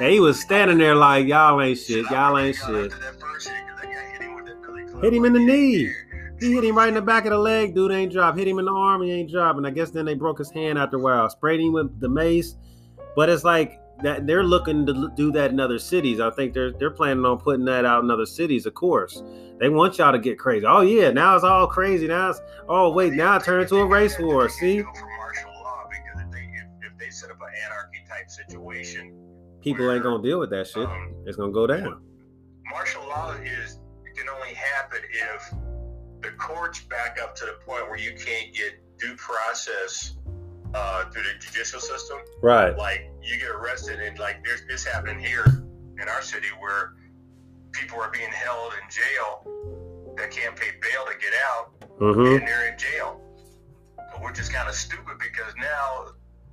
And 0.00 0.10
he 0.10 0.18
was 0.18 0.40
standing 0.40 0.78
there 0.78 0.94
like 0.96 1.26
y'all 1.26 1.60
ain't 1.60 1.78
shit. 1.78 2.10
Y'all 2.10 2.36
ain't 2.38 2.56
shit. 2.56 2.92
after 2.92 2.98
that 3.00 3.20
first 3.20 3.48
hit 3.48 3.56
'cause 3.68 3.80
that 3.82 3.92
guy 3.92 4.12
hit 4.12 4.22
him 4.22 4.34
with 4.34 4.46
that 4.46 4.62
billy 4.62 4.84
club 4.84 5.02
Hit 5.04 5.12
him 5.14 5.24
in 5.26 5.32
the 5.34 5.38
knee. 5.40 5.92
He 6.40 6.52
hit 6.52 6.64
him 6.64 6.76
right 6.76 6.88
in 6.88 6.94
the 6.94 7.02
back 7.02 7.26
of 7.26 7.30
the 7.30 7.38
leg. 7.38 7.74
Dude 7.74 7.92
ain't 7.92 8.12
drop. 8.12 8.36
Hit 8.36 8.48
him 8.48 8.58
in 8.58 8.64
the 8.64 8.72
arm. 8.72 9.02
He 9.02 9.12
ain't 9.12 9.30
drop. 9.30 9.56
And 9.56 9.66
I 9.66 9.70
guess 9.70 9.90
then 9.90 10.04
they 10.04 10.14
broke 10.14 10.38
his 10.38 10.50
hand 10.50 10.78
after 10.78 10.96
a 10.96 11.00
while. 11.00 11.28
Sprayed 11.30 11.60
him 11.60 11.72
with 11.72 12.00
the 12.00 12.08
mace. 12.08 12.56
But 13.14 13.28
it's 13.28 13.44
like 13.44 13.78
that 14.04 14.26
they're 14.26 14.44
looking 14.44 14.86
to 14.86 15.10
do 15.16 15.30
that 15.32 15.50
in 15.50 15.60
other 15.60 15.78
cities. 15.78 16.20
I 16.20 16.30
think 16.30 16.52
they're 16.54 16.72
they're 16.72 16.90
planning 16.90 17.24
on 17.24 17.38
putting 17.38 17.64
that 17.66 17.84
out 17.84 18.02
in 18.04 18.10
other 18.10 18.26
cities. 18.26 18.66
Of 18.66 18.74
course, 18.74 19.22
they 19.60 19.68
want 19.68 19.98
y'all 19.98 20.12
to 20.12 20.18
get 20.18 20.38
crazy. 20.38 20.64
Oh 20.66 20.80
yeah, 20.82 21.10
now 21.10 21.34
it's 21.34 21.44
all 21.44 21.66
crazy. 21.66 22.06
Now 22.06 22.30
it's 22.30 22.40
oh 22.68 22.90
wait, 22.92 23.12
now 23.14 23.36
it 23.36 23.44
turned 23.44 23.62
into 23.62 23.76
a 23.76 23.86
race 23.86 24.18
war. 24.18 24.48
See, 24.48 24.82
Go 24.82 24.92
for 24.94 25.06
martial 25.18 25.50
law 25.62 25.84
because 25.90 26.22
if 26.24 26.30
they 26.32 26.40
if, 26.40 26.92
if 26.92 26.98
they 26.98 27.10
set 27.10 27.30
up 27.30 27.38
an 27.40 27.48
anarchy 27.66 27.98
type 28.08 28.28
situation, 28.30 29.14
people 29.60 29.90
ain't 29.90 30.02
gonna 30.02 30.22
deal 30.22 30.38
with 30.38 30.50
that 30.50 30.66
shit. 30.66 30.86
um, 30.86 31.14
It's 31.26 31.36
gonna 31.36 31.52
go 31.52 31.66
down. 31.66 32.02
martial 32.70 33.02
law 33.08 33.32
is 33.42 33.78
it 34.04 34.16
can 34.16 34.28
only 34.28 34.54
happen 34.54 34.98
if 35.10 35.54
the 36.22 36.30
courts 36.38 36.80
back 36.84 37.18
up 37.22 37.34
to 37.36 37.44
the 37.44 37.52
point 37.66 37.88
where 37.88 37.98
you 37.98 38.10
can't 38.12 38.54
get 38.54 38.72
due 38.98 39.14
process 39.16 40.16
uh, 40.74 41.04
through 41.10 41.22
the 41.22 41.38
judicial 41.38 41.80
system. 41.80 42.18
Right. 42.42 42.76
Like 42.76 43.10
you 43.24 43.38
get 43.38 43.50
arrested, 43.50 44.00
and 44.00 44.18
like 44.18 44.44
there's 44.44 44.62
this 44.68 44.84
happening 44.84 45.18
here 45.18 45.44
in 46.00 46.08
our 46.08 46.22
city 46.22 46.48
where 46.60 46.94
people 47.72 48.00
are 48.00 48.10
being 48.10 48.30
held 48.30 48.72
in 48.74 48.88
jail 48.90 50.14
that 50.16 50.30
can't 50.30 50.54
pay 50.56 50.68
bail 50.80 51.04
to 51.06 51.18
get 51.18 51.32
out, 51.46 51.70
Mm-hmm. 52.00 52.38
and 52.38 52.48
they're 52.48 52.72
in 52.72 52.78
jail, 52.78 53.20
which 54.20 54.38
is 54.40 54.48
kind 54.48 54.68
of 54.68 54.74
stupid 54.74 55.16
because 55.20 55.54
now 55.60 56.06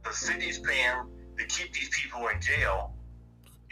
the 0.03 0.13
city's 0.13 0.59
paying 0.59 1.05
to 1.37 1.45
keep 1.45 1.73
these 1.73 1.89
people 1.89 2.27
in 2.27 2.39
jail. 2.39 2.93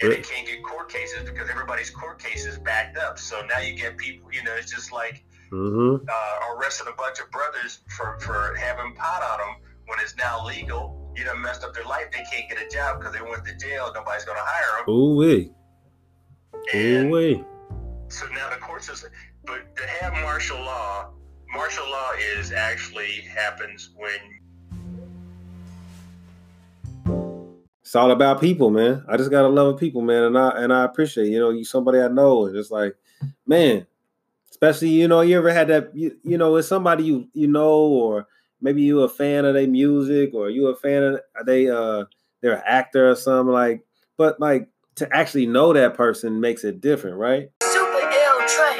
And 0.01 0.11
they 0.13 0.21
can't 0.21 0.47
get 0.47 0.63
court 0.63 0.89
cases 0.89 1.29
because 1.29 1.49
everybody's 1.49 1.89
court 1.89 2.19
case 2.23 2.45
is 2.45 2.57
backed 2.57 2.97
up. 2.97 3.19
So 3.19 3.41
now 3.47 3.59
you 3.59 3.75
get 3.75 3.97
people, 3.97 4.31
you 4.31 4.41
know, 4.43 4.53
it's 4.55 4.71
just 4.73 4.91
like 4.91 5.23
Mm-hmm. 5.51 6.05
uh, 6.07 6.55
arresting 6.55 6.87
a 6.87 6.95
bunch 6.95 7.19
of 7.19 7.29
brothers 7.31 7.79
for, 7.97 8.19
for 8.19 8.55
having 8.55 8.93
pot 8.95 9.23
on 9.23 9.39
them 9.39 9.55
when 9.87 9.99
it's 9.99 10.15
now 10.15 10.45
legal. 10.45 10.98
You 11.19 11.25
done 11.25 11.41
messed 11.41 11.65
up 11.65 11.73
their 11.73 11.83
life. 11.83 12.05
They 12.13 12.23
can't 12.31 12.49
get 12.49 12.65
a 12.65 12.73
job 12.73 12.99
because 12.99 13.13
they 13.13 13.21
went 13.21 13.43
to 13.43 13.53
jail. 13.57 13.91
Nobody's 13.93 14.23
going 14.23 14.37
to 14.37 14.43
hire 14.45 14.85
them. 14.85 14.95
Ooh 14.95 15.15
wee. 15.15 15.51
Ooh 16.73 17.09
wee. 17.09 17.43
so 18.07 18.25
now 18.27 18.49
the 18.49 18.55
court 18.55 18.85
system, 18.85 19.11
but 19.45 19.75
to 19.75 19.85
have 19.85 20.13
martial 20.13 20.57
law, 20.59 21.09
martial 21.53 21.83
law 21.89 22.11
is 22.37 22.53
actually 22.53 23.19
happens 23.35 23.89
when 23.97 24.11
It's 27.81 27.95
all 27.95 28.11
about 28.11 28.39
people, 28.39 28.69
man. 28.69 29.03
I 29.09 29.17
just 29.17 29.29
gotta 29.29 29.49
love 29.49 29.77
people, 29.77 30.01
man, 30.01 30.23
and 30.23 30.37
I 30.37 30.51
and 30.51 30.71
I 30.71 30.85
appreciate 30.85 31.27
you 31.27 31.39
know 31.39 31.49
you 31.49 31.65
somebody 31.65 31.99
I 31.99 32.07
know, 32.07 32.45
and 32.45 32.55
it's 32.55 32.71
like, 32.71 32.95
man, 33.45 33.85
especially 34.51 34.89
you 34.89 35.09
know 35.09 35.19
you 35.19 35.37
ever 35.37 35.51
had 35.51 35.67
that 35.67 35.93
you, 35.93 36.15
you 36.23 36.37
know 36.37 36.55
it's 36.55 36.69
somebody 36.69 37.03
you 37.03 37.27
you 37.33 37.47
know 37.47 37.77
or 37.77 38.27
maybe 38.61 38.81
you 38.81 39.01
a 39.01 39.09
fan 39.09 39.45
of 39.45 39.53
their 39.53 39.67
music 39.67 40.33
or 40.33 40.49
you 40.49 40.67
a 40.67 40.75
fan 40.75 41.03
of 41.03 41.21
they 41.45 41.69
uh 41.69 42.05
they're 42.41 42.55
an 42.55 42.63
actor 42.65 43.09
or 43.09 43.15
something 43.15 43.53
like, 43.53 43.85
but 44.17 44.39
like 44.39 44.69
to 44.95 45.07
actually 45.15 45.45
know 45.45 45.73
that 45.73 45.95
person 45.95 46.39
makes 46.39 46.63
it 46.63 46.81
different, 46.81 47.17
right? 47.17 47.51
Super 47.63 47.83
ill 47.83 48.39
Trey. 48.47 48.79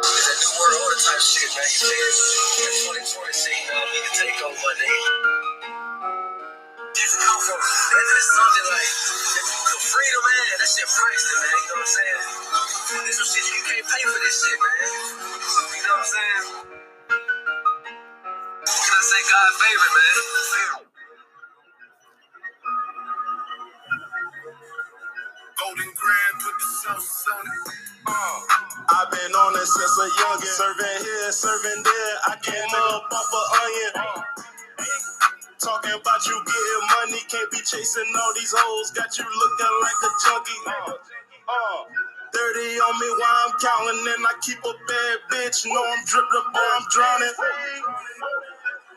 It's 0.00 0.28
a 0.28 0.34
new 0.40 0.52
world 0.56 0.76
order 0.80 1.00
type 1.00 1.20
shit, 1.20 1.48
man. 1.52 1.64
You 1.68 1.84
feel 1.84 1.92
me? 1.92 2.60
That 2.60 2.72
2020 3.00 3.32
scene, 3.32 3.64
we 3.64 3.98
can 4.04 4.14
take 4.16 4.36
over 4.40 4.56
one 4.56 4.76
day. 4.76 5.00
Just 6.96 7.16
come 7.16 7.40
from, 7.44 7.60
it's 7.60 8.28
something 8.28 8.66
like, 8.72 8.92
the 9.68 9.76
freedom, 9.84 10.22
man, 10.24 10.60
that 10.60 10.68
shit 10.68 10.88
priceless, 10.88 11.40
man. 11.40 11.48
You 11.48 11.68
know 11.68 11.80
what 11.80 11.88
I'm 11.88 11.96
saying? 11.96 13.04
This 13.08 13.16
some 13.20 13.28
shit 13.28 13.44
you 13.52 13.60
can't 13.68 13.84
pay 13.88 14.02
for 14.04 14.20
this 14.20 14.36
shit, 14.36 14.56
man. 14.60 14.84
You 15.20 15.80
know 15.80 15.96
what 15.96 16.04
I'm 16.04 16.08
saying? 16.08 16.79
What 19.10 19.18
can 19.18 19.26
I 19.26 19.26
say? 19.26 19.32
God 19.32 19.52
favorite, 19.58 19.94
man. 19.96 20.86
Golden 25.58 25.90
Grand 25.98 26.36
put 26.42 26.56
the 26.58 26.68
sauce 26.82 27.26
on 27.34 27.44
it. 27.46 27.62
Uh, 28.06 28.38
I've 28.94 29.10
been 29.10 29.32
on 29.34 29.54
it 29.56 29.66
since 29.66 29.96
a 29.98 30.08
youngin'. 30.22 30.54
Serving 30.54 30.98
here, 31.02 31.32
serving 31.32 31.82
there. 31.84 32.14
I 32.30 32.34
came 32.42 32.72
up 32.74 33.10
off 33.10 33.30
a 33.34 33.42
onion. 33.66 33.92
Talking 35.58 35.96
about 35.98 36.22
you 36.26 36.36
getting 36.46 36.84
money, 36.94 37.22
can't 37.28 37.50
be 37.50 37.58
chasing 37.66 38.10
all 38.14 38.32
these 38.34 38.54
hoes. 38.56 38.92
Got 38.92 39.10
you 39.18 39.26
looking 39.26 39.74
like 39.82 40.00
a 40.06 40.10
junkie. 40.22 40.62
Uh, 41.48 41.80
30 42.34 42.60
on 42.86 42.94
me 43.00 43.08
while 43.18 43.38
I'm 43.48 43.54
counting, 43.58 44.02
and 44.14 44.24
I 44.26 44.34
keep 44.42 44.60
a 44.62 44.74
bad 44.86 45.18
bitch. 45.32 45.66
Know 45.66 45.82
I'm 45.82 46.04
dripping, 46.06 46.48
boy, 46.54 46.68
I'm 46.78 46.86
drowning. 46.90 47.36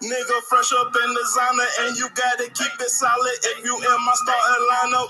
Nigga 0.04 0.42
fresh 0.50 0.74
up 0.74 0.96
in 0.96 1.16
designer, 1.16 1.70
and 1.82 1.98
you 1.98 2.10
gotta 2.16 2.50
keep 2.52 2.74
it 2.82 2.90
solid 2.90 3.38
if 3.44 3.66
you 3.66 3.78
in 3.78 4.06
my 4.06 4.14
starting 4.16 4.68
lineup. 4.74 5.10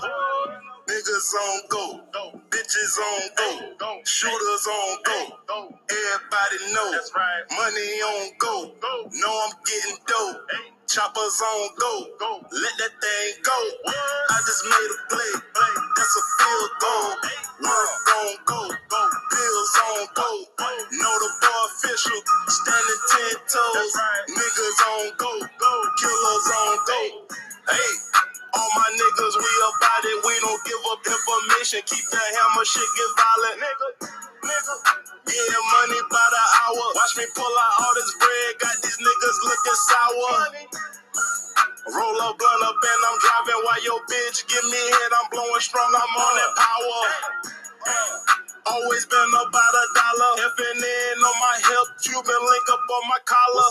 Niggas 0.88 1.34
on 1.34 1.60
go, 1.70 2.00
bitches 2.50 2.98
on 2.98 3.22
go, 3.36 4.00
shooters 4.04 4.66
on 4.68 4.98
go. 5.04 5.36
Everybody 5.90 6.74
know, 6.74 6.92
money 7.56 7.90
on 8.02 8.30
go. 8.38 8.74
Know 9.12 9.42
I'm 9.46 9.54
getting 9.66 9.98
dope. 10.06 10.42
Choppers 10.88 11.42
on 11.42 11.70
go, 11.78 12.08
let 12.52 12.74
that 12.78 12.92
thing 13.00 13.42
go. 13.44 13.58
I 13.88 14.38
just 14.46 14.64
made 14.64 14.90
a 14.92 14.98
play, 15.14 15.42
that's 15.96 16.16
a 16.16 16.24
field 16.38 16.70
goal. 16.80 17.16
Work 17.62 18.08
on 18.18 18.36
go, 18.46 18.68
bills 19.32 19.76
on 19.88 20.06
go. 20.14 20.44
Toes. 23.54 23.94
Niggas 24.34 24.80
on 24.90 25.06
go, 25.18 25.32
go, 25.46 25.72
killers 26.02 26.48
on 26.58 26.78
go. 26.86 27.00
Hey. 27.70 27.94
All 28.54 28.70
my 28.76 28.88
niggas, 28.90 29.36
we 29.38 29.50
about 29.66 30.04
it. 30.04 30.18
We 30.26 30.34
don't 30.42 30.62
give 30.66 30.84
up 30.90 31.02
information. 31.06 31.82
Keep 31.86 32.06
the 32.10 32.18
hammer, 32.18 32.66
shit 32.66 32.82
get 32.98 33.10
violent. 33.14 33.58
Nigga, 33.62 33.88
nigga. 34.42 34.74
Getting 35.26 35.66
money 35.70 36.00
by 36.10 36.26
the 36.34 36.44
hour. 36.66 36.86
Watch 36.98 37.14
me 37.18 37.26
pull 37.34 37.46
out 37.46 37.74
all 37.82 37.94
this 37.94 38.12
bread. 38.18 38.50
Got 38.58 38.76
these 38.82 38.98
niggas 38.98 39.38
looking 39.46 39.80
sour. 39.90 40.36
Roll 41.94 42.18
up, 42.26 42.38
blunt 42.38 42.62
up, 42.64 42.76
and 42.78 43.02
I'm 43.06 43.18
driving 43.22 43.60
while 43.66 43.82
your 43.84 44.00
bitch 44.10 44.46
give 44.48 44.64
me 44.70 44.82
head. 44.82 45.12
I'm 45.18 45.28
blowing 45.30 45.62
strong. 45.64 45.90
I'm 45.94 46.14
on 46.16 46.34
that 46.38 46.52
power. 46.58 47.02
Always 48.66 49.06
been 49.06 49.28
about 49.28 49.74
a 49.74 49.86
dollar. 49.94 50.32
FNN 50.48 51.18
on 51.20 51.36
my 51.40 51.56
hip, 51.68 51.88
Cuban 52.02 52.24
link 52.24 52.66
up 52.72 52.80
on 52.96 53.08
my 53.08 53.18
collar. 53.26 53.70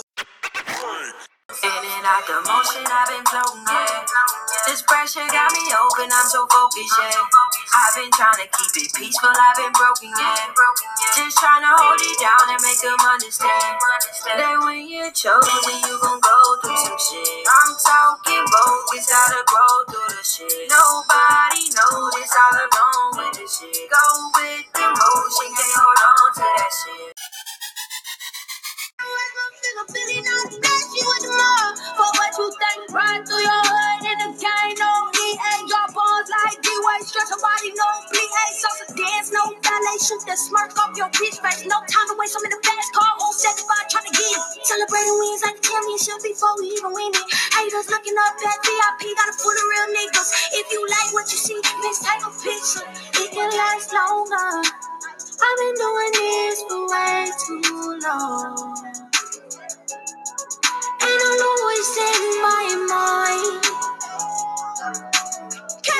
In 1.52 1.60
and 1.60 2.08
out 2.08 2.24
the 2.24 2.40
motion, 2.40 2.80
I've 2.88 3.04
been 3.12 3.20
floating, 3.28 3.68
yeah. 3.68 4.00
This 4.64 4.80
pressure 4.80 5.28
got 5.28 5.52
me 5.52 5.60
open, 5.76 6.08
I'm 6.08 6.24
so 6.24 6.48
focused, 6.48 6.96
yeah. 6.96 7.20
I've 7.20 7.94
been 8.00 8.08
trying 8.16 8.40
to 8.40 8.48
keep 8.48 8.72
it 8.80 8.88
peaceful, 8.96 9.28
I've 9.28 9.52
been 9.52 9.68
broken, 9.76 10.08
yeah. 10.08 10.56
Just 11.12 11.36
trying 11.36 11.60
to 11.60 11.72
hold 11.76 12.00
it 12.00 12.16
down 12.16 12.48
and 12.48 12.60
make 12.64 12.80
them 12.80 12.96
understand 12.96 13.76
that 14.40 14.56
when 14.64 14.88
you're 14.88 15.12
chosen, 15.12 15.76
you 15.84 15.94
gon' 16.00 16.24
go 16.24 16.38
through 16.64 16.80
some 16.80 16.96
shit. 16.96 17.44
I'm 17.44 17.76
talking 17.76 18.44
bogus, 18.48 19.04
gotta 19.04 19.44
grow 19.44 19.74
through 19.92 20.16
the 20.16 20.24
shit. 20.24 20.48
Nobody 20.72 21.60
it's 21.60 22.32
all 22.40 22.56
alone 22.56 23.20
with 23.20 23.36
the 23.36 23.44
shit. 23.44 23.84
Go 23.92 24.04
with 24.32 24.64
the 24.72 24.86
motion, 24.96 25.48
can't 25.52 25.76
hold 25.76 26.00
on 26.08 26.28
to 26.40 26.40
that 26.40 26.72
shit. 26.72 27.12
Shoot 40.14 40.30
the 40.30 40.36
smirk 40.36 40.70
off 40.78 40.96
your 40.96 41.08
bitch 41.10 41.42
face, 41.42 41.66
no 41.66 41.74
time 41.90 42.06
to 42.06 42.14
waste, 42.18 42.36
I'm 42.38 42.44
in 42.46 42.50
the 42.54 42.62
fast 42.62 42.94
car, 42.94 43.10
on 43.18 43.34
75, 43.34 43.66
trying 43.90 44.06
to 44.06 44.14
get 44.14 44.22
it. 44.22 44.62
Celebrating 44.62 45.18
wins 45.18 45.42
like 45.42 45.58
the 45.58 45.66
championship 45.66 46.22
before 46.22 46.54
we 46.58 46.66
even 46.70 46.94
win 46.94 47.10
it. 47.10 47.26
Haters 47.50 47.90
looking 47.90 48.14
up 48.14 48.38
at 48.38 48.62
VIP, 48.62 49.10
got 49.18 49.26
a 49.26 49.34
full 49.34 49.50
of 49.50 49.66
real 49.74 49.90
niggas. 49.90 50.30
If 50.54 50.70
you 50.70 50.86
like 50.86 51.10
what 51.14 51.26
you 51.34 51.38
see, 51.38 51.58
let's 51.82 51.98
take 51.98 52.22
a 52.22 52.30
picture. 52.30 52.86
It 53.26 53.34
can 53.34 53.50
last 53.50 53.90
longer. 53.90 54.62
I've 54.62 55.58
been 55.58 55.74
doing 55.82 56.14
this 56.14 56.62
for 56.62 56.86
way 56.86 57.26
too 57.34 57.98
long. 58.06 58.54
And 61.02 61.18
I 61.26 61.30
know 61.42 61.54
what's 61.66 61.98
in 61.98 62.22
my 62.38 62.70
mind. 62.86 63.66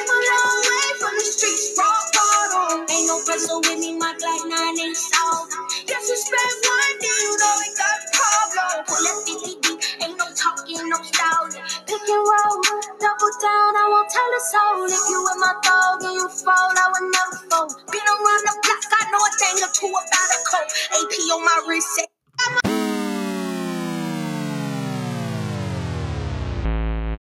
Came 0.04 0.12
a 0.12 0.20
long 0.20 0.60
way 0.68 0.90
from 1.00 1.16
the 1.16 1.24
streets, 1.32 1.72
rock 1.80 2.04
bottom. 2.12 2.84
Ain't 2.92 3.08
no 3.08 3.24
pressure 3.24 3.56
with 3.56 3.80
me, 3.80 3.96
my 3.96 4.12
Glock 4.20 4.44
9 4.52 4.52
ain't 4.84 4.98
soft. 5.00 5.56
Disrespect 5.88 6.60
one 6.60 6.96
day, 7.00 7.20
you 7.24 7.32
know 7.40 7.54
we 7.56 7.68
got 7.72 8.00
problem. 8.12 8.74
Pull 8.84 9.00
up 9.08 9.18
50 9.24 9.64
deep, 9.64 9.80
ain't 10.04 10.18
no 10.20 10.28
talking, 10.36 10.84
no 10.92 11.00
style. 11.08 11.48
Pick 11.88 12.04
and 12.04 12.20
roll, 12.20 12.60
double 13.00 13.32
down, 13.40 13.72
I 13.80 13.86
won't 13.88 14.12
tell 14.12 14.28
a 14.28 14.42
soul. 14.44 14.84
If 14.92 15.04
you 15.08 15.24
with 15.24 15.40
my 15.40 15.56
dog 15.64 16.04
and 16.04 16.20
you 16.20 16.28
fall, 16.28 16.72
I 16.76 16.86
would 16.92 17.08
never 17.08 17.38
fall. 17.48 17.68
Been 17.88 18.04
around 18.04 18.42
the 18.44 18.54
block, 18.60 18.84
I 18.92 19.02
know 19.08 19.24
a 19.24 19.30
thing 19.40 19.56
or 19.64 19.72
two 19.72 19.88
about 19.88 20.36
a 20.36 20.40
coat. 20.44 20.68
AP 21.00 21.14
on 21.32 21.40
my 21.48 21.56
wrist, 21.64 21.96